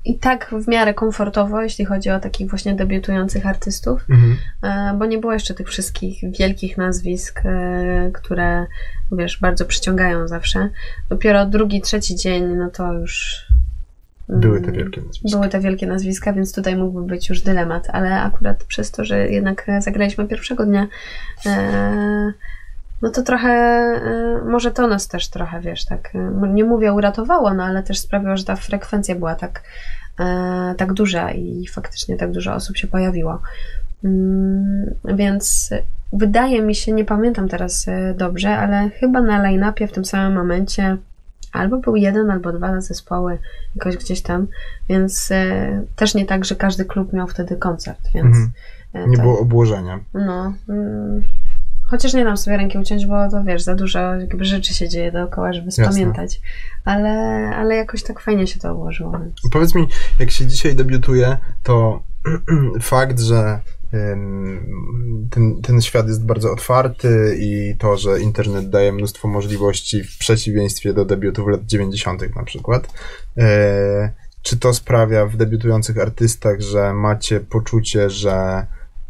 i 0.06 0.20
tak 0.20 0.56
w 0.64 0.68
miarę 0.68 0.94
komfortowo, 0.94 1.62
jeśli 1.62 1.86
chodzi 1.86 2.10
o 2.10 2.20
takich 2.20 2.50
właśnie 2.50 2.76
debiutujących 2.76 3.46
artystów, 3.46 4.06
Mhm. 4.10 4.38
e, 4.64 4.98
bo 5.00 5.06
nie 5.06 5.18
było 5.18 5.34
jeszcze 5.34 5.54
tych 5.54 5.68
wszystkich 5.68 6.20
wielkich 6.40 6.78
nazwisk, 6.78 7.42
e, 7.46 8.12
które 8.14 8.66
wiesz, 9.12 9.40
bardzo 9.42 9.66
przyciągają 9.66 10.28
zawsze. 10.28 10.70
Dopiero 11.10 11.46
drugi, 11.46 11.82
trzeci 11.82 12.16
dzień, 12.16 12.44
no 12.46 12.70
to 12.70 12.94
już. 12.94 13.46
mm, 14.30 14.42
Były 14.42 14.62
te 14.62 14.72
wielkie 14.72 15.02
nazwiska. 15.02 15.38
Były 15.38 15.50
te 15.50 15.60
wielkie 15.60 15.88
nazwiska, 15.88 16.34
więc 16.34 16.54
tutaj 16.54 16.76
mógłby 16.76 17.08
być 17.08 17.30
już 17.30 17.42
dylemat, 17.42 17.88
ale 17.92 18.22
akurat 18.22 18.64
przez 18.64 18.92
to, 18.92 19.06
że 19.06 19.28
jednak 19.30 19.68
zagraliśmy 19.80 20.28
pierwszego 20.28 20.66
dnia, 20.66 20.88
e, 21.46 22.34
no 23.06 23.12
to 23.12 23.24
trochę, 23.24 23.50
e, 23.50 24.42
może 24.46 24.72
to 24.72 24.88
nas 24.88 25.08
też 25.08 25.28
trochę, 25.30 25.60
wiesz, 25.62 25.86
tak, 25.86 26.10
e, 26.16 26.48
nie 26.54 26.64
mówię 26.64 26.94
uratowało, 26.94 27.54
no 27.54 27.64
ale 27.64 27.84
też 27.84 28.00
sprawiło, 28.00 28.38
że 28.38 28.44
ta 28.44 28.56
frekwencja 28.56 29.16
była 29.16 29.36
tak, 29.36 29.64
e, 30.20 30.76
tak 30.78 30.94
duża 30.94 31.32
i 31.32 31.68
faktycznie 31.68 32.18
tak 32.18 32.32
dużo 32.32 32.54
osób 32.54 32.78
się 32.78 32.88
pojawiło. 32.88 33.42
Mm, 34.04 34.96
Więc 35.06 35.70
wydaje 36.14 36.62
mi 36.62 36.76
się, 36.76 36.92
nie 36.92 37.06
pamiętam 37.06 37.50
teraz 37.50 37.86
dobrze, 38.16 38.58
ale 38.58 38.90
chyba 38.90 39.22
na 39.22 39.38
line-upie 39.40 39.88
w 39.88 39.92
tym 39.92 40.06
samym 40.06 40.34
momencie 40.34 40.98
albo 41.54 41.78
był 41.78 41.96
jeden, 41.96 42.32
albo 42.32 42.54
dwa 42.54 42.82
zespoły 42.82 43.38
jakoś 43.76 43.98
gdzieś 43.98 44.22
tam, 44.22 44.48
więc 44.90 45.30
też 45.96 46.16
nie 46.16 46.26
tak, 46.26 46.46
że 46.46 46.56
każdy 46.56 46.86
klub 46.86 47.14
miał 47.14 47.28
wtedy 47.28 47.56
koncert, 47.56 48.00
więc 48.14 48.26
Mhm. 48.36 49.12
Nie 49.12 49.18
to- 49.18 49.24
było 49.24 49.40
obłożenia. 49.40 50.00
no. 50.14 50.54
Chociaż 51.96 52.14
nie 52.14 52.24
dam 52.24 52.38
sobie 52.38 52.58
ręki 52.58 52.78
uciąć, 52.78 53.06
bo 53.06 53.30
to 53.30 53.44
wiesz, 53.44 53.62
za 53.62 53.76
dużo 53.76 54.00
jakby 54.00 54.46
rzeczy 54.46 54.74
się 54.74 54.90
dzieje 54.90 55.12
dookoła, 55.12 55.54
żeby 55.54 55.72
spamiętać. 55.72 56.42
Ale, 56.86 57.10
ale 57.56 57.76
jakoś 57.76 58.04
tak 58.04 58.20
fajnie 58.20 58.48
się 58.48 58.60
to 58.60 58.76
ułożyło. 58.76 59.12
Więc. 59.12 59.34
Powiedz 59.52 59.76
mi, 59.76 59.88
jak 60.20 60.32
się 60.32 60.46
dzisiaj 60.46 60.76
debiutuje, 60.76 61.38
to 61.64 62.04
fakt, 62.82 63.20
że 63.20 63.60
ten, 65.32 65.62
ten 65.62 65.82
świat 65.82 66.08
jest 66.08 66.26
bardzo 66.26 66.52
otwarty 66.52 67.38
i 67.40 67.76
to, 67.80 67.98
że 67.98 68.20
internet 68.20 68.70
daje 68.70 68.92
mnóstwo 68.92 69.28
możliwości 69.28 70.04
w 70.04 70.18
przeciwieństwie 70.18 70.94
do 70.94 71.06
debiutów 71.06 71.48
lat 71.48 71.66
90. 71.66 72.36
na 72.36 72.44
przykład. 72.44 72.94
e, 73.38 74.14
Czy 74.42 74.58
to 74.58 74.74
sprawia 74.74 75.26
w 75.26 75.38
debiutujących 75.38 75.98
artystach, 75.98 76.62
że 76.62 76.94
macie 76.94 77.40
poczucie, 77.40 78.10
że 78.10 78.66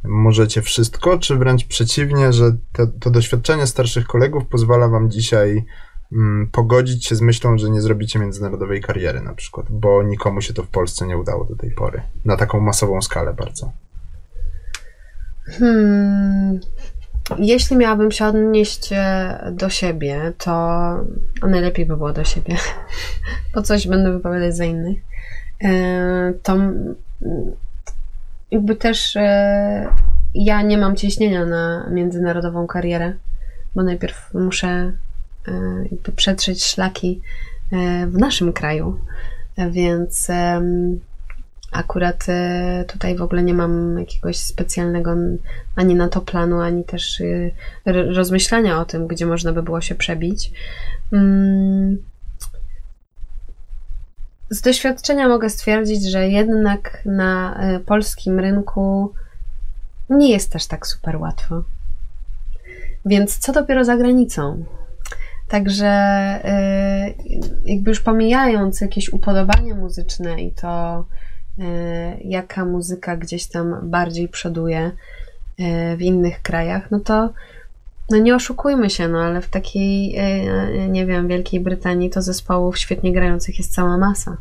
możecie 0.07 0.61
wszystko, 0.61 1.19
czy 1.19 1.35
wręcz 1.35 1.65
przeciwnie, 1.67 2.33
że 2.33 2.51
te, 2.71 2.87
to 2.87 3.09
doświadczenie 3.09 3.67
starszych 3.67 4.07
kolegów 4.07 4.45
pozwala 4.45 4.87
wam 4.87 5.11
dzisiaj 5.11 5.65
mm, 6.11 6.49
pogodzić 6.51 7.05
się 7.05 7.15
z 7.15 7.21
myślą, 7.21 7.57
że 7.57 7.69
nie 7.69 7.81
zrobicie 7.81 8.19
międzynarodowej 8.19 8.81
kariery 8.81 9.21
na 9.21 9.33
przykład, 9.33 9.65
bo 9.69 10.03
nikomu 10.03 10.41
się 10.41 10.53
to 10.53 10.63
w 10.63 10.67
Polsce 10.67 11.07
nie 11.07 11.17
udało 11.17 11.45
do 11.45 11.55
tej 11.55 11.71
pory. 11.71 12.01
Na 12.25 12.37
taką 12.37 12.59
masową 12.59 13.01
skalę 13.01 13.33
bardzo. 13.33 13.71
Hmm. 15.45 16.59
Jeśli 17.37 17.77
miałabym 17.77 18.11
się 18.11 18.25
odnieść 18.25 18.89
e, 18.91 19.51
do 19.51 19.69
siebie, 19.69 20.33
to 20.37 20.51
najlepiej 21.47 21.85
by 21.85 21.97
było 21.97 22.13
do 22.13 22.23
siebie, 22.23 22.57
bo 23.55 23.61
coś 23.61 23.87
będę 23.87 24.11
wypowiadać 24.11 24.55
za 24.55 24.65
innych. 24.65 24.97
E, 25.63 26.33
to 26.43 26.57
jakby 28.55 28.75
też 28.75 29.15
e, 29.15 29.87
ja 30.35 30.61
nie 30.61 30.77
mam 30.77 30.95
ciśnienia 30.95 31.45
na 31.45 31.89
międzynarodową 31.89 32.67
karierę, 32.67 33.13
bo 33.75 33.83
najpierw 33.83 34.33
muszę 34.33 34.91
jakby 35.91 36.11
przetrzeć 36.11 36.65
szlaki 36.65 37.21
w 38.07 38.17
naszym 38.17 38.53
kraju, 38.53 38.99
więc 39.71 40.29
Akurat 41.75 42.25
e, 42.29 42.85
tutaj 42.87 43.15
w 43.15 43.21
ogóle 43.21 43.43
nie 43.43 43.53
mam 43.53 43.99
jakiegoś 43.99 44.37
specjalnego 44.37 45.15
ani 45.75 45.95
na 45.95 46.07
to 46.07 46.21
planu, 46.21 46.59
ani 46.59 46.83
też 46.83 47.21
e, 47.21 47.51
rozmyślania 48.13 48.79
o 48.79 48.85
tym, 48.85 49.07
gdzie 49.07 49.25
można 49.25 49.53
by 49.53 49.63
było 49.63 49.81
się 49.81 49.95
przebić. 49.95 50.51
Z 54.49 54.61
doświadczenia 54.61 55.27
mogę 55.27 55.49
stwierdzić, 55.49 56.11
że 56.11 56.29
jednak 56.29 57.01
na 57.05 57.59
e, 57.59 57.79
polskim 57.79 58.39
rynku 58.39 59.13
nie 60.09 60.31
jest 60.31 60.51
też 60.51 60.67
tak 60.67 60.87
super 60.87 61.17
łatwo. 61.17 61.63
Więc 63.05 63.37
co 63.37 63.53
dopiero 63.53 63.85
za 63.85 63.97
granicą? 63.97 64.65
Także 65.47 65.85
jakby 67.65 67.91
już 67.91 68.01
pomijając 68.01 68.81
jakieś 68.81 69.13
upodobania 69.13 69.75
muzyczne 69.75 70.41
i 70.41 70.51
to, 70.51 71.05
E, 71.59 72.17
jaka 72.21 72.65
muzyka 72.65 73.17
gdzieś 73.17 73.47
tam 73.47 73.89
bardziej 73.89 74.27
przoduje 74.27 74.91
e, 75.59 75.97
w 75.97 76.01
innych 76.01 76.41
krajach, 76.41 76.91
no 76.91 76.99
to 76.99 77.33
no 78.09 78.17
nie 78.17 78.35
oszukujmy 78.35 78.89
się, 78.89 79.07
no 79.07 79.19
ale 79.19 79.41
w 79.41 79.49
takiej, 79.49 80.15
e, 80.17 80.89
nie 80.89 81.05
wiem, 81.05 81.27
Wielkiej 81.27 81.59
Brytanii 81.59 82.09
to 82.09 82.21
zespołów 82.21 82.77
świetnie 82.77 83.13
grających 83.13 83.57
jest 83.57 83.73
cała 83.73 83.97
masa. 83.97 84.37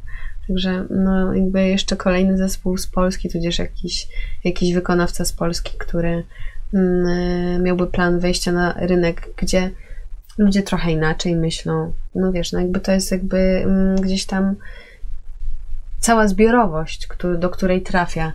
Także 0.49 0.85
no 0.91 1.35
jakby 1.35 1.69
jeszcze 1.69 1.97
kolejny 1.97 2.39
zespół 2.39 2.79
z 2.79 2.87
Polski, 2.87 3.31
tudzież 3.31 3.59
jakiś, 3.59 4.09
jakiś 4.45 4.75
wykonawca 4.75 5.25
z 5.25 5.33
Polski, 5.33 5.79
który 5.79 6.25
mm, 6.75 7.63
miałby 7.63 7.87
plan 7.87 8.21
wejścia 8.21 8.53
na 8.53 8.73
rynek, 8.73 9.29
gdzie 9.37 9.71
ludzie 10.39 10.63
trochę 10.63 10.93
inaczej 10.93 11.37
myślą. 11.37 11.93
No 12.15 12.33
wiesz, 12.33 12.53
no 12.53 12.61
jakby 12.61 12.81
to 12.81 12.93
jest 12.93 13.11
jakby 13.11 13.39
mm, 13.39 13.97
gdzieś 13.97 14.27
tam 14.27 14.55
cała 16.01 16.29
zbiorowość, 16.29 17.09
do 17.39 17.51
której 17.51 17.83
trafia 17.83 18.27
e, 18.27 18.33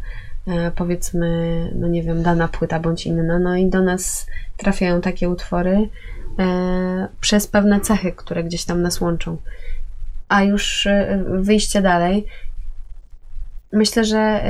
powiedzmy, 0.76 1.72
no 1.76 1.88
nie 1.88 2.04
wiem, 2.04 2.24
dana 2.24 2.48
płyta 2.48 2.80
bądź 2.80 3.06
inna, 3.06 3.40
no 3.40 3.56
i 3.56 3.70
do 3.70 3.82
nas 3.82 4.28
trafiają 4.58 5.02
takie 5.02 5.30
utwory 5.30 5.90
e, 6.40 7.08
przez 7.22 7.48
pewne 7.48 7.82
cechy, 7.82 8.12
które 8.12 8.44
gdzieś 8.44 8.66
tam 8.66 8.82
nas 8.82 9.02
łączą. 9.02 9.38
A 10.30 10.44
już 10.44 10.88
e, 10.88 11.24
wyjście 11.28 11.82
dalej, 11.82 12.26
Myślę, 13.74 14.06
że 14.06 14.44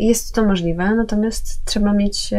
jest 0.00 0.34
to 0.34 0.44
możliwe, 0.44 0.94
natomiast 0.94 1.64
trzeba 1.64 1.92
mieć 1.92 2.30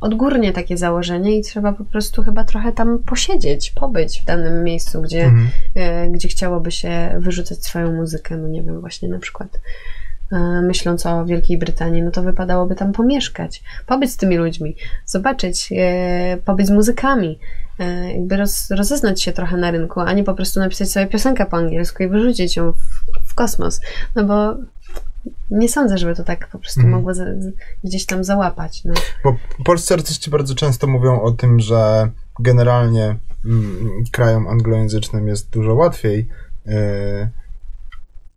odgórnie 0.00 0.52
takie 0.52 0.76
założenie 0.76 1.38
i 1.38 1.42
trzeba 1.42 1.72
po 1.72 1.84
prostu 1.84 2.22
chyba 2.22 2.44
trochę 2.44 2.72
tam 2.72 2.98
posiedzieć, 2.98 3.70
pobyć 3.70 4.20
w 4.22 4.24
danym 4.24 4.64
miejscu, 4.64 5.02
gdzie, 5.02 5.24
mhm. 5.24 6.12
Gdzie 6.12 6.28
chciałoby 6.28 6.70
się 6.70 7.16
wyrzucać 7.18 7.64
swoją 7.64 7.92
muzykę. 7.92 8.36
No 8.36 8.48
nie 8.48 8.62
wiem, 8.62 8.80
właśnie 8.80 9.08
na 9.08 9.18
przykład 9.18 9.60
myśląc 10.62 11.06
o 11.06 11.24
Wielkiej 11.24 11.58
Brytanii, 11.58 12.02
no 12.02 12.10
to 12.10 12.22
wypadałoby 12.22 12.74
tam 12.74 12.92
pomieszkać, 12.92 13.62
pobyć 13.86 14.10
z 14.12 14.16
tymi 14.16 14.36
ludźmi, 14.36 14.76
zobaczyć, 15.06 15.72
pobyć 16.44 16.66
z 16.66 16.70
muzykami, 16.70 17.38
jakby 18.14 18.36
roz, 18.36 18.70
rozeznać 18.70 19.22
się 19.22 19.32
trochę 19.32 19.56
na 19.56 19.70
rynku, 19.70 20.00
a 20.00 20.12
nie 20.12 20.24
po 20.24 20.34
prostu 20.34 20.60
napisać 20.60 20.90
sobie 20.90 21.06
piosenkę 21.06 21.46
po 21.46 21.56
angielsku 21.56 22.02
i 22.02 22.08
wyrzucić 22.08 22.56
ją 22.56 22.72
w, 22.72 22.78
w 23.30 23.34
kosmos. 23.34 23.80
No 24.14 24.24
bo 24.24 24.56
nie 25.50 25.68
sądzę, 25.68 25.98
żeby 25.98 26.14
to 26.14 26.24
tak 26.24 26.48
po 26.48 26.58
prostu 26.58 26.80
mm. 26.80 26.92
mogło 26.92 27.14
za, 27.14 27.24
gdzieś 27.84 28.06
tam 28.06 28.24
załapać. 28.24 28.84
No. 28.84 28.94
Bo 29.24 29.36
polscy 29.64 29.94
artyści 29.94 30.30
bardzo 30.30 30.54
często 30.54 30.86
mówią 30.86 31.20
o 31.20 31.32
tym, 31.32 31.60
że 31.60 32.10
generalnie 32.40 33.16
mm, 33.44 34.04
krajom 34.12 34.48
anglojęzycznym 34.48 35.28
jest 35.28 35.50
dużo 35.50 35.74
łatwiej, 35.74 36.28
yy, 36.66 36.74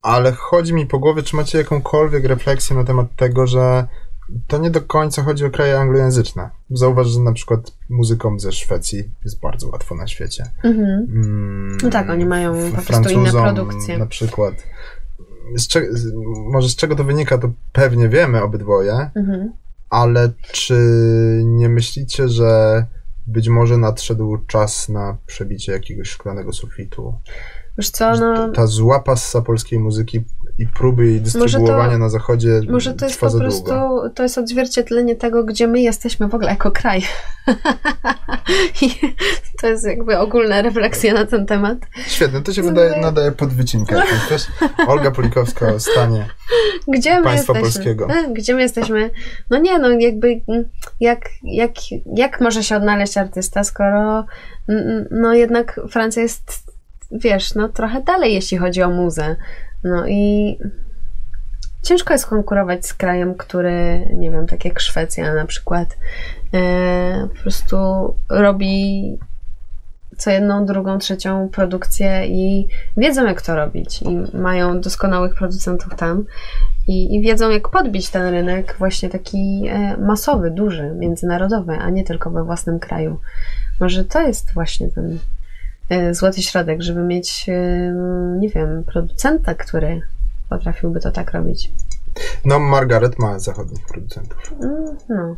ale 0.02 0.32
chodzi 0.32 0.74
mi 0.74 0.86
po 0.86 1.00
głowie, 1.00 1.24
czy 1.24 1.36
macie 1.36 1.58
jakąkolwiek 1.58 2.26
refleksję 2.26 2.76
na 2.76 2.84
temat 2.84 3.16
tego, 3.16 3.48
że 3.48 3.88
to 4.48 4.58
nie 4.58 4.72
do 4.72 4.82
końca 4.82 5.24
chodzi 5.24 5.46
o 5.46 5.50
kraje 5.50 5.80
anglojęzyczne. 5.80 6.50
Zauważ, 6.70 7.08
że 7.08 7.20
na 7.20 7.34
przykład 7.34 7.72
muzykom 7.90 8.40
ze 8.40 8.52
Szwecji 8.52 9.12
jest 9.24 9.40
bardzo 9.40 9.70
łatwo 9.70 9.96
na 9.96 10.08
świecie. 10.08 10.52
Mhm. 10.64 11.08
Mm, 11.10 11.78
no 11.84 11.90
tak, 11.90 12.10
oni 12.10 12.26
mają 12.26 12.72
po 12.72 12.82
prostu 12.82 13.10
inne 13.10 13.32
produkcje. 13.32 13.98
Na 13.98 14.06
przykład 14.06 14.54
z 15.56 15.68
cze- 15.68 15.88
może 16.52 16.70
z 16.70 16.76
czego 16.76 16.96
to 16.96 17.04
wynika, 17.04 17.38
to 17.38 17.52
pewnie 17.72 18.10
wiemy 18.10 18.44
obydwoje, 18.44 19.12
mhm. 19.16 19.54
ale 19.90 20.32
czy 20.52 20.76
nie 21.46 21.70
myślicie, 21.70 22.30
że 22.30 22.86
być 23.28 23.50
może 23.50 23.78
nadszedł 23.78 24.38
czas 24.48 24.90
na 24.90 25.18
przebicie 25.26 25.72
jakiegoś 25.72 26.10
szklanego 26.10 26.54
sufitu? 26.54 27.14
Wiesz 27.80 27.90
co, 27.90 28.12
no... 28.12 28.50
Ta, 28.50 28.68
zła 28.68 29.00
passa 29.00 29.42
polskiej 29.42 29.80
muzyki 29.80 30.22
i 30.58 30.68
próby 30.68 31.06
jej 31.06 31.22
dystrybuowania 31.22 31.94
to, 31.94 31.98
na 31.98 32.10
zachodzie 32.10 32.62
Może 32.70 32.94
to 32.94 33.06
jest 33.06 33.20
po 33.20 33.32
prostu, 33.32 33.64
długo. 33.64 34.10
to 34.16 34.24
jest 34.24 34.38
odzwierciedlenie 34.38 35.16
tego, 35.16 35.44
gdzie 35.44 35.68
my 35.68 35.82
jesteśmy 35.82 36.28
w 36.28 36.36
ogóle 36.36 36.50
jako 36.50 36.72
kraj. 36.72 37.02
To 39.62 39.68
jest 39.68 39.86
jakby 39.86 40.18
ogólna 40.18 40.62
refleksja 40.62 41.14
na 41.14 41.26
ten 41.26 41.46
temat. 41.46 41.78
Świetnie, 42.08 42.42
to 42.42 42.54
się 42.54 42.62
wydaje, 42.62 43.02
nadaje 43.02 43.32
pod 43.32 43.50
wycinkę. 43.50 44.02
Olga 44.88 45.12
Polikowska 45.12 45.74
o 45.74 45.80
stanie 45.80 46.26
gdzie 46.88 47.22
państwa 47.24 47.34
jesteśmy? 47.34 47.62
polskiego. 47.62 48.08
E, 48.10 48.34
gdzie 48.34 48.56
my 48.56 48.62
jesteśmy? 48.62 49.10
No 49.50 49.58
nie, 49.58 49.80
no 49.80 49.90
jakby 49.90 50.42
jak, 51.00 51.30
jak, 51.44 51.72
jak 52.16 52.42
może 52.42 52.64
się 52.64 52.76
odnaleźć 52.76 53.18
artysta, 53.18 53.64
skoro 53.64 54.26
no 55.12 55.34
jednak 55.34 55.82
Francja 55.90 56.22
jest 56.22 56.69
wiesz, 57.12 57.56
no 57.56 57.70
trochę 57.70 58.02
dalej, 58.02 58.34
jeśli 58.34 58.58
chodzi 58.58 58.82
o 58.82 58.90
muzę. 58.90 59.36
No 59.84 60.08
i 60.08 60.58
ciężko 61.84 62.14
jest 62.14 62.26
konkurować 62.26 62.86
z 62.86 62.94
krajem, 62.94 63.36
który, 63.36 64.08
nie 64.14 64.32
wiem, 64.32 64.48
tak 64.48 64.66
jak 64.66 64.80
Szwecja 64.80 65.34
na 65.34 65.46
przykład, 65.46 65.98
e, 66.54 67.28
po 67.36 67.42
prostu 67.42 67.78
robi 68.30 69.18
co 70.18 70.32
jedną, 70.32 70.66
drugą, 70.66 70.98
trzecią 70.98 71.50
produkcję 71.50 72.28
i 72.28 72.68
wiedzą, 72.98 73.26
jak 73.26 73.42
to 73.42 73.56
robić. 73.56 74.02
I 74.02 74.38
mają 74.38 74.82
doskonałych 74.82 75.36
producentów 75.36 75.96
tam 75.96 76.26
i, 76.88 77.16
i 77.16 77.22
wiedzą, 77.22 77.50
jak 77.50 77.70
podbić 77.70 78.10
ten 78.10 78.28
rynek 78.34 78.76
właśnie 78.80 79.10
taki 79.10 79.68
e, 79.70 79.98
masowy, 79.98 80.52
duży, 80.52 80.96
międzynarodowy, 80.96 81.74
a 81.74 81.90
nie 81.90 82.04
tylko 82.04 82.30
we 82.32 82.44
własnym 82.44 82.80
kraju. 82.80 83.20
Może 83.80 84.06
to 84.06 84.22
jest 84.22 84.54
właśnie 84.54 84.90
ten 84.90 85.20
złoty 86.12 86.42
środek, 86.42 86.82
żeby 86.82 87.02
mieć, 87.02 87.46
e, 87.50 87.94
nie 88.40 88.50
wiem, 88.50 88.84
producenta, 88.84 89.56
który 89.56 90.02
potrafiłby 90.50 91.00
to 91.00 91.12
tak 91.12 91.32
robić. 91.32 91.72
No, 92.46 92.60
Margaret 92.60 93.20
ma 93.20 93.40
zachodnich 93.40 93.86
producentów. 93.86 94.54
No. 95.10 95.36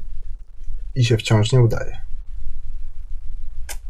I 0.96 1.06
się 1.06 1.18
wciąż 1.18 1.52
nie 1.52 1.62
udaje. 1.62 1.98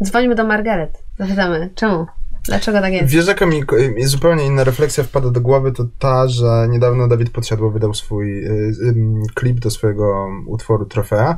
Dzwońmy 0.04 0.36
do 0.36 0.44
Margaret. 0.44 1.04
Zapytamy, 1.20 1.70
czemu? 1.76 2.06
Dlaczego 2.44 2.82
tak 2.82 2.94
jest? 2.94 3.14
Wiesz, 3.14 3.28
jaka 3.28 3.46
mi 3.46 3.64
zupełnie 4.04 4.46
inna 4.46 4.64
refleksja 4.64 5.04
wpada 5.04 5.30
do 5.30 5.42
głowy, 5.42 5.72
to 5.72 5.86
ta, 6.00 6.28
że 6.28 6.68
niedawno 6.70 7.08
Dawid 7.08 7.30
Podsiadło 7.30 7.72
wydał 7.72 7.94
swój 7.94 8.46
y, 8.46 8.50
y, 8.50 8.96
klip 9.34 9.60
do 9.60 9.70
swojego 9.70 10.28
utworu 10.48 10.86
Trofea 10.86 11.38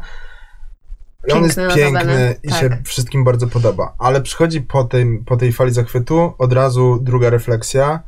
Piękny, 1.27 1.37
on 1.37 1.43
jest 1.43 1.75
piękny 1.75 2.35
i 2.43 2.49
tak. 2.49 2.59
się 2.59 2.77
wszystkim 2.83 3.23
bardzo 3.23 3.47
podoba. 3.47 3.95
Ale 3.97 4.21
przychodzi 4.21 4.61
po 4.61 4.83
tej, 4.83 5.19
po 5.25 5.37
tej 5.37 5.51
fali 5.51 5.71
zachwytu 5.71 6.33
od 6.37 6.53
razu 6.53 6.99
druga 7.01 7.29
refleksja. 7.29 7.99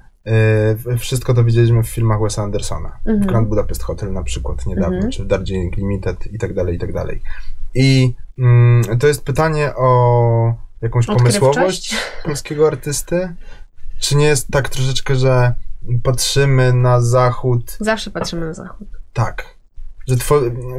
Yy, 0.86 0.98
wszystko 0.98 1.34
to 1.34 1.44
widzieliśmy 1.44 1.84
w 1.84 1.88
filmach 1.88 2.22
Wesa 2.22 2.44
Andersona. 2.44 3.00
W 3.06 3.10
mhm. 3.10 3.28
Grand 3.28 3.50
Budapest 3.50 3.84
Hotel 3.84 4.14
na 4.14 4.24
przykład 4.24 4.66
niedawno, 4.66 4.98
mm 4.98 5.12
czy 5.12 5.24
w 5.24 5.28
Darjeeling 5.28 5.78
Limited 5.78 6.34
i 6.34 6.38
tak 6.38 6.54
dalej, 6.54 6.76
i 6.76 6.80
tak 6.80 6.94
dalej. 6.94 7.22
I 7.76 8.14
mm, 8.40 9.00
to 9.00 9.08
jest 9.08 9.24
pytanie 9.24 9.76
o 9.76 10.66
jakąś 10.82 11.06
pomysłowość 11.06 11.96
polskiego 12.24 12.68
artysty? 12.68 13.36
Czy 14.00 14.16
nie 14.16 14.26
jest 14.26 14.48
tak 14.52 14.70
troszeczkę, 14.70 15.16
że 15.16 15.54
patrzymy 16.04 16.74
na 16.74 17.02
zachód? 17.02 17.78
Zawsze 17.80 18.12
patrzymy 18.12 18.46
na 18.46 18.54
zachód. 18.54 18.88
Tak. 19.14 19.56
Że 20.08 20.16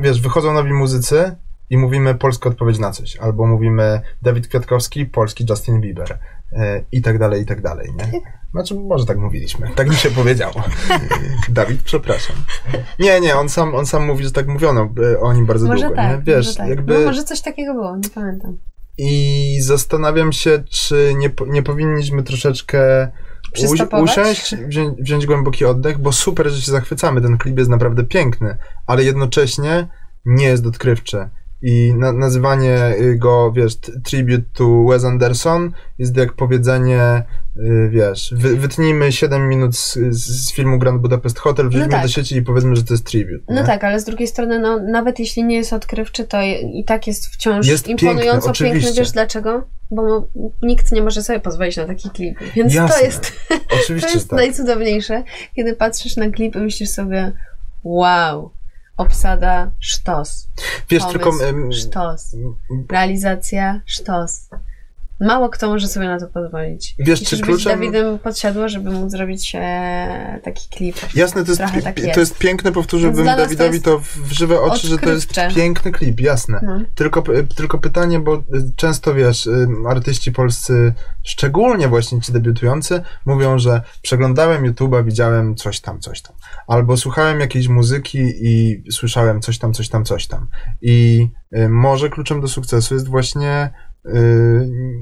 wiesz, 0.01 0.20
wychodzą 0.20 0.53
nowi 0.53 0.72
muzycy 0.72 1.37
i 1.71 1.79
mówimy 1.79 2.14
polska 2.14 2.49
odpowiedź 2.49 2.79
na 2.79 2.91
coś, 2.91 3.17
albo 3.17 3.47
mówimy 3.47 4.01
Dawid 4.23 4.49
Kwiatkowski, 4.49 5.07
polski 5.07 5.47
Justin 5.51 5.81
Bieber, 5.81 6.19
e, 6.53 6.85
i 6.93 7.03
tak 7.03 7.19
dalej, 7.19 7.43
i 7.43 7.47
tak 7.47 7.61
dalej, 7.61 7.89
nie? 7.97 8.21
Znaczy, 8.51 8.75
może 8.75 9.07
tak 9.07 9.19
mówiliśmy. 9.19 9.71
Tak 9.75 9.89
mi 9.89 9.95
się 9.95 10.11
powiedziało. 10.11 10.55
Dawid, 11.49 11.83
przepraszam. 11.83 12.37
Nie, 12.99 13.21
nie, 13.21 13.37
on 13.37 13.49
sam, 13.49 13.75
on 13.75 13.87
sam 13.87 14.07
mówi, 14.07 14.25
że 14.25 14.33
tak 14.33 14.49
mówiono 14.49 14.93
e, 15.12 15.21
o 15.21 15.33
nim 15.33 15.47
bardzo 15.47 15.67
Może 15.67 15.87
długo, 15.87 15.97
tak, 15.97 16.19
nie? 16.19 16.23
Wiesz, 16.35 16.47
może 16.47 16.59
tak. 16.59 16.69
jakby... 16.69 16.99
No 16.99 17.05
może 17.05 17.25
coś 17.25 17.41
takiego 17.41 17.75
było, 17.75 17.97
nie 17.97 18.11
pamiętam. 18.11 18.59
I 18.99 19.59
zastanawiam 19.62 20.33
się, 20.33 20.64
czy 20.71 21.14
nie, 21.19 21.31
nie 21.47 21.62
powinniśmy 21.62 22.23
troszeczkę 22.23 23.09
usiąść, 24.03 24.57
wziąć, 24.57 25.03
wziąć 25.03 25.27
głęboki 25.27 25.64
oddech, 25.64 25.99
bo 25.99 26.12
super, 26.12 26.51
że 26.51 26.61
się 26.62 26.73
zachwycamy. 26.73 27.21
Ten 27.21 27.39
klip 27.39 27.59
jest 27.59 27.71
naprawdę 27.71 28.05
piękny, 28.05 28.57
ale 28.87 29.05
jednocześnie 29.05 29.89
nie 30.25 30.47
jest 30.47 30.67
odkrywczy. 30.67 31.29
I 31.62 31.94
na, 31.94 32.12
nazywanie 32.12 32.94
y, 33.00 33.16
go, 33.16 33.52
wiesz, 33.52 33.76
tribute 34.04 34.44
to 34.52 34.84
Wes 34.84 35.04
Anderson 35.04 35.72
jest 35.98 36.16
jak 36.16 36.32
powiedzenie, 36.32 37.22
y, 37.57 37.88
wiesz, 37.92 38.34
wy, 38.36 38.57
wytnijmy 38.57 39.12
7 39.12 39.48
minut 39.48 39.76
z, 39.76 39.98
z 40.11 40.52
filmu 40.52 40.78
Grand 40.78 41.02
Budapest 41.02 41.38
Hotel, 41.38 41.68
wrzućmy 41.68 41.88
tak. 41.88 42.02
do 42.02 42.09
sieci 42.09 42.36
i 42.36 42.42
powiedzmy, 42.42 42.76
że 42.76 42.84
to 42.84 42.94
jest 42.94 43.07
tribute. 43.07 43.44
No 43.48 43.61
nie? 43.61 43.66
tak, 43.66 43.84
ale 43.84 44.00
z 44.00 44.04
drugiej 44.04 44.26
strony, 44.28 44.59
no, 44.59 44.80
nawet 44.80 45.18
jeśli 45.18 45.44
nie 45.44 45.57
jest 45.57 45.72
odkrywczy, 45.72 46.24
to 46.24 46.42
i 46.74 46.84
tak 46.86 47.07
jest 47.07 47.26
wciąż 47.26 47.66
Jest 47.66 47.88
imponująco 47.88 48.52
piękny, 48.52 48.80
piękny. 48.80 49.00
Wiesz 49.00 49.11
dlaczego? 49.11 49.66
Bo 49.90 50.28
nikt 50.62 50.92
nie 50.92 51.02
może 51.02 51.22
sobie 51.22 51.40
pozwolić 51.40 51.76
na 51.76 51.86
taki 51.86 52.11
klip. 52.11 52.38
Więc 52.54 52.72
to 52.72 52.82
Jasne. 52.82 53.07
jest, 53.07 53.32
to 53.48 53.76
Oczywiście, 53.82 54.11
jest 54.11 54.22
że 54.22 54.28
tak. 54.28 54.38
najcudowniejsze, 54.38 55.22
kiedy 55.57 55.76
patrzysz 55.76 56.16
na 56.16 56.30
klip 56.30 56.57
i 56.57 56.59
myślisz 56.59 56.90
sobie, 56.90 57.32
wow, 57.84 58.50
obsada 58.97 59.70
sztos, 59.80 60.49
Wiesz, 60.90 61.03
pomysł 61.03 61.18
tylko... 61.18 61.32
sztos, 61.72 62.36
realizacja 62.90 63.80
sztos. 63.86 64.30
Mało 65.21 65.49
kto 65.49 65.69
może 65.69 65.89
sobie 65.89 66.07
na 66.07 66.21
to 66.21 66.27
pozwolić. 66.27 66.95
Wiesz, 66.99 67.21
Musisz 67.21 67.29
czy 67.29 67.37
być 67.37 67.45
kluczem... 67.45 67.73
Dawidem 67.73 68.19
podsiadło, 68.19 68.69
żeby 68.69 68.91
móc 68.91 69.11
zrobić 69.11 69.53
e, 69.55 70.41
taki 70.45 70.69
klip. 70.69 70.97
Jasne, 71.14 71.45
to 71.45 71.51
jest, 71.51 71.61
tak 71.85 71.99
jest. 71.99 72.14
to 72.14 72.21
jest 72.21 72.39
piękne, 72.39 72.73
powtórzyłbym 72.73 73.25
Więc 73.25 73.37
to 73.37 73.43
Dawidowi 73.43 73.73
jest 73.73 73.85
to 73.85 73.99
w 73.99 74.33
żywe 74.33 74.61
oczy, 74.61 74.87
że 74.89 74.99
to 74.99 75.11
jest 75.11 75.31
odkrywcze. 75.31 75.55
piękny 75.57 75.93
klip, 75.93 76.21
jasne. 76.21 76.61
No. 76.62 76.81
Tylko, 76.95 77.23
tylko 77.57 77.79
pytanie, 77.79 78.21
bo 78.21 78.35
y, 78.35 78.43
często 78.77 79.14
wiesz, 79.14 79.47
y, 79.47 79.67
artyści 79.89 80.33
polscy, 80.33 80.93
szczególnie 81.23 81.89
właśnie 81.89 82.21
ci 82.21 82.33
debiutujący, 82.33 83.03
mówią, 83.27 83.59
że 83.59 83.81
przeglądałem 84.03 84.73
YouTube'a, 84.73 85.05
widziałem 85.05 85.55
coś 85.55 85.81
tam, 85.81 86.01
coś 86.01 86.23
tam. 86.23 86.37
Albo 86.67 86.97
słuchałem 86.97 87.41
jakiejś 87.41 87.69
muzyki 87.69 88.19
i 88.41 88.83
słyszałem 88.93 89.41
coś 89.41 89.59
tam, 89.59 89.73
coś 89.73 89.89
tam, 89.89 90.05
coś 90.05 90.27
tam. 90.27 90.49
I 90.83 91.29
y, 91.57 91.69
może 91.69 92.11
kluczem 92.11 92.41
do 92.41 92.49
sukcesu 92.49 92.95
jest 92.95 93.09
właśnie 93.09 93.71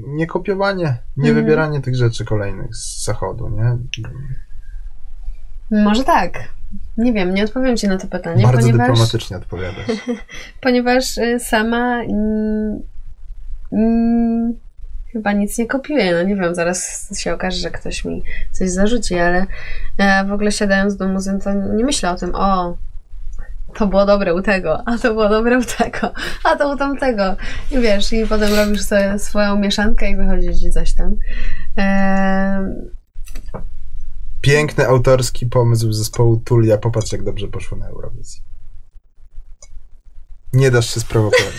nie 0.07 0.27
kopiowanie, 0.27 0.97
nie 1.17 1.29
Mhm. 1.29 1.35
wybieranie 1.45 1.81
tych 1.81 1.95
rzeczy 1.95 2.25
kolejnych 2.25 2.75
z 2.75 3.05
zachodu, 3.05 3.49
nie? 3.49 3.77
Może 5.83 6.03
tak. 6.03 6.33
Nie 6.97 7.13
wiem, 7.13 7.33
nie 7.33 7.43
odpowiem 7.43 7.77
Ci 7.77 7.87
na 7.87 7.97
to 7.97 8.07
pytanie, 8.07 8.43
Bardzo 8.43 8.59
ponieważ, 8.59 8.87
dyplomatycznie 8.87 9.37
odpowiadasz. 9.37 9.87
ponieważ 10.61 11.17
y, 11.17 11.39
sama 11.39 12.03
mm, 12.03 12.79
mm, 13.73 14.53
chyba 15.11 15.31
nic 15.33 15.57
nie 15.57 15.67
kopiuję. 15.67 16.13
No 16.13 16.23
nie 16.23 16.35
wiem, 16.35 16.55
zaraz 16.55 17.09
się 17.19 17.33
okaże, 17.33 17.57
że 17.57 17.71
ktoś 17.71 18.05
mi 18.05 18.23
coś 18.51 18.69
zarzuci, 18.69 19.15
ale 19.19 19.45
e, 19.97 20.25
w 20.25 20.31
ogóle 20.31 20.51
siadając 20.51 20.95
do 20.97 21.07
muzeum, 21.07 21.39
to 21.41 21.53
nie 21.53 21.83
myślę 21.85 22.11
o 22.11 22.15
tym, 22.15 22.31
o, 22.35 22.77
to 23.77 23.87
było 23.87 24.05
dobre 24.05 24.33
u 24.33 24.41
tego, 24.41 24.87
a 24.87 24.97
to 24.97 25.13
było 25.13 25.29
dobre 25.29 25.59
u 25.59 25.63
tego, 25.63 26.11
a 26.43 26.55
to 26.55 26.73
u 26.73 26.77
tamtego. 26.77 27.35
I 27.71 27.79
wiesz, 27.79 28.13
i 28.13 28.27
potem 28.27 28.53
robisz 28.53 28.81
sobie 28.81 29.19
swoją 29.19 29.55
mieszankę 29.55 30.09
i 30.09 30.15
wychodzi 30.15 30.59
ci 30.59 30.71
coś 30.71 30.93
tam. 30.93 31.15
Piękny 34.41 34.87
autorski 34.87 35.45
pomysł 35.45 35.91
zespołu 35.91 36.41
Tulia. 36.45 36.77
Popatrz, 36.77 37.11
jak 37.11 37.23
dobrze 37.23 37.47
poszło 37.47 37.77
na 37.77 37.87
Eurowizji. 37.87 38.41
Nie 40.53 40.71
dasz 40.71 40.93
się 40.93 40.99
sprowokować. 40.99 41.53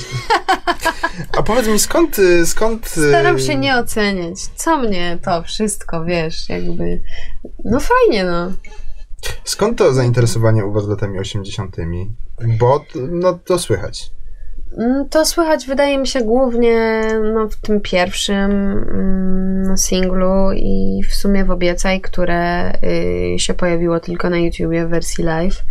A 1.39 1.43
powiedz 1.43 1.67
mi, 1.67 1.79
skąd... 1.79 2.17
skąd 2.45 2.87
Staram 2.87 3.39
się 3.39 3.57
nie 3.57 3.77
oceniać. 3.77 4.39
Co 4.55 4.79
mnie 4.79 5.19
to 5.25 5.43
wszystko, 5.43 6.05
wiesz, 6.05 6.49
jakby. 6.49 7.03
No 7.65 7.81
fajnie, 7.81 8.25
no. 8.25 8.53
Skąd 9.45 9.79
to 9.79 9.93
zainteresowanie 9.95 10.65
u 10.65 10.73
was 10.73 10.89
latami 10.89 11.19
80 11.19 11.77
Bo 12.59 12.85
no, 13.11 13.33
to 13.33 13.59
słychać. 13.59 14.11
Mm, 14.79 15.09
To 15.09 15.25
słychać, 15.25 15.67
wydaje 15.67 15.99
mi 15.99 16.07
się, 16.07 16.21
głównie 16.21 17.03
no, 17.35 17.49
w 17.49 17.57
tym 17.57 17.81
pierwszym 17.81 18.51
mm, 18.53 19.79
singlu 19.79 20.53
i 20.53 21.03
w 21.09 21.15
sumie 21.15 21.45
w 21.45 21.51
Obiecaj, 21.51 22.01
które 22.01 22.73
y, 23.35 23.39
się 23.39 23.55
pojawiło 23.55 24.01
tylko 24.01 24.31
na 24.31 24.39
YouTubie 24.39 24.87
w 24.87 24.91
wersji 24.91 25.25
live. 25.25 25.65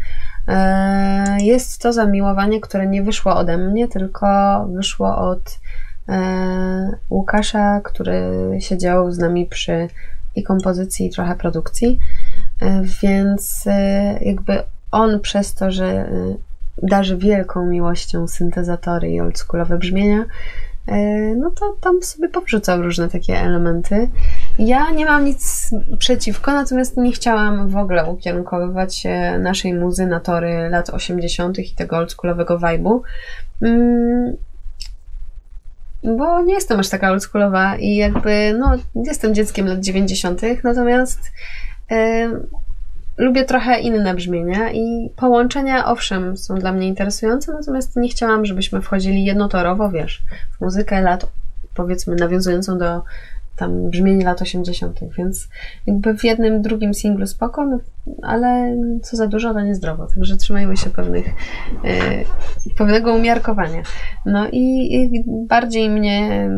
E, 0.47 1.37
Jest 1.39 1.81
to 1.81 1.93
zamiłowanie, 1.93 2.61
które 2.61 2.87
nie 2.87 3.03
wyszło 3.03 3.35
ode 3.35 3.57
mnie, 3.57 3.87
tylko 3.87 4.27
wyszło 4.75 5.17
od 5.17 5.59
e, 6.09 6.97
Łukasza, 7.09 7.81
który 7.83 8.21
siedział 8.59 9.11
z 9.11 9.17
nami 9.17 9.45
przy 9.45 9.87
i 10.35 10.43
kompozycji, 10.43 11.07
i 11.07 11.09
trochę 11.09 11.35
produkcji. 11.35 11.99
E, 12.61 12.81
Więc 13.01 13.63
e, 13.67 14.19
jakby 14.21 14.63
on 14.91 15.19
przez 15.19 15.53
to, 15.53 15.71
że 15.71 15.85
e, 15.85 16.35
darzy 16.83 17.17
wielką 17.17 17.65
miłością 17.65 18.27
syntezatory 18.27 19.09
i 19.09 19.21
oldschoolowe 19.21 19.77
brzmienia, 19.77 20.25
no 21.37 21.51
to 21.51 21.75
tam 21.81 22.03
sobie 22.03 22.29
powrzucał 22.29 22.81
różne 22.81 23.09
takie 23.09 23.39
elementy. 23.39 24.09
Ja 24.59 24.91
nie 24.91 25.05
mam 25.05 25.25
nic 25.25 25.71
przeciwko, 25.99 26.51
natomiast 26.51 26.97
nie 26.97 27.11
chciałam 27.11 27.69
w 27.69 27.77
ogóle 27.77 28.05
ukierunkowywać 28.05 29.03
naszej 29.39 29.73
muzy 29.73 30.07
na 30.07 30.19
tory 30.19 30.69
lat 30.69 30.89
80. 30.89 31.59
i 31.59 31.75
tego 31.75 31.97
oldschoolowego 31.97 32.59
vibe'u. 32.59 32.99
Mm, 33.61 34.35
Bo 36.03 36.41
nie 36.41 36.53
jestem 36.53 36.79
aż 36.79 36.89
taka 36.89 37.11
oldschoolowa 37.11 37.75
i 37.75 37.95
jakby, 37.95 38.55
no, 38.59 38.77
jestem 38.95 39.35
dzieckiem 39.35 39.67
lat 39.67 39.79
90., 39.79 40.41
natomiast 40.63 41.19
lubię 43.17 43.45
trochę 43.45 43.79
inne 43.79 44.13
brzmienia 44.13 44.71
i 44.71 45.09
połączenia, 45.15 45.85
owszem, 45.85 46.37
są 46.37 46.55
dla 46.55 46.71
mnie 46.71 46.87
interesujące, 46.87 47.53
natomiast 47.53 47.95
nie 47.95 48.09
chciałam, 48.09 48.45
żebyśmy 48.45 48.81
wchodzili 48.81 49.25
jednotorowo, 49.25 49.89
wiesz, 49.89 50.23
w 50.57 50.61
muzykę 50.61 51.01
lat, 51.01 51.27
powiedzmy, 51.75 52.15
nawiązującą 52.15 52.77
do 52.77 53.01
tam 53.55 53.89
brzmień 53.89 54.23
lat 54.23 54.41
80., 54.41 54.99
więc 55.17 55.47
jakby 55.87 56.17
w 56.17 56.23
jednym, 56.23 56.61
drugim 56.61 56.93
singlu 56.93 57.27
spoko, 57.27 57.65
no, 57.65 57.79
ale 58.21 58.77
co 59.03 59.17
za 59.17 59.27
dużo, 59.27 59.53
to 59.53 59.61
niezdrowo, 59.61 60.07
także 60.15 60.37
trzymajmy 60.37 60.77
się 60.77 60.89
pewnych, 60.89 61.25
e, 61.83 62.25
pewnego 62.77 63.13
umiarkowania. 63.13 63.83
No 64.25 64.47
i, 64.51 64.93
i 64.93 65.23
bardziej 65.27 65.89
mnie 65.89 66.49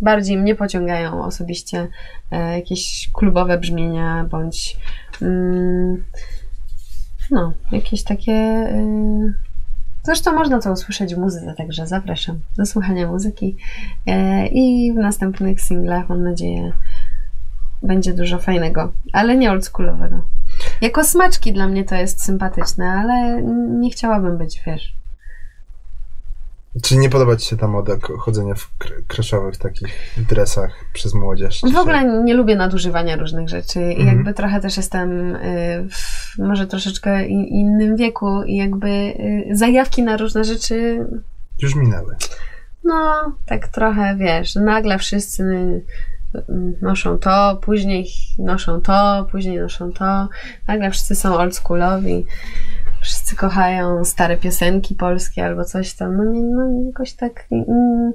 bardziej 0.00 0.36
mnie 0.36 0.54
pociągają 0.54 1.24
osobiście 1.24 1.88
e, 2.30 2.56
jakieś 2.56 3.10
klubowe 3.12 3.58
brzmienia, 3.58 4.26
bądź 4.30 4.76
mm, 5.22 6.04
no, 7.30 7.52
jakieś 7.72 8.04
takie 8.04 8.32
e, 8.32 9.32
zresztą 10.02 10.32
można 10.32 10.60
to 10.60 10.72
usłyszeć 10.72 11.14
w 11.14 11.18
muzyce, 11.18 11.54
także 11.54 11.86
zapraszam 11.86 12.40
do 12.56 12.66
słuchania 12.66 13.06
muzyki 13.06 13.56
e, 14.06 14.46
i 14.46 14.92
w 14.92 14.96
następnych 14.96 15.60
singlach 15.60 16.08
mam 16.08 16.22
nadzieję 16.22 16.72
będzie 17.82 18.14
dużo 18.14 18.38
fajnego, 18.38 18.92
ale 19.12 19.36
nie 19.36 19.50
oldschoolowego. 19.50 20.24
Jako 20.80 21.04
smaczki 21.04 21.52
dla 21.52 21.68
mnie 21.68 21.84
to 21.84 21.94
jest 21.94 22.24
sympatyczne, 22.24 22.92
ale 22.92 23.42
nie 23.80 23.90
chciałabym 23.90 24.38
być, 24.38 24.62
wiesz, 24.66 24.99
Czy 26.82 26.96
nie 26.96 27.10
podoba 27.10 27.36
ci 27.36 27.48
się 27.48 27.56
ta 27.56 27.68
moda 27.68 27.92
chodzenia 28.18 28.54
w 28.54 28.70
kr- 28.78 29.02
kreszowych 29.06 29.56
takich 29.56 29.88
dresach 30.16 30.84
przez 30.92 31.14
młodzież? 31.14 31.60
W 31.72 31.76
ogóle 31.76 32.22
nie 32.24 32.34
lubię 32.34 32.56
nadużywania 32.56 33.16
różnych 33.16 33.48
rzeczy 33.48 33.80
Mhm. 33.80 34.06
jakby 34.06 34.34
trochę 34.34 34.60
też 34.60 34.76
jestem 34.76 35.36
y, 35.36 35.88
w 35.90 36.38
może 36.38 36.66
troszeczkę 36.66 37.26
innym 37.26 37.96
wieku 37.96 38.42
i 38.42 38.56
jakby 38.56 38.88
y, 38.88 39.44
zajawki 39.56 40.02
na 40.02 40.16
różne 40.16 40.44
rzeczy, 40.44 41.06
Już 41.62 41.74
minęły. 41.74 42.16
no 42.84 43.12
tak 43.46 43.68
trochę 43.68 44.16
wiesz, 44.16 44.54
nagle 44.54 44.98
wszyscy 44.98 45.42
y, 45.42 45.82
noszą 46.82 47.18
to, 47.18 47.58
później 47.62 48.06
noszą 48.38 48.80
to, 48.80 49.26
później 49.30 49.58
noszą 49.58 49.92
to, 49.92 50.28
nagle 50.68 50.90
wszyscy 50.90 51.16
są 51.16 51.34
oldschoolowi, 51.36 52.26
wszyscy 53.02 53.36
kochają 53.36 54.04
stare 54.04 54.36
piosenki 54.36 54.94
polskie 54.94 55.44
albo 55.44 55.64
coś 55.64 55.94
tam, 55.94 56.16
no, 56.16 56.24
nie, 56.24 56.40
no 56.42 56.82
jakoś 56.86 57.12
tak 57.12 57.46
mm, 57.50 58.12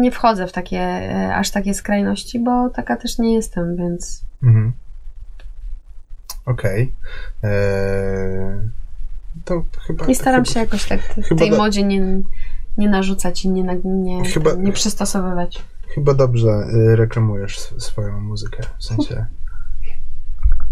nie 0.00 0.10
wchodzę 0.12 0.46
w 0.46 0.52
takie, 0.52 0.78
e, 0.80 1.34
aż 1.34 1.50
takie 1.50 1.74
skrajności, 1.74 2.38
bo 2.40 2.70
taka 2.70 2.96
też 2.96 3.18
nie 3.18 3.34
jestem, 3.34 3.76
więc 3.76 4.22
Mhm. 4.42 4.72
Okej. 6.46 6.92
Eee, 7.42 8.70
To 9.44 9.64
chyba... 9.86 10.06
nie 10.06 10.14
staram 10.14 10.44
chyba, 10.44 10.54
się 10.54 10.60
jakoś 10.60 10.84
tak 10.88 11.00
tej 11.38 11.50
modzie 11.50 11.82
nie, 11.82 12.22
nie 12.78 12.88
narzucać 12.88 13.44
i 13.44 13.50
nie, 13.50 13.62
nie, 13.84 14.24
Chyba- 14.24 14.54
nie 14.54 14.72
przystosowywać. 14.72 15.62
Chyba 15.94 16.14
dobrze 16.14 16.48
y, 16.48 16.96
reklamujesz 16.96 17.58
sw- 17.58 17.80
swoją 17.80 18.20
muzykę, 18.20 18.62
w 18.78 18.84
sensie... 18.84 19.26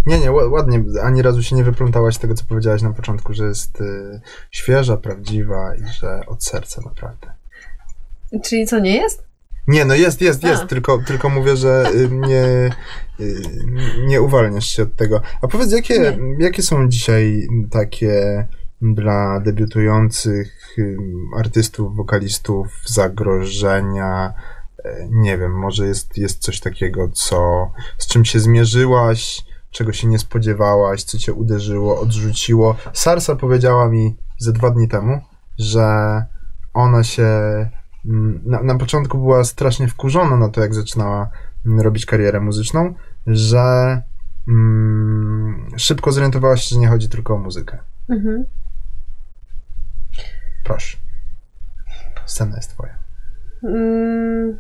Nie, 0.06 0.18
nie, 0.18 0.30
ła- 0.30 0.50
ładnie, 0.52 0.82
ani 1.02 1.22
razu 1.22 1.42
się 1.42 1.56
nie 1.56 1.64
wyplątałaś 1.64 2.18
tego, 2.18 2.34
co 2.34 2.44
powiedziałaś 2.44 2.82
na 2.82 2.92
początku, 2.92 3.34
że 3.34 3.44
jest 3.44 3.80
y, 3.80 4.20
świeża, 4.50 4.96
prawdziwa 4.96 5.74
i 5.74 5.86
że 6.00 6.26
od 6.26 6.44
serca 6.44 6.82
naprawdę. 6.84 7.32
Czyli 8.44 8.66
co, 8.66 8.78
nie 8.78 8.96
jest? 8.96 9.22
Nie, 9.66 9.84
no 9.84 9.94
jest, 9.94 10.20
jest, 10.20 10.42
jest, 10.42 10.62
A. 10.62 10.66
tylko, 10.66 10.98
tylko 10.98 11.28
mówię, 11.28 11.56
że 11.56 11.84
y, 11.94 12.08
nie, 12.10 12.70
y, 13.20 13.42
nie 14.06 14.22
uwalniasz 14.22 14.66
się 14.66 14.82
od 14.82 14.96
tego. 14.96 15.20
A 15.42 15.48
powiedz, 15.48 15.72
jakie, 15.72 16.18
jakie 16.38 16.62
są 16.62 16.88
dzisiaj 16.88 17.48
takie 17.70 18.46
dla 18.82 19.40
debiutujących 19.40 20.74
ym, 20.78 21.30
artystów, 21.36 21.96
wokalistów 21.96 22.68
zagrożenia? 22.86 24.32
E, 24.84 25.08
Nie 25.10 25.38
wiem, 25.38 25.52
może 25.58 25.86
jest, 25.86 26.18
jest 26.18 26.38
coś 26.38 26.60
takiego, 26.60 27.08
co, 27.12 27.70
z 27.98 28.06
czym 28.06 28.24
się 28.24 28.40
zmierzyłaś, 28.40 29.44
czego 29.70 29.92
się 29.92 30.08
nie 30.08 30.18
spodziewałaś, 30.18 31.02
co 31.02 31.18
cię 31.18 31.32
uderzyło, 31.32 32.00
odrzuciło. 32.00 32.76
Sarsa 32.92 33.36
powiedziała 33.36 33.88
mi 33.88 34.16
ze 34.38 34.52
dwa 34.52 34.70
dni 34.70 34.88
temu, 34.88 35.20
że 35.58 35.86
ona 36.74 37.04
się 37.04 37.26
mm, 38.06 38.40
na, 38.44 38.62
na 38.62 38.78
początku 38.78 39.18
była 39.18 39.44
strasznie 39.44 39.88
wkurzona 39.88 40.36
na 40.36 40.48
to, 40.48 40.60
jak 40.60 40.74
zaczynała 40.74 41.30
mm, 41.66 41.80
robić 41.80 42.06
karierę 42.06 42.40
muzyczną, 42.40 42.94
że 43.26 44.02
mm, 44.48 45.70
szybko 45.76 46.12
zorientowała 46.12 46.56
się, 46.56 46.74
że 46.74 46.80
nie 46.80 46.88
chodzi 46.88 47.08
tylko 47.08 47.34
o 47.34 47.38
muzykę. 47.38 47.78
Mhm. 48.08 48.44
Proszę. 50.64 50.96
Scena 52.26 52.56
jest 52.56 52.70
twoja. 52.70 52.98
Mm, 53.64 54.58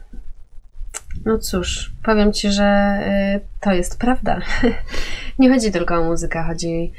No 1.24 1.38
cóż, 1.38 1.92
powiem 2.04 2.32
ci, 2.32 2.52
że 2.52 2.98
y, 3.36 3.60
to 3.60 3.72
jest 3.72 3.98
prawda. 3.98 4.40
Nie 5.38 5.50
chodzi 5.50 5.72
tylko 5.72 5.94
o 5.94 6.04
muzykę, 6.04 6.42
chodzi. 6.42 6.92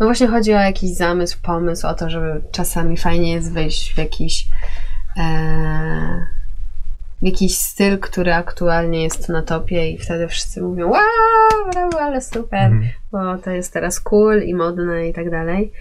No 0.00 0.06
właśnie 0.06 0.26
chodzi 0.26 0.54
o 0.54 0.60
jakiś 0.60 0.90
zamysł, 0.96 1.38
pomysł, 1.42 1.86
o 1.86 1.94
to, 1.94 2.10
żeby 2.10 2.42
czasami 2.52 2.96
fajnie 2.96 3.32
jest 3.32 3.52
wejść 3.52 3.94
w 3.94 3.98
jakiś. 3.98 4.46
E, 5.16 5.22
w 7.22 7.26
jakiś 7.26 7.58
styl, 7.58 7.98
który 7.98 8.34
aktualnie 8.34 9.02
jest 9.02 9.28
na 9.28 9.42
topie, 9.42 9.90
i 9.90 9.98
wtedy 9.98 10.28
wszyscy 10.28 10.62
mówią: 10.62 10.90
Wow, 10.90 11.70
brawo, 11.72 12.00
ale 12.00 12.20
super, 12.20 12.60
Mhm. 12.72 12.90
bo 13.12 13.38
to 13.38 13.50
jest 13.50 13.72
teraz 13.72 14.00
cool 14.00 14.42
i 14.42 14.54
modne 14.54 15.08
i 15.08 15.12
tak 15.12 15.30
dalej. 15.30 15.72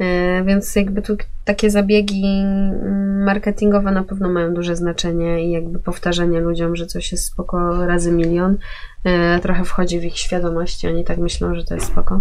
E, 0.00 0.44
Więc 0.44 0.76
jakby 0.76 1.02
tu 1.02 1.16
takie 1.44 1.70
zabiegi 1.70 2.22
mm, 2.24 3.24
marketingowe 3.24 3.90
na 3.90 4.02
pewno 4.02 4.28
mają 4.28 4.54
duże 4.54 4.76
znaczenie 4.76 5.44
i 5.44 5.50
jakby 5.50 5.78
powtarzanie 5.78 6.40
ludziom, 6.40 6.76
że 6.76 6.86
coś 6.86 7.12
jest 7.12 7.24
spoko 7.24 7.86
razy 7.86 8.12
milion, 8.12 8.56
e, 9.04 9.40
trochę 9.40 9.64
wchodzi 9.64 10.00
w 10.00 10.04
ich 10.04 10.18
świadomość 10.18 10.84
i 10.84 10.88
oni 10.88 11.04
tak 11.04 11.18
myślą, 11.18 11.54
że 11.54 11.64
to 11.64 11.74
jest 11.74 11.86
spoko. 11.86 12.20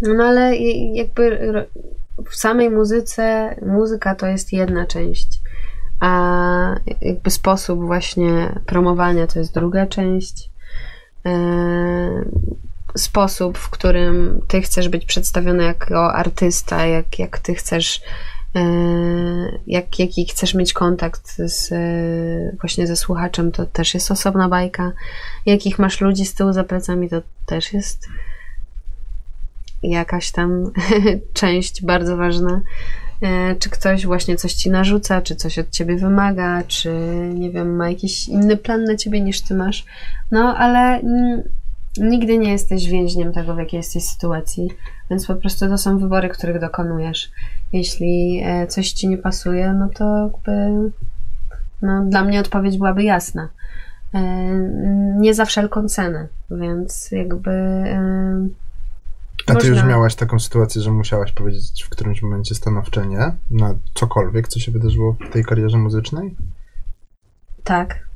No 0.00 0.24
ale 0.24 0.56
jakby 0.94 1.38
w 2.30 2.36
samej 2.36 2.70
muzyce, 2.70 3.54
muzyka 3.66 4.14
to 4.14 4.26
jest 4.26 4.52
jedna 4.52 4.86
część, 4.86 5.40
a 6.00 6.74
jakby 7.00 7.30
sposób 7.30 7.80
właśnie 7.80 8.60
promowania 8.66 9.26
to 9.26 9.38
jest 9.38 9.54
druga 9.54 9.86
część. 9.86 10.50
Sposób, 12.96 13.58
w 13.58 13.70
którym 13.70 14.40
ty 14.48 14.62
chcesz 14.62 14.88
być 14.88 15.04
przedstawiony 15.04 15.64
jako 15.64 16.14
artysta, 16.14 16.86
jak, 16.86 17.18
jak 17.18 17.38
ty 17.38 17.54
chcesz, 17.54 18.00
e, 18.56 18.60
jak, 19.66 19.98
jaki 19.98 20.26
chcesz 20.26 20.54
mieć 20.54 20.72
kontakt 20.72 21.36
z, 21.36 21.72
e, 21.72 22.56
właśnie 22.60 22.86
ze 22.86 22.96
słuchaczem, 22.96 23.52
to 23.52 23.66
też 23.66 23.94
jest 23.94 24.10
osobna 24.10 24.48
bajka. 24.48 24.92
Jakich 25.46 25.78
masz 25.78 26.00
ludzi 26.00 26.26
z 26.26 26.34
tyłu 26.34 26.52
za 26.52 26.64
plecami, 26.64 27.08
to 27.08 27.22
też 27.46 27.72
jest 27.72 28.08
jakaś 29.82 30.30
tam 30.30 30.72
część 31.32 31.84
bardzo 31.84 32.16
ważna. 32.16 32.60
E, 33.22 33.54
Czy 33.54 33.70
ktoś 33.70 34.06
właśnie 34.06 34.36
coś 34.36 34.52
ci 34.54 34.70
narzuca, 34.70 35.22
czy 35.22 35.36
coś 35.36 35.58
od 35.58 35.70
ciebie 35.70 35.96
wymaga, 35.96 36.62
czy 36.62 36.90
nie 37.34 37.50
wiem, 37.50 37.76
ma 37.76 37.88
jakiś 37.88 38.28
inny 38.28 38.56
plan 38.56 38.84
na 38.84 38.96
ciebie 38.96 39.20
niż 39.20 39.40
ty 39.40 39.54
masz. 39.54 39.84
No, 40.30 40.56
ale 40.56 41.00
mm, 41.00 41.42
nigdy 42.00 42.38
nie 42.38 42.52
jesteś 42.52 42.88
więźniem 42.88 43.32
tego, 43.32 43.54
w 43.54 43.58
jakiej 43.58 43.78
jesteś 43.78 44.04
sytuacji, 44.04 44.68
więc 45.10 45.26
po 45.26 45.34
prostu 45.34 45.68
to 45.68 45.78
są 45.78 45.98
wybory, 45.98 46.28
których 46.28 46.60
dokonujesz. 46.60 47.30
Jeśli 47.72 48.42
e, 48.44 48.66
coś 48.66 48.92
ci 48.92 49.08
nie 49.08 49.18
pasuje, 49.18 49.72
no 49.72 49.88
to 49.94 50.04
jakby 50.24 50.90
no, 51.82 52.04
dla 52.04 52.24
mnie 52.24 52.40
odpowiedź 52.40 52.78
byłaby 52.78 53.02
jasna. 53.02 53.48
E, 54.14 54.20
Nie 55.18 55.34
za 55.34 55.44
wszelką 55.44 55.88
cenę, 55.88 56.28
więc 56.50 57.10
jakby. 57.10 57.50
e, 57.50 58.48
A 59.46 59.54
ty 59.54 59.66
już 59.66 59.84
miałaś 59.84 60.14
taką 60.14 60.38
sytuację, 60.38 60.82
że 60.82 60.90
musiałaś 60.90 61.32
powiedzieć 61.32 61.84
w 61.84 61.88
którymś 61.88 62.22
momencie 62.22 62.54
stanowcze 62.54 63.06
nie 63.06 63.32
na 63.50 63.74
cokolwiek, 63.94 64.48
co 64.48 64.60
się 64.60 64.72
wydarzyło 64.72 65.16
w 65.30 65.32
tej 65.32 65.44
karierze 65.44 65.78
muzycznej? 65.78 66.36
Tak. 67.64 68.07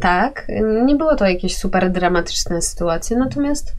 Tak. 0.00 0.46
Nie 0.86 0.96
było 0.96 1.16
to 1.16 1.26
jakieś 1.26 1.56
super 1.56 1.90
dramatyczne 1.90 2.62
sytuacje, 2.62 3.16
natomiast 3.16 3.76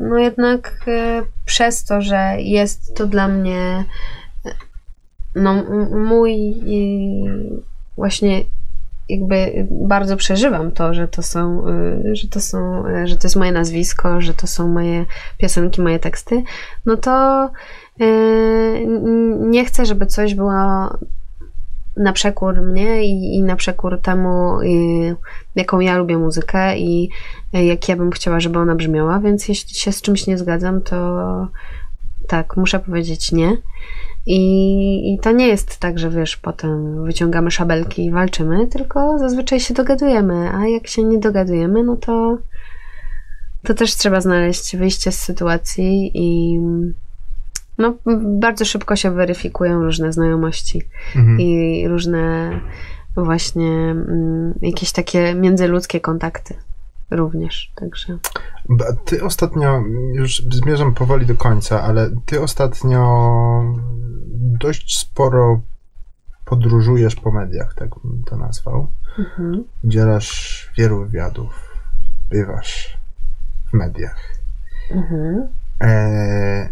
no 0.00 0.18
jednak 0.18 0.84
y, 0.88 1.22
przez 1.44 1.84
to, 1.84 2.00
że 2.00 2.36
jest 2.38 2.94
to 2.94 3.06
dla 3.06 3.28
mnie 3.28 3.84
no 5.34 5.54
mój 5.90 6.54
właśnie 7.96 8.44
jakby 9.08 9.66
bardzo 9.70 10.16
przeżywam 10.16 10.72
to, 10.72 10.94
że 10.94 11.08
to 11.08 11.22
są, 11.22 11.68
y, 11.68 12.16
że 12.16 12.28
to 12.28 12.40
są, 12.40 12.86
y, 12.86 13.06
że 13.06 13.16
to 13.16 13.26
jest 13.26 13.36
moje 13.36 13.52
nazwisko, 13.52 14.20
że 14.20 14.34
to 14.34 14.46
są 14.46 14.68
moje 14.68 15.06
piosenki, 15.38 15.82
moje 15.82 15.98
teksty, 15.98 16.42
no 16.86 16.96
to 16.96 17.50
nie 19.40 19.64
chcę, 19.64 19.86
żeby 19.86 20.06
coś 20.06 20.34
było 20.34 20.52
na 21.96 22.12
przekór 22.12 22.62
mnie 22.62 23.04
i, 23.04 23.36
i 23.36 23.42
na 23.42 23.56
przekór 23.56 24.00
temu, 24.00 24.60
y, 24.60 25.16
jaką 25.54 25.80
ja 25.80 25.98
lubię 25.98 26.18
muzykę 26.18 26.78
i 26.78 27.10
y, 27.54 27.64
jak 27.64 27.88
ja 27.88 27.96
bym 27.96 28.10
chciała, 28.10 28.40
żeby 28.40 28.58
ona 28.58 28.74
brzmiała, 28.74 29.20
więc 29.20 29.48
jeśli 29.48 29.74
się 29.74 29.92
z 29.92 30.02
czymś 30.02 30.26
nie 30.26 30.38
zgadzam, 30.38 30.80
to 30.80 31.48
tak, 32.28 32.56
muszę 32.56 32.78
powiedzieć 32.78 33.32
nie. 33.32 33.56
I, 34.26 35.14
I 35.14 35.18
to 35.18 35.32
nie 35.32 35.48
jest 35.48 35.78
tak, 35.78 35.98
że 35.98 36.10
wiesz, 36.10 36.36
potem 36.36 37.04
wyciągamy 37.04 37.50
szabelki 37.50 38.04
i 38.04 38.10
walczymy, 38.10 38.66
tylko 38.66 39.18
zazwyczaj 39.18 39.60
się 39.60 39.74
dogadujemy, 39.74 40.50
a 40.54 40.66
jak 40.66 40.86
się 40.86 41.04
nie 41.04 41.18
dogadujemy, 41.18 41.82
no 41.82 41.96
to 41.96 42.38
to 43.62 43.74
też 43.74 43.96
trzeba 43.96 44.20
znaleźć 44.20 44.76
wyjście 44.76 45.12
z 45.12 45.18
sytuacji 45.20 46.10
i 46.14 46.60
no, 47.82 47.94
bardzo 48.40 48.64
szybko 48.64 48.96
się 48.96 49.10
weryfikują 49.10 49.82
różne 49.82 50.12
znajomości 50.12 50.82
Mhm. 51.16 51.40
i 51.40 51.84
różne 51.88 52.50
właśnie 53.16 53.70
mm, 53.90 54.54
jakieś 54.62 54.92
takie 54.92 55.34
międzyludzkie 55.34 56.00
kontakty 56.00 56.54
również. 57.10 57.72
Także 57.74 58.18
Ty 59.04 59.24
ostatnio, 59.24 59.82
już 60.14 60.42
zmierzam 60.50 60.94
powoli 60.94 61.26
do 61.26 61.34
końca, 61.34 61.82
ale 61.82 62.10
ty 62.26 62.40
ostatnio 62.40 63.02
dość 64.60 64.98
sporo 64.98 65.60
podróżujesz 66.44 67.14
po 67.16 67.32
mediach, 67.32 67.74
tak 67.74 67.88
bym 68.04 68.24
to 68.24 68.36
nazwał. 68.36 68.90
mhm. 69.18 69.64
Udzielasz 69.84 70.70
wielu 70.78 71.00
wywiadów, 71.04 71.68
bywasz 72.30 72.98
w 73.70 73.72
mediach. 73.72 74.16
Mhm. 74.90 75.48
Eee, 75.80 76.68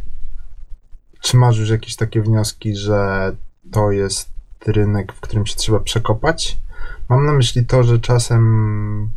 czy 1.21 1.37
masz 1.37 1.59
już 1.59 1.69
jakieś 1.69 1.97
takie 1.97 2.23
wnioski, 2.23 2.77
że 2.77 3.33
to 3.73 3.91
jest 3.91 4.31
rynek, 4.67 5.13
w 5.13 5.21
którym 5.21 5.47
się 5.47 5.57
trzeba 5.57 5.81
przekopać? 5.81 6.59
Mam 7.09 7.27
na 7.27 7.33
myśli 7.33 7.67
to, 7.67 7.83
że 7.83 7.99
czasem 7.99 9.11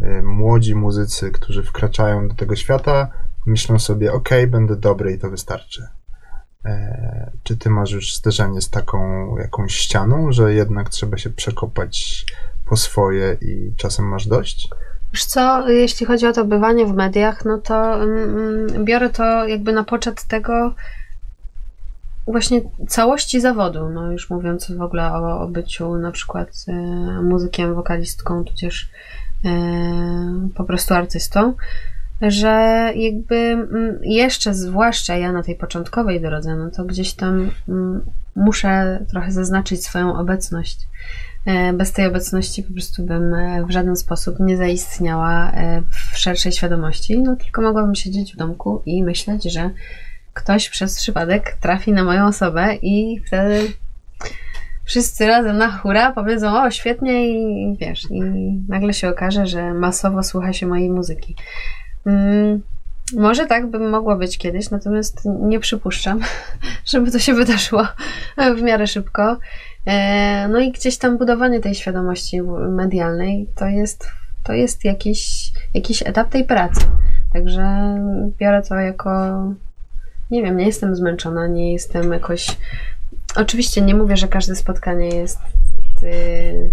e, 0.00 0.22
młodzi 0.22 0.74
muzycy, 0.74 1.30
którzy 1.30 1.62
wkraczają 1.62 2.28
do 2.28 2.34
tego 2.34 2.56
świata, 2.56 3.10
myślą 3.46 3.78
sobie, 3.78 4.12
ok, 4.12 4.28
będę 4.48 4.76
dobry 4.76 5.12
i 5.12 5.18
to 5.18 5.30
wystarczy. 5.30 5.86
Eee, 6.64 7.30
czy 7.42 7.56
ty 7.56 7.70
masz 7.70 7.90
już 7.90 8.16
zderzenie 8.16 8.60
z 8.60 8.70
taką 8.70 8.98
jakąś 9.36 9.74
ścianą, 9.74 10.32
że 10.32 10.54
jednak 10.54 10.88
trzeba 10.88 11.18
się 11.18 11.30
przekopać 11.30 12.26
po 12.66 12.76
swoje 12.76 13.36
i 13.40 13.74
czasem 13.76 14.08
masz 14.08 14.26
dość? 14.26 14.68
Wiesz 15.12 15.24
co, 15.24 15.68
jeśli 15.68 16.06
chodzi 16.06 16.26
o 16.26 16.32
to 16.32 16.44
bywanie 16.44 16.86
w 16.86 16.94
mediach, 16.94 17.44
no 17.44 17.58
to 17.58 18.02
mm, 18.02 18.84
biorę 18.84 19.10
to 19.10 19.48
jakby 19.48 19.72
na 19.72 19.84
poczet 19.84 20.24
tego 20.24 20.74
właśnie 22.26 22.60
całości 22.88 23.40
zawodu, 23.40 23.88
no 23.88 24.12
już 24.12 24.30
mówiąc 24.30 24.70
w 24.70 24.82
ogóle 24.82 25.12
o, 25.12 25.40
o 25.40 25.48
byciu 25.48 25.96
na 25.96 26.12
przykład 26.12 26.48
e, 26.68 26.72
muzykiem, 27.22 27.74
wokalistką, 27.74 28.44
tudzież 28.44 28.90
e, 29.44 29.50
po 30.54 30.64
prostu 30.64 30.94
artystą, 30.94 31.54
że 32.22 32.92
jakby 32.96 33.36
mm, 33.36 33.98
jeszcze, 34.02 34.54
zwłaszcza 34.54 35.16
ja 35.16 35.32
na 35.32 35.42
tej 35.42 35.56
początkowej 35.56 36.20
drodze, 36.20 36.56
no 36.56 36.70
to 36.70 36.84
gdzieś 36.84 37.14
tam 37.14 37.50
mm, 37.68 38.00
muszę 38.36 39.04
trochę 39.10 39.32
zaznaczyć 39.32 39.84
swoją 39.84 40.18
obecność. 40.18 40.78
E, 41.46 41.72
bez 41.72 41.92
tej 41.92 42.06
obecności 42.06 42.62
po 42.62 42.72
prostu 42.72 43.02
bym 43.02 43.34
w 43.66 43.70
żaden 43.70 43.96
sposób 43.96 44.40
nie 44.40 44.56
zaistniała 44.56 45.52
w 45.90 46.18
szerszej 46.18 46.52
świadomości, 46.52 47.18
no 47.18 47.36
tylko 47.36 47.62
mogłabym 47.62 47.94
siedzieć 47.94 48.34
w 48.34 48.36
domku 48.36 48.82
i 48.86 49.02
myśleć, 49.02 49.52
że 49.52 49.70
ktoś 50.34 50.68
przez 50.68 50.96
przypadek 50.96 51.56
trafi 51.60 51.92
na 51.92 52.04
moją 52.04 52.26
osobę 52.26 52.74
i 52.82 53.20
wtedy 53.26 53.72
wszyscy 54.84 55.26
razem 55.26 55.58
na 55.58 55.70
hura 55.70 56.12
powiedzą, 56.12 56.62
o 56.62 56.70
świetnie 56.70 57.28
i 57.28 57.76
wiesz, 57.80 58.10
i 58.10 58.20
nagle 58.68 58.94
się 58.94 59.08
okaże, 59.08 59.46
że 59.46 59.74
masowo 59.74 60.22
słucha 60.22 60.52
się 60.52 60.66
mojej 60.66 60.90
muzyki. 60.90 61.36
Mm, 62.06 62.62
może 63.16 63.46
tak 63.46 63.70
by 63.70 63.78
mogło 63.78 64.16
być 64.16 64.38
kiedyś, 64.38 64.70
natomiast 64.70 65.20
nie 65.24 65.60
przypuszczam, 65.60 66.20
żeby 66.92 67.10
to 67.10 67.18
się 67.18 67.34
wydarzyło 67.34 67.86
w 68.56 68.62
miarę 68.62 68.86
szybko. 68.86 69.38
E, 69.86 70.48
no 70.48 70.60
i 70.60 70.72
gdzieś 70.72 70.98
tam 70.98 71.18
budowanie 71.18 71.60
tej 71.60 71.74
świadomości 71.74 72.42
medialnej 72.68 73.48
to 73.54 73.66
jest, 73.66 74.08
to 74.44 74.52
jest 74.52 74.84
jakiś, 74.84 75.52
jakiś 75.74 76.02
etap 76.02 76.28
tej 76.28 76.44
pracy. 76.44 76.80
Także 77.32 77.96
biorę 78.38 78.62
to 78.62 78.74
jako, 78.74 79.10
nie 80.30 80.42
wiem, 80.42 80.56
nie 80.56 80.66
jestem 80.66 80.96
zmęczona, 80.96 81.46
nie 81.46 81.72
jestem 81.72 82.12
jakoś. 82.12 82.56
Oczywiście 83.36 83.80
nie 83.80 83.94
mówię, 83.94 84.16
że 84.16 84.28
każde 84.28 84.56
spotkanie 84.56 85.08
jest 85.08 85.38
y, 86.02 86.70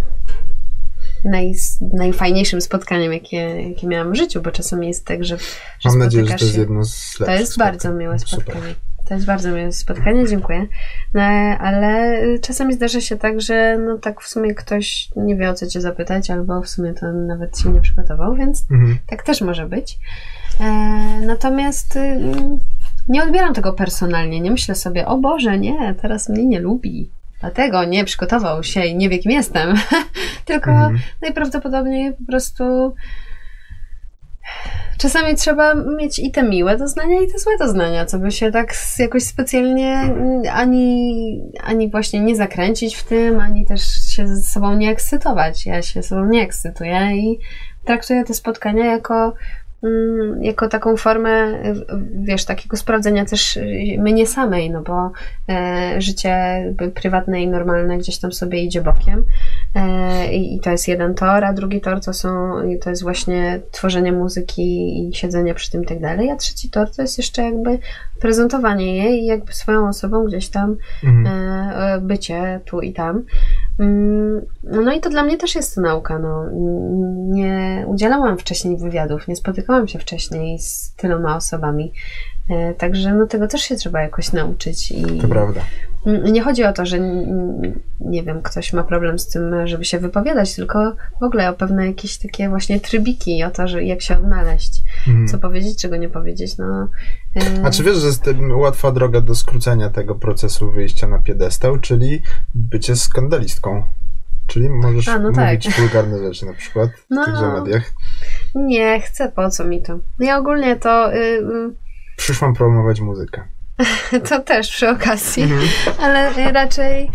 naj, 1.25 1.53
najfajniejszym 1.93 2.61
spotkaniem, 2.61 3.13
jakie, 3.13 3.69
jakie 3.69 3.87
miałam 3.87 4.11
w 4.11 4.15
życiu, 4.15 4.41
bo 4.41 4.51
czasami 4.51 4.87
jest 4.87 5.05
tak, 5.05 5.23
że. 5.25 5.37
że 5.79 5.89
Mam 5.89 5.99
nadzieję, 5.99 6.25
że 6.25 6.35
to 6.35 6.45
jest 6.45 6.57
jedno 6.57 6.85
z 6.85 7.15
To 7.17 7.31
jest 7.31 7.53
spotkań. 7.53 7.71
bardzo 7.71 7.93
miłe 7.93 8.19
spotkanie. 8.19 8.59
Super. 8.59 8.75
To 9.05 9.13
jest 9.13 9.25
bardzo 9.25 9.51
miłe 9.51 9.71
spotkanie, 9.71 10.27
dziękuję. 10.27 10.67
No, 11.13 11.21
ale 11.59 12.17
czasami 12.41 12.73
zdarza 12.73 13.01
się 13.01 13.17
tak, 13.17 13.41
że 13.41 13.77
no 13.85 13.97
tak 13.97 14.21
w 14.21 14.27
sumie 14.27 14.55
ktoś 14.55 15.09
nie 15.15 15.35
wie 15.35 15.49
o 15.49 15.53
co 15.53 15.67
cię 15.67 15.81
zapytać, 15.81 16.29
albo 16.29 16.61
w 16.61 16.69
sumie 16.69 16.93
to 16.93 17.11
nawet 17.11 17.59
się 17.59 17.69
nie 17.69 17.81
przygotował, 17.81 18.35
więc 18.35 18.65
mhm. 18.71 18.97
tak 19.07 19.23
też 19.23 19.41
może 19.41 19.67
być. 19.67 19.99
E, 20.59 20.63
natomiast 21.25 21.95
y, 21.95 22.19
nie 23.07 23.23
odbieram 23.23 23.53
tego 23.53 23.73
personalnie. 23.73 24.41
Nie 24.41 24.51
myślę 24.51 24.75
sobie, 24.75 25.05
o 25.05 25.17
Boże, 25.17 25.59
nie, 25.59 25.95
teraz 26.01 26.29
mnie 26.29 26.45
nie 26.45 26.59
lubi. 26.59 27.09
Dlatego 27.39 27.83
nie 27.83 28.05
przygotował 28.05 28.63
się 28.63 28.85
i 28.85 28.95
nie 28.95 29.09
wie, 29.09 29.19
kim 29.19 29.31
jestem. 29.31 29.75
Tylko 30.45 30.71
mhm. 30.71 30.99
najprawdopodobniej 31.21 32.13
po 32.13 32.25
prostu 32.27 32.93
czasami 34.97 35.35
trzeba 35.35 35.73
mieć 35.73 36.19
i 36.19 36.31
te 36.31 36.43
miłe 36.43 36.77
doznania, 36.77 37.21
i 37.21 37.31
te 37.31 37.39
złe 37.39 37.57
doznania, 37.59 38.05
co 38.05 38.19
by 38.19 38.31
się 38.31 38.51
tak 38.51 38.73
jakoś 38.99 39.23
specjalnie 39.23 40.13
ani, 40.53 41.41
ani 41.63 41.91
właśnie 41.91 42.19
nie 42.19 42.35
zakręcić 42.35 42.95
w 42.95 43.03
tym, 43.03 43.39
ani 43.39 43.65
też 43.65 43.81
się 43.85 44.27
ze 44.27 44.41
sobą 44.41 44.75
nie 44.75 44.91
ekscytować. 44.91 45.65
Ja 45.65 45.81
się 45.81 46.01
ze 46.01 46.07
sobą 46.07 46.25
nie 46.25 46.41
ekscytuję 46.41 47.17
i 47.17 47.39
traktuję 47.85 48.23
te 48.23 48.33
spotkania 48.33 48.85
jako 48.85 49.33
Mm, 49.33 49.33
jako 50.41 50.67
taką 50.67 50.97
formę, 50.97 51.63
wiesz, 52.13 52.45
takiego 52.45 52.77
sprawdzenia 52.77 53.25
też 53.25 53.59
mnie 53.97 54.27
samej, 54.27 54.69
no 54.71 54.81
bo 54.81 55.11
e, 55.49 56.01
życie 56.01 56.63
prywatne 56.95 57.41
i 57.41 57.47
normalne 57.47 57.97
gdzieś 57.97 58.19
tam 58.19 58.31
sobie 58.31 58.63
idzie 58.63 58.81
bokiem 58.81 59.23
e, 59.75 60.33
i 60.33 60.59
to 60.59 60.71
jest 60.71 60.87
jeden 60.87 61.13
tor, 61.13 61.45
a 61.45 61.53
drugi 61.53 61.81
tor 61.81 62.01
to 62.01 62.13
są, 62.13 62.29
to 62.81 62.89
jest 62.89 63.03
właśnie 63.03 63.61
tworzenie 63.71 64.11
muzyki 64.11 64.99
i 65.09 65.15
siedzenie 65.15 65.53
przy 65.53 65.71
tym 65.71 65.83
i 65.83 65.85
tak 65.85 65.99
dalej, 65.99 66.29
a 66.29 66.35
trzeci 66.35 66.69
tor 66.69 66.91
to 66.95 67.01
jest 67.01 67.17
jeszcze 67.17 67.41
jakby 67.41 67.79
prezentowanie 68.21 68.97
jej 68.97 69.23
i 69.23 69.25
jakby 69.25 69.53
swoją 69.53 69.87
osobą 69.87 70.25
gdzieś 70.25 70.49
tam 70.49 70.77
mhm. 71.03 71.27
e, 71.27 72.01
bycie 72.01 72.59
tu 72.65 72.81
i 72.81 72.93
tam. 72.93 73.23
Mm, 73.81 74.45
no 74.63 74.93
i 74.93 74.99
to 74.99 75.09
dla 75.09 75.23
mnie 75.23 75.37
też 75.37 75.55
jest 75.55 75.77
nauka. 75.77 76.19
No. 76.19 76.45
Nie 77.33 77.85
udzielałam 77.87 78.37
wcześniej 78.37 78.77
wywiadów, 78.77 79.27
nie 79.27 79.35
spotykałam 79.35 79.87
się 79.87 79.99
wcześniej 79.99 80.59
z 80.59 80.95
tyloma 80.95 81.35
osobami. 81.35 81.93
E, 82.51 82.73
także 82.73 83.13
no, 83.13 83.27
tego 83.27 83.47
też 83.47 83.61
się 83.61 83.75
trzeba 83.75 84.01
jakoś 84.01 84.33
nauczyć. 84.33 84.91
I 84.91 85.03
to 85.03 85.27
prawda. 85.27 85.61
Nie 86.05 86.41
chodzi 86.41 86.63
o 86.63 86.73
to, 86.73 86.85
że 86.85 86.99
nie 87.99 88.23
wiem, 88.23 88.41
ktoś 88.41 88.73
ma 88.73 88.83
problem 88.83 89.19
z 89.19 89.29
tym, 89.29 89.67
żeby 89.67 89.85
się 89.85 89.99
wypowiadać, 89.99 90.55
tylko 90.55 90.95
w 91.21 91.23
ogóle 91.23 91.49
o 91.49 91.53
pewne 91.53 91.87
jakieś 91.87 92.17
takie 92.17 92.49
właśnie 92.49 92.79
trybiki, 92.79 93.43
o 93.43 93.51
to, 93.51 93.67
że 93.67 93.83
jak 93.83 94.01
się 94.01 94.17
odnaleźć, 94.17 94.83
mhm. 95.07 95.27
co 95.27 95.37
powiedzieć, 95.37 95.81
czego 95.81 95.97
nie 95.97 96.09
powiedzieć. 96.09 96.57
No, 96.57 96.89
A 97.63 97.69
czy 97.69 97.83
wiesz, 97.83 97.97
że 97.97 98.07
jest 98.07 98.25
łatwa 98.55 98.91
droga 98.91 99.21
do 99.21 99.35
skrócenia 99.35 99.89
tego 99.89 100.15
procesu 100.15 100.71
wyjścia 100.71 101.07
na 101.07 101.19
piedestał, 101.19 101.77
czyli 101.77 102.21
bycie 102.55 102.95
skandalistką? 102.95 103.83
Czyli 104.47 104.69
możesz 104.69 105.07
A, 105.07 105.19
no 105.19 105.31
mówić 105.31 105.65
tak. 105.65 105.75
wulgarne 105.75 106.19
rzeczy 106.19 106.45
na 106.45 106.53
przykład 106.53 106.89
w 106.89 107.05
no, 107.09 107.25
tychże 107.25 107.47
mediach. 107.47 107.91
Nie, 108.55 109.01
chcę, 109.01 109.31
po 109.35 109.49
co 109.49 109.63
mi 109.63 109.81
to? 109.81 109.99
Ja 110.19 110.37
ogólnie 110.37 110.75
to... 110.75 111.11
Yy, 111.11 111.73
Przyszłam 112.21 112.53
promować 112.53 113.01
muzykę. 113.01 113.43
To 114.29 114.39
też 114.39 114.69
przy 114.69 114.89
okazji, 114.89 115.43
mhm. 115.43 115.61
ale 115.99 116.51
raczej, 116.51 117.11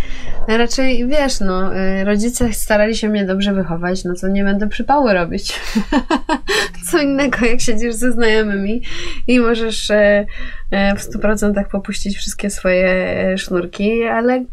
raczej 0.49 1.09
wiesz, 1.09 1.41
no, 1.41 1.71
rodzice 2.05 2.53
starali 2.53 2.97
się 2.97 3.09
mnie 3.09 3.25
dobrze 3.25 3.53
wychować, 3.53 4.05
no 4.05 4.15
to 4.21 4.29
nie 4.29 4.45
będę 4.45 4.69
przypały 4.69 5.13
robić. 5.15 5.61
Co 6.91 6.99
innego, 6.99 7.47
jak 7.47 7.61
siedzisz 7.61 7.95
ze 7.95 8.13
znajomymi 8.13 8.83
i 9.27 9.41
możesz 9.41 9.91
e, 9.91 10.27
w 10.71 11.01
100% 11.01 11.65
popuścić 11.65 12.17
wszystkie 12.17 12.51
swoje 12.51 13.39
sznurki, 13.39 14.05
ale 14.05 14.45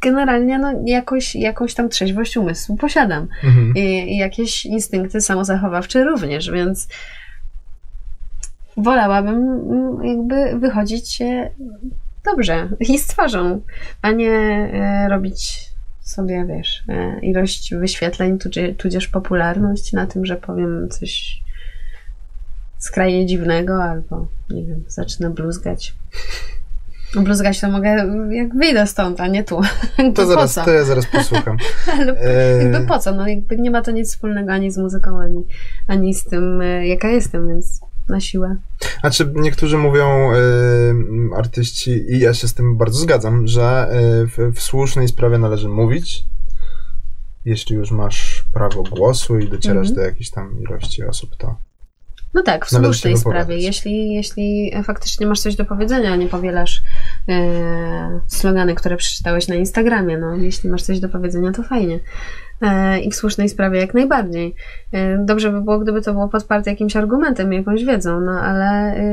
generalnie 0.00 0.58
no, 0.58 0.72
jakoś, 0.86 1.34
jakąś 1.34 1.74
tam 1.74 1.88
trzeźwość 1.88 2.36
umysłu 2.36 2.76
posiadam. 2.76 3.28
Mhm. 3.44 3.72
I, 3.76 4.14
I 4.14 4.16
jakieś 4.16 4.66
instynkty 4.66 5.20
samozachowawcze 5.20 6.04
również, 6.04 6.50
więc 6.50 6.88
wolałabym 8.80 9.36
mm, 9.36 10.04
jakby 10.04 10.58
wychodzić 10.58 11.18
dobrze 12.24 12.68
i 12.80 12.98
z 12.98 13.06
twarzą, 13.06 13.60
a 14.02 14.10
nie 14.10 14.30
e, 14.32 15.08
robić 15.08 15.70
sobie, 16.00 16.44
wiesz, 16.48 16.82
e, 16.88 17.20
ilość 17.20 17.74
wyświetleń, 17.74 18.38
tudzież 18.78 19.08
popularność 19.08 19.92
na 19.92 20.06
tym, 20.06 20.26
że 20.26 20.36
powiem 20.36 20.88
coś 20.90 21.42
skrajnie 22.78 23.26
dziwnego 23.26 23.84
albo, 23.84 24.26
nie 24.50 24.64
wiem, 24.64 24.84
zacznę 24.88 25.30
bluzgać. 25.30 25.94
Bluzgać 27.24 27.60
to 27.60 27.70
mogę, 27.70 27.88
jak 28.30 28.54
wyjdę 28.54 28.86
stąd, 28.86 29.20
a 29.20 29.26
nie 29.26 29.44
tu. 29.44 29.60
To, 30.14 30.26
zaraz, 30.26 30.54
to 30.54 30.70
ja 30.70 30.84
zaraz 30.84 31.06
posłucham. 31.06 31.56
e... 32.20 32.62
Jakby 32.62 32.86
po 32.86 32.98
co? 32.98 33.12
No 33.12 33.28
jakby 33.28 33.56
nie 33.58 33.70
ma 33.70 33.82
to 33.82 33.90
nic 33.90 34.08
wspólnego 34.08 34.52
ani 34.52 34.70
z 34.70 34.78
muzyką, 34.78 35.20
ani, 35.20 35.44
ani 35.86 36.14
z 36.14 36.24
tym, 36.24 36.60
e, 36.60 36.86
jaka 36.86 37.08
jestem, 37.08 37.48
więc 37.48 37.80
na 38.10 38.20
siłę. 38.20 38.56
A 39.02 39.10
czy 39.10 39.32
niektórzy 39.34 39.78
mówią, 39.78 40.32
y, 40.32 41.36
artyści, 41.36 41.90
i 41.90 42.18
ja 42.18 42.34
się 42.34 42.48
z 42.48 42.54
tym 42.54 42.76
bardzo 42.76 42.98
zgadzam, 42.98 43.46
że 43.46 43.88
y, 44.22 44.26
w, 44.26 44.56
w, 44.56 44.62
słusznej 44.62 45.08
sprawie 45.08 45.38
należy 45.38 45.68
mówić, 45.68 46.24
jeśli 47.44 47.76
już 47.76 47.90
masz 47.90 48.44
prawo 48.52 48.82
głosu 48.82 49.38
i 49.38 49.48
docierasz 49.48 49.88
-hmm. 49.88 49.94
do 49.94 50.00
jakiejś 50.00 50.30
tam 50.30 50.60
ilości 50.62 51.04
osób, 51.04 51.36
to. 51.36 51.56
No 52.34 52.42
tak, 52.42 52.66
w 52.66 52.70
słusznej 52.70 53.16
sprawie. 53.16 53.58
Jeśli, 53.58 54.14
jeśli 54.14 54.72
faktycznie 54.84 55.26
masz 55.26 55.40
coś 55.40 55.56
do 55.56 55.64
powiedzenia, 55.64 56.12
a 56.12 56.16
nie 56.16 56.26
powielasz 56.26 56.82
e, 57.28 58.20
slogany, 58.26 58.74
które 58.74 58.96
przeczytałeś 58.96 59.48
na 59.48 59.54
Instagramie, 59.54 60.18
no 60.18 60.34
jeśli 60.34 60.70
masz 60.70 60.82
coś 60.82 61.00
do 61.00 61.08
powiedzenia, 61.08 61.52
to 61.52 61.62
fajnie. 61.62 62.00
E, 62.62 63.00
i 63.00 63.10
w 63.10 63.14
słusznej 63.14 63.48
sprawie 63.48 63.80
jak 63.80 63.94
najbardziej. 63.94 64.54
E, 64.92 65.24
dobrze 65.24 65.52
by 65.52 65.60
było, 65.60 65.78
gdyby 65.78 66.02
to 66.02 66.12
było 66.12 66.28
podparte 66.28 66.70
jakimś 66.70 66.96
argumentem, 66.96 67.52
jakąś 67.52 67.84
wiedzą, 67.84 68.20
no 68.20 68.32
ale 68.32 68.96
e, 68.96 69.04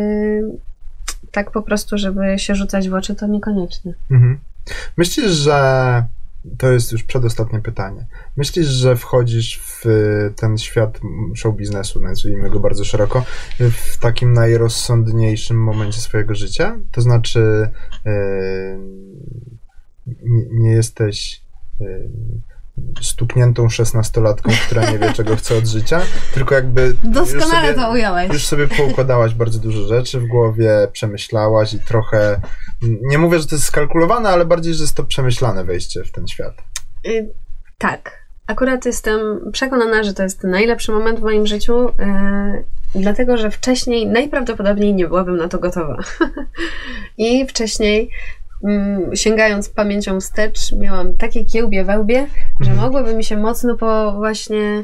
tak 1.32 1.52
po 1.52 1.62
prostu, 1.62 1.98
żeby 1.98 2.40
się 2.40 2.56
rzucać 2.56 2.90
w 2.90 2.94
oczy, 2.94 3.16
to 3.16 3.28
niekoniecznie. 3.28 3.94
Mhm. 4.12 4.40
Myślisz, 4.98 5.32
że 5.32 6.04
to 6.58 6.72
jest 6.72 6.92
już 6.92 7.04
przedostatnie 7.04 7.60
pytanie. 7.60 8.06
Myślisz, 8.38 8.68
że 8.68 8.96
wchodzisz 8.96 9.60
w 9.64 9.84
ten 10.36 10.58
świat 10.58 11.00
show 11.36 11.56
biznesu, 11.56 12.02
nazwijmy 12.02 12.50
go 12.50 12.60
bardzo 12.60 12.86
szeroko, 12.86 13.26
w 13.60 13.98
takim 13.98 14.34
najrozsądniejszym 14.34 15.64
momencie 15.64 16.00
swojego 16.00 16.36
życia? 16.36 16.78
To 16.92 17.02
znaczy, 17.02 17.70
yy, 18.06 18.80
nie 20.52 20.72
jesteś 20.72 21.42
yy, 21.80 22.10
stukniętą 23.02 23.70
szesnastolatką, 23.70 24.52
która 24.66 24.92
nie 24.92 25.00
wie, 25.00 25.14
czego 25.14 25.36
chce 25.36 25.58
od 25.58 25.68
życia, 25.68 26.02
tylko 26.34 26.56
jakby... 26.56 26.94
Doskonale 27.04 27.68
sobie, 27.68 27.74
to 27.74 27.92
ująłeś. 27.92 28.34
Już 28.34 28.46
sobie 28.46 28.68
poukładałaś 28.68 29.34
bardzo 29.34 29.60
dużo 29.60 29.88
rzeczy 29.88 30.20
w 30.20 30.28
głowie, 30.28 30.88
przemyślałaś 30.92 31.74
i 31.74 31.80
trochę... 31.80 32.42
Nie 32.82 33.18
mówię, 33.18 33.40
że 33.40 33.48
to 33.48 33.56
jest 33.56 33.68
skalkulowane, 33.68 34.30
ale 34.30 34.46
bardziej, 34.46 34.74
że 34.74 34.84
jest 34.84 34.96
to 34.96 35.04
przemyślane 35.04 35.64
wejście 35.64 36.04
w 36.04 36.12
ten 36.12 36.28
świat. 36.28 36.54
Y 37.08 37.34
tak. 37.78 38.28
Akurat 38.48 38.86
jestem 38.86 39.20
przekonana, 39.52 40.04
że 40.04 40.14
to 40.14 40.24
jest 40.24 40.44
najlepszy 40.44 40.92
moment 40.92 41.20
w 41.20 41.24
moim 41.24 41.48
życiu. 41.48 41.90
Y 41.90 42.78
dlatego 42.96 43.38
że 43.38 43.52
wcześniej 43.52 44.08
najprawdopodobniej 44.08 44.94
nie 44.94 45.08
byłabym 45.08 45.38
na 45.38 45.48
to 45.48 45.60
gotowa. 45.60 45.98
I 47.18 47.48
wcześniej 47.48 48.10
sięgając 49.14 49.70
pamięcią 49.70 50.20
wstecz, 50.20 50.72
miałam 50.72 51.14
takie 51.14 51.46
kiełbie 51.46 51.84
wełbie, 51.84 52.28
że 52.60 52.72
Mhm. 52.72 52.80
mogłoby 52.80 53.16
mi 53.16 53.24
się 53.24 53.38
mocno 53.38 53.76
po 53.76 54.12
właśnie 54.14 54.84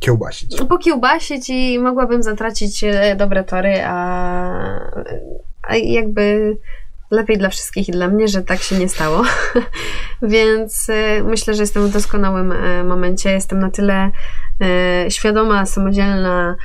Kiełbasić. 0.00 0.56
pokiełbasić 0.68 1.50
i 1.50 1.78
mogłabym 1.78 2.22
zatracić 2.22 2.84
e, 2.84 3.16
dobre 3.16 3.44
tory, 3.44 3.74
a, 3.84 3.94
a 5.62 5.76
jakby 5.76 6.56
lepiej 7.10 7.38
dla 7.38 7.48
wszystkich 7.48 7.88
i 7.88 7.92
dla 7.92 8.08
mnie, 8.08 8.28
że 8.28 8.42
tak 8.42 8.58
się 8.60 8.78
nie 8.78 8.88
stało. 8.88 9.22
Więc 10.22 10.88
e, 10.90 11.22
myślę, 11.24 11.54
że 11.54 11.62
jestem 11.62 11.86
w 11.88 11.92
doskonałym 11.92 12.52
e, 12.52 12.84
momencie. 12.84 13.30
Jestem 13.30 13.58
na 13.58 13.70
tyle 13.70 14.10
świadoma, 15.08 15.66
samodzielna 15.66 16.56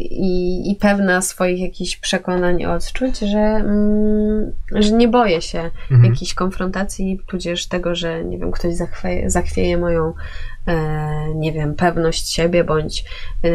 i, 0.00 0.70
i 0.70 0.76
pewna 0.76 1.22
swoich 1.22 1.60
jakichś 1.60 1.96
przekonań 1.96 2.64
odczuć, 2.64 3.18
że, 3.18 3.38
mm, 3.38 4.52
że 4.70 4.92
nie 4.92 5.08
boję 5.08 5.42
się 5.42 5.70
Mhm. 5.90 6.12
jakiejś 6.12 6.34
konfrontacji, 6.34 7.20
tudzież 7.26 7.66
tego, 7.66 7.94
że 7.94 8.24
nie 8.24 8.38
wiem, 8.38 8.50
ktoś 8.50 8.74
zachwieje, 8.74 9.30
zachwieje 9.30 9.78
moją, 9.78 10.12
e, 10.66 11.34
nie 11.34 11.52
wiem, 11.52 11.74
pewność 11.74 12.32
siebie, 12.32 12.64
bądź 12.64 13.04
e, 13.44 13.50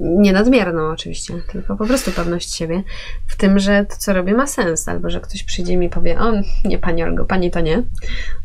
nie 0.00 0.32
nadmierną 0.32 0.90
oczywiście, 0.90 1.34
tylko 1.52 1.76
po 1.76 1.86
prostu 1.86 2.12
pewność 2.12 2.54
siebie 2.54 2.82
w 3.26 3.36
tym, 3.36 3.58
że 3.58 3.84
to, 3.84 3.96
co 3.96 4.12
robię, 4.12 4.34
ma 4.34 4.46
sens, 4.46 4.88
albo 4.88 5.10
że 5.10 5.20
ktoś 5.20 5.42
przyjdzie 5.42 5.72
i 5.72 5.76
mi 5.76 5.88
powie, 5.88 6.18
o, 6.18 6.32
nie, 6.64 6.78
pani 6.78 7.02
Olgo, 7.02 7.24
pani 7.24 7.50
to 7.50 7.60
nie, 7.60 7.82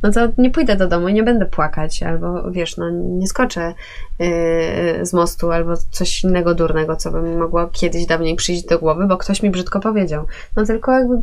no 0.04 0.12
to 0.12 0.28
nie 0.38 0.52
pójdę 0.52 0.76
do 0.76 0.88
domu 0.88 1.08
i 1.08 1.14
nie 1.14 1.24
będę 1.24 1.46
płakać, 1.46 2.04
albo 2.04 2.52
wiesz, 2.52 2.78
no 2.78 2.90
nie 2.90 3.28
skoczę 3.28 3.74
yy, 4.20 5.06
z 5.06 5.14
mostu, 5.14 5.52
albo 5.52 5.78
coś 5.78 6.24
innego 6.24 6.56
durnego, 6.56 6.96
co 6.96 7.12
by 7.12 7.22
mi 7.22 7.36
mogło 7.36 7.68
kiedyś 7.68 8.06
dawniej 8.06 8.36
przyjść 8.36 8.66
do 8.66 8.80
głowy, 8.80 9.08
bo 9.08 9.18
ktoś 9.18 9.44
mi 9.44 9.50
brzydko 9.50 9.80
powiedział. 9.80 10.26
No 10.56 10.66
tylko 10.66 10.92
jakby 10.92 11.16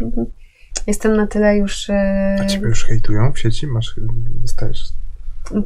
jestem 0.86 1.16
na 1.16 1.26
tyle 1.26 1.56
już... 1.56 1.88
Yy, 1.88 1.96
A 2.40 2.46
ciebie 2.46 2.68
już 2.68 2.84
hejtują 2.84 3.32
w 3.32 3.38
sieci? 3.38 3.66
Masz, 3.66 3.94
dostajesz, 4.42 4.84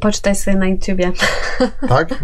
Poczytaj 0.01 0.35
sobie 0.35 0.57
na 0.57 0.67
YouTubie. 0.67 1.11
tak? 1.89 2.23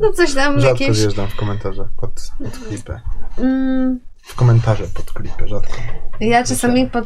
No 0.00 0.12
coś 0.12 0.34
tam 0.34 0.60
Rzadko 0.60 0.82
jakieś... 0.84 1.00
wjeżdżam 1.00 1.28
w 1.28 1.36
komentarze 1.36 1.88
pod, 1.96 2.10
pod 2.44 2.58
klipę. 2.58 3.00
Mm, 3.38 4.00
W 4.22 4.34
komentarze 4.34 4.84
pod 4.94 5.12
klipę, 5.12 5.48
rzadko. 5.48 5.72
ja 6.20 6.44
czasami 6.44 6.86
pod, 6.86 7.04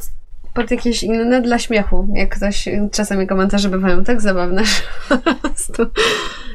pod 0.55 0.71
jakieś 0.71 1.03
inne 1.03 1.43
dla 1.43 1.59
śmiechu, 1.59 2.09
jak 2.15 2.37
ktoś, 2.37 2.69
czasami 2.93 3.27
komentarze 3.27 3.69
bywają 3.69 4.05
tak 4.05 4.21
zabawne, 4.21 4.63
że 5.11 5.19
po 5.19 5.35
prostu, 5.35 5.87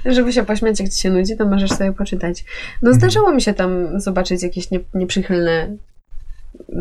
żeby 0.05 0.33
się 0.33 0.43
pośmiać, 0.45 0.79
jak 0.79 0.89
ci 0.89 1.01
się 1.01 1.09
nudzi, 1.09 1.37
to 1.37 1.45
możesz 1.45 1.71
sobie 1.71 1.93
poczytać. 1.93 2.45
No 2.81 2.89
Mhm. 2.91 2.95
zdarzyło 2.99 3.33
mi 3.33 3.41
się 3.41 3.53
tam 3.53 3.99
zobaczyć 3.99 4.43
jakieś 4.43 4.71
nie, 4.71 4.79
nieprzychylne 4.93 5.77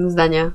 zdania 0.08 0.50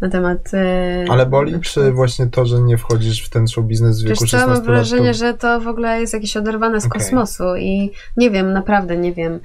na 0.00 0.08
temat... 0.10 0.54
e, 0.54 1.04
Ale 1.10 1.26
boli, 1.26 1.60
czy 1.60 1.92
właśnie 1.92 2.26
to, 2.26 2.46
że 2.46 2.60
nie 2.60 2.78
wchodzisz 2.78 3.26
w 3.26 3.30
ten 3.30 3.48
show 3.48 3.64
biznes 3.64 4.02
w 4.02 4.04
Wiesz 4.04 4.10
wieku 4.20 4.26
co, 4.26 4.36
mam 4.36 4.46
16 4.48 4.54
lat? 4.56 4.64
wrażenie, 4.76 5.12
To... 5.12 5.18
że 5.18 5.34
to 5.34 5.60
w 5.60 5.68
ogóle 5.68 6.00
jest 6.00 6.12
jakieś 6.14 6.36
oderwane 6.36 6.80
z 6.80 6.86
Okej. 6.86 7.00
kosmosu 7.00 7.56
i 7.56 7.90
nie 8.16 8.30
wiem, 8.30 8.52
naprawdę 8.52 8.96
nie 8.96 9.12
wiem, 9.12 9.40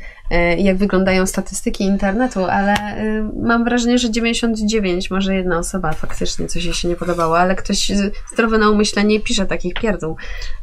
jak 0.58 0.78
wyglądają 0.78 1.26
statystyki 1.26 1.84
internetu, 1.84 2.46
ale 2.46 2.74
e, 2.74 3.32
mam 3.44 3.64
wrażenie, 3.64 3.98
że 3.98 4.12
99, 4.12 5.12
może 5.12 5.36
jedna 5.36 5.58
osoba 5.58 5.94
faktycznie 5.94 6.48
coś 6.48 6.66
jej 6.66 6.74
się 6.74 6.88
nie 6.88 6.96
podobało, 6.96 7.40
ale 7.40 7.56
ktoś 7.56 7.90
z- 7.90 8.14
zdrowy 8.34 8.58
na 8.58 8.70
umyśle 8.70 9.04
nie 9.04 9.20
pisze 9.20 9.46
takich 9.46 9.74
pierdół, 9.74 10.16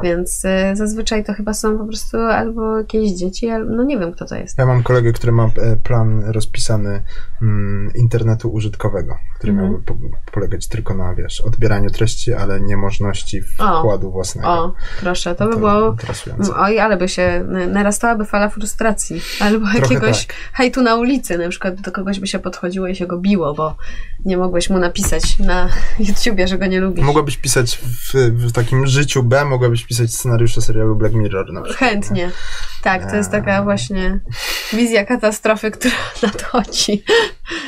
więc 0.02 0.44
e, 0.44 0.76
zazwyczaj 0.76 1.24
to 1.24 1.34
chyba 1.34 1.54
są 1.54 1.78
po 1.78 1.84
prostu 1.86 2.16
albo 2.18 2.78
jakieś 2.78 3.10
dzieci, 3.12 3.50
albo 3.50 3.70
no 3.76 3.82
nie 3.84 3.98
wiem, 3.98 4.12
kto 4.12 4.24
to 4.26 4.34
jest. 4.36 4.58
Ja 4.58 4.66
mam 4.66 4.82
kolegę, 4.82 5.12
który 5.12 5.32
ma 5.32 5.44
e, 5.44 5.76
plan 5.76 6.22
rozpisany 6.26 7.02
mm, 7.42 7.92
internetu 7.96 8.48
użytkowego, 8.52 9.14
który 9.38 9.52
Mhm. 9.52 9.70
miałby 9.70 9.84
po, 9.84 9.94
polegać 10.32 10.68
tylko 10.68 10.94
na, 10.94 11.14
wiesz, 11.14 11.40
odbieraniu 11.40 11.90
treści, 11.90 12.34
ale 12.34 12.60
niemożności 12.60 13.40
O. 13.58 13.78
wkładu 13.78 14.10
własnego. 14.10 14.48
O, 14.48 14.74
proszę, 15.00 15.34
to 15.34 15.46
by 15.46 15.52
To 15.52 15.58
było... 15.58 15.90
interesujące. 15.90 16.52
Oj, 16.56 16.78
ale 16.80 16.96
by 16.96 17.08
się 17.08 17.44
narastałaby 17.68 18.24
fala 18.24 18.48
frustracji. 18.48 19.20
Albo 19.66 19.78
Trochę 19.78 19.94
jakiegoś 19.94 20.26
tak. 20.26 20.36
hejtu 20.52 20.82
na 20.82 20.94
ulicy. 20.94 21.38
Na 21.38 21.48
przykład 21.48 21.80
do 21.80 21.92
kogoś 21.92 22.20
by 22.20 22.26
się 22.26 22.38
podchodziło 22.38 22.86
i 22.88 22.96
się 22.96 23.06
go 23.06 23.18
biło, 23.18 23.54
bo 23.54 23.76
nie 24.24 24.36
mogłeś 24.36 24.70
mu 24.70 24.78
napisać 24.78 25.38
na 25.38 25.68
YouTubie, 26.08 26.48
że 26.48 26.58
go 26.58 26.66
nie 26.66 26.80
lubisz. 26.80 27.04
Mogłabyś 27.04 27.36
pisać 27.36 27.76
w, 27.76 28.14
w 28.14 28.52
takim 28.52 28.86
życiu 28.86 29.22
B, 29.22 29.44
mogłabyś 29.44 29.84
pisać 29.84 30.14
scenariusze 30.14 30.62
serialu 30.62 30.96
Black 30.96 31.14
Mirror 31.14 31.52
na 31.52 31.62
przykład. 31.62 31.90
Chętnie. 31.90 32.30
Tak, 32.82 33.10
to 33.10 33.16
jest 33.16 33.30
taka 33.30 33.56
Eee. 33.58 33.64
właśnie 33.64 34.20
wizja 34.72 35.04
katastrofy, 35.04 35.70
która 35.76 35.94
nadchodzi. 36.22 37.04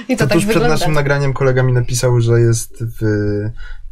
I 0.09 0.17
to 0.17 0.25
To 0.25 0.29
tak 0.29 0.33
tuż 0.33 0.45
przed 0.45 0.47
wygląda. 0.55 0.69
naszym 0.75 0.93
nagraniem 0.93 1.33
kolega 1.33 1.63
mi 1.63 1.73
napisał, 1.73 2.21
że 2.21 2.41
jest 2.41 2.85
w, 2.85 3.03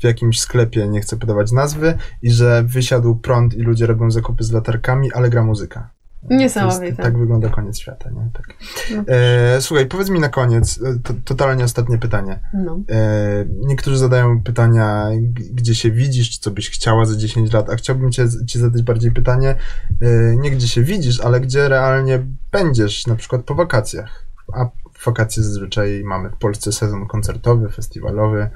w 0.00 0.04
jakimś 0.04 0.40
sklepie, 0.40 0.88
nie 0.88 1.00
chcę 1.00 1.16
podawać 1.16 1.52
nazwy, 1.52 1.98
i 2.22 2.30
że 2.32 2.62
wysiadł 2.62 3.16
prąd 3.16 3.54
i 3.54 3.62
ludzie 3.62 3.86
robią 3.86 4.10
zakupy 4.10 4.44
z 4.44 4.52
latarkami, 4.52 5.12
ale 5.12 5.30
gra 5.30 5.44
muzyka. 5.44 5.90
Niesamowite. 6.22 6.86
Jest, 6.86 6.98
tak 6.98 7.18
wygląda 7.18 7.48
koniec 7.48 7.78
świata, 7.78 8.10
nie? 8.10 8.30
Tak. 8.32 8.54
No. 8.96 9.14
E, 9.14 9.60
słuchaj, 9.60 9.86
powiedz 9.86 10.10
mi 10.10 10.20
na 10.20 10.28
koniec, 10.28 10.80
e, 10.82 10.98
to, 11.02 11.14
totalnie 11.24 11.64
ostatnie 11.64 11.98
pytanie. 11.98 12.40
No. 12.54 12.80
E, 12.90 13.44
niektórzy 13.48 13.98
zadają 13.98 14.42
pytania, 14.42 15.08
gdzie 15.52 15.74
się 15.74 15.90
widzisz, 15.90 16.30
czy 16.30 16.40
co 16.40 16.50
byś 16.50 16.70
chciała 16.70 17.04
za 17.04 17.16
10 17.16 17.52
lat, 17.52 17.70
a 17.70 17.76
chciałbym 17.76 18.12
cię, 18.12 18.26
ci 18.46 18.58
zadać 18.58 18.82
bardziej 18.82 19.12
pytanie, 19.12 19.54
e, 20.00 20.36
nie 20.36 20.50
gdzie 20.50 20.68
się 20.68 20.82
widzisz, 20.82 21.20
ale 21.20 21.40
gdzie 21.40 21.68
realnie 21.68 22.26
będziesz, 22.52 23.06
na 23.06 23.16
przykład 23.16 23.42
po 23.42 23.54
wakacjach. 23.54 24.24
A 24.54 24.66
wakacje 25.04 25.42
zazwyczaj 25.42 26.02
mamy 26.04 26.30
w 26.30 26.36
Polsce 26.36 26.72
sezon 26.72 27.06
koncertowy, 27.06 27.68
festiwalowy. 27.68 28.50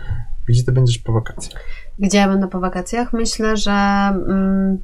Gdzie 0.48 0.64
ty 0.64 0.72
będziesz 0.72 0.98
po 0.98 1.12
wakacjach? 1.12 1.62
Gdzie 1.98 2.18
ja 2.18 2.28
będę 2.28 2.48
po 2.48 2.60
wakacjach? 2.60 3.12
Myślę, 3.12 3.56
że 3.56 3.72
mm, 3.72 4.78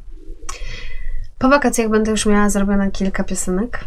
po 1.39 1.49
wakacjach 1.49 1.89
będę 1.89 2.11
już 2.11 2.27
miała 2.27 2.51
zrobione 2.51 2.91
kilka 2.91 3.25
piosenek. 3.25 3.85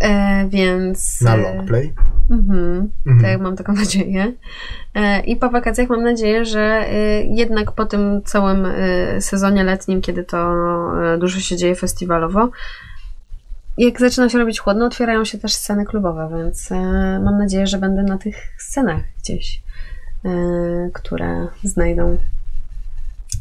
E, 0.00 0.46
więc. 0.48 1.20
Na 1.20 1.34
e, 1.34 1.36
long 1.36 1.68
play? 1.68 1.92
Mhm, 2.30 2.90
Mhm. 3.06 3.22
tak, 3.32 3.40
mam 3.40 3.56
taką 3.56 3.72
nadzieję. 3.82 4.32
E, 4.94 5.20
I 5.20 5.36
po 5.36 5.50
wakacjach 5.50 5.88
mam 5.88 6.02
nadzieję, 6.02 6.44
że 6.44 6.60
e, 6.60 7.22
jednak 7.22 7.72
po 7.72 7.86
tym 7.86 8.22
całym 8.24 8.66
e, 8.66 9.20
sezonie 9.20 9.64
letnim, 9.64 10.00
kiedy 10.00 10.24
to 10.24 10.38
e, 11.14 11.18
dużo 11.18 11.40
się 11.40 11.56
dzieje 11.56 11.74
festiwalowo, 11.74 12.50
jak 13.78 14.00
zaczyna 14.00 14.28
się 14.28 14.38
robić 14.38 14.60
chłodno, 14.60 14.86
otwierają 14.86 15.24
się 15.24 15.38
też 15.38 15.52
sceny 15.54 15.84
klubowe, 15.84 16.28
więc 16.36 16.70
mam 17.24 17.38
nadzieję, 17.38 17.66
że 17.66 17.78
będę 17.78 18.02
na 18.02 18.18
tych 18.18 18.36
scenach 18.58 19.02
gdzieś, 19.18 19.62
które 20.92 21.48
znajdą 21.64 22.18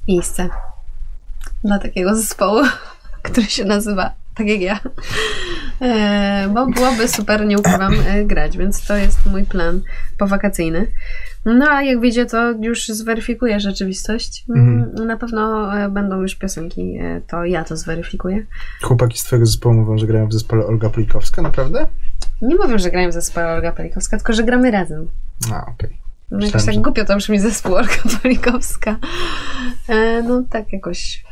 miejsce 0.07 0.49
dla 1.63 1.79
takiego 1.79 2.15
zespołu, 2.15 2.61
który 3.21 3.47
się 3.47 3.65
nazywa 3.65 4.13
tak 4.35 4.47
jak 4.47 4.61
ja. 4.61 4.79
E, 5.81 6.49
bo 6.53 6.67
byłoby 6.67 7.07
super, 7.07 7.45
nie 7.45 7.57
ukrywam, 7.59 7.93
e, 8.07 8.23
grać, 8.25 8.57
więc 8.57 8.87
to 8.87 8.95
jest 8.95 9.25
mój 9.25 9.43
plan 9.45 9.81
powakacyjny. 10.17 10.87
No 11.45 11.65
a 11.69 11.81
jak 11.83 11.99
wyjdzie, 11.99 12.25
to 12.25 12.51
już 12.51 12.87
zweryfikuję 12.87 13.59
rzeczywistość. 13.59 14.45
Mm, 14.49 14.79
Mhm. 14.83 15.07
Na 15.07 15.17
pewno 15.17 15.73
e, 15.77 15.89
będą 15.89 16.21
już 16.21 16.35
piosenki, 16.35 16.99
to 17.27 17.45
ja 17.45 17.63
to 17.63 17.77
zweryfikuję. 17.77 18.45
Chłopaki 18.81 19.17
z 19.19 19.23
twojego 19.23 19.45
zespołu 19.45 19.75
mówią, 19.75 19.97
że 19.97 20.07
grają 20.07 20.27
w 20.27 20.33
zespole 20.33 20.65
Olga 20.65 20.89
Plikowska, 20.89 21.41
naprawdę? 21.41 21.87
Nie 22.41 22.55
mówię, 22.55 22.79
że 22.79 22.91
grają 22.91 23.09
w 23.09 23.13
zespole 23.13 23.47
Olga 23.53 23.71
Palikowska, 23.71 24.17
tylko 24.17 24.33
że 24.33 24.43
gramy 24.43 24.71
razem. 24.71 25.07
A, 25.53 25.65
okej. 25.71 25.97
No 26.31 26.45
jakoś 26.45 26.65
tak 26.65 26.75
że- 26.75 26.81
głupio 26.81 27.05
to 27.05 27.15
brzmi 27.17 27.39
zespół 27.39 27.75
Olga 27.81 27.93
Palikowska. 28.23 28.95
E, 29.89 30.23
no 30.23 30.43
tak 30.49 30.73
jakoś. 30.73 31.23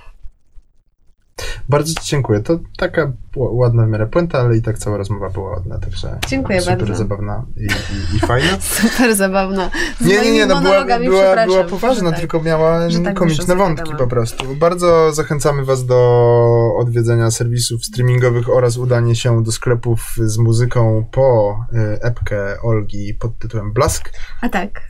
Bardzo 1.70 1.94
Ci 1.94 2.10
dziękuję. 2.10 2.40
To 2.40 2.60
taka 2.78 3.12
ładna 3.36 3.86
w 3.86 3.90
miarę 3.90 4.08
puenta, 4.08 4.40
ale 4.40 4.58
i 4.58 4.62
tak 4.62 4.78
cała 4.78 4.98
rozmowa 4.98 5.30
była 5.30 5.50
ładna, 5.50 5.80
także 5.80 6.20
Dziękuję 6.28 6.62
super 6.62 6.78
bardzo. 6.78 6.96
zabawna 6.96 7.46
i, 7.58 7.64
i, 7.64 8.16
i 8.16 8.20
fajna. 8.20 8.58
Super 8.82 9.16
zabawna. 9.16 9.72
Z 10.02 10.06
Nie, 10.06 10.22
nie, 10.22 10.32
nie, 10.32 10.46
no 10.46 10.62
była, 10.62 10.86
była, 11.00 11.46
była 11.46 11.64
poważna, 11.64 12.10
tak. 12.12 12.20
tylko 12.20 12.42
miała 12.42 12.80
tak 13.04 13.18
komiczne 13.18 13.56
wątki 13.56 13.92
po 13.98 14.08
prostu. 14.08 14.56
Bardzo 14.56 15.14
zachęcamy 15.14 15.66
Was 15.66 15.86
do 15.86 16.76
odwiedzenia 16.78 17.32
serwisów 17.32 17.86
streamingowych 17.86 18.50
oraz 18.50 18.78
udanie 18.78 19.16
się 19.16 19.44
do 19.44 19.52
sklepów 19.52 20.14
z 20.18 20.38
muzyką 20.38 21.06
po 21.12 21.58
y, 21.74 22.02
epkę 22.02 22.62
Olgi 22.62 23.14
pod 23.14 23.40
tytułem 23.40 23.74
Blask. 23.74 24.10
A 24.42 24.50
tak. 24.50 24.82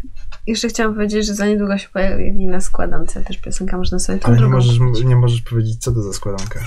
Jeszcze 0.49 0.67
chciałam 0.67 0.93
powiedzieć, 0.95 1.25
że 1.25 1.33
za 1.33 1.45
niedługo 1.45 1.77
się 1.77 1.89
pojawi 1.89 2.47
na 2.47 2.61
składance 2.61 3.23
też 3.23 3.37
piosenka, 3.37 3.77
można 3.77 3.99
sobie 3.99 4.19
tą 4.19 4.25
Ale 4.27 4.35
nie 4.35 4.39
drugą 4.41 4.55
możesz, 4.55 4.79
kupić. 4.79 5.03
nie 5.05 5.15
możesz 5.15 5.41
powiedzieć, 5.41 5.77
co 5.83 5.91
to 5.91 6.01
za 6.01 6.13
składanka. 6.13 6.59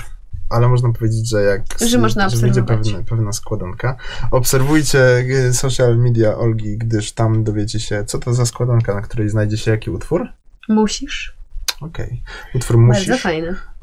Ale 0.49 0.67
można 0.69 0.93
powiedzieć, 0.93 1.29
że 1.29 1.41
jak 1.41 1.61
Że 1.87 1.97
można 1.97 2.29
wyjdzie 2.29 2.45
obserwować. 2.61 2.87
pewne, 2.91 3.03
pewna 3.03 3.33
składanka. 3.33 3.95
Obserwujcie 4.31 5.17
y, 5.17 5.53
social 5.53 5.97
media 5.97 6.37
Olgi, 6.37 6.77
gdyż 6.77 7.11
tam 7.11 7.43
dowiecie 7.43 7.79
się, 7.79 8.03
co 8.05 8.19
to 8.19 8.33
za 8.33 8.45
składanka, 8.45 8.93
na 8.95 9.01
której 9.01 9.29
znajdzie 9.29 9.57
się 9.57 9.71
jaki 9.71 9.89
utwór. 9.89 10.27
Musisz. 10.69 11.37
Okej. 11.81 12.23
Utwór 12.55 12.77
Bardzo 12.77 13.11
musisz. 13.11 13.23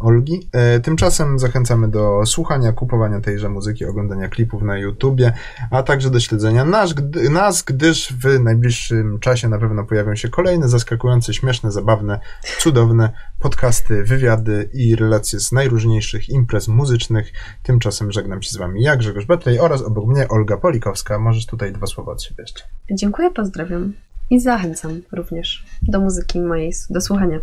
Olgi. 0.01 0.49
E, 0.53 0.81
tymczasem 0.81 1.39
zachęcamy 1.39 1.89
do 1.89 2.27
słuchania, 2.27 2.73
kupowania 2.73 3.21
tejże 3.21 3.49
muzyki, 3.49 3.85
oglądania 3.85 4.29
klipów 4.29 4.63
na 4.63 4.79
YouTubie, 4.79 5.33
a 5.71 5.83
także 5.83 6.11
do 6.11 6.21
śledzenia 6.21 6.65
nas, 6.65 6.93
gdy, 6.93 7.31
nas, 7.31 7.63
gdyż 7.63 8.13
w 8.13 8.41
najbliższym 8.41 9.19
czasie 9.19 9.49
na 9.49 9.59
pewno 9.59 9.85
pojawią 9.85 10.15
się 10.15 10.29
kolejne 10.29 10.69
zaskakujące, 10.69 11.35
śmieszne, 11.35 11.73
zabawne, 11.73 12.21
cudowne 12.59 13.13
podcasty, 13.39 14.05
wywiady 14.05 14.71
i 14.73 14.97
relacje 14.97 15.41
z 15.41 15.53
najróżniejszych 15.53 16.29
imprez 16.29 16.69
muzycznych. 16.69 17.33
Tymczasem 17.63 18.13
żegnam 18.13 18.43
się 18.43 18.51
z 18.51 18.57
wami 18.57 18.83
ja, 18.83 18.97
Grzegorz 18.97 19.27
Betlej 19.27 19.61
oraz 19.61 19.83
obok 19.83 20.07
mnie 20.07 20.29
Olga 20.29 20.57
Polikowska. 20.57 21.19
Możesz 21.19 21.47
tutaj 21.47 21.73
dwa 21.73 21.87
słowa 21.87 22.13
od 22.13 22.23
siebie 22.23 22.43
jeszcze. 22.43 22.65
Dziękuję, 22.93 23.31
pozdrawiam. 23.31 23.93
I 24.31 24.41
zachęcam 24.41 25.03
również 25.13 25.67
do 25.83 26.01
muzyki 26.01 26.41
mojej, 26.41 26.73
do 26.91 27.01
słuchania. 27.01 27.41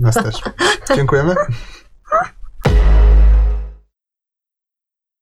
Nas 0.00 0.14
też. 0.14 0.40
Dziękujemy. 0.96 1.34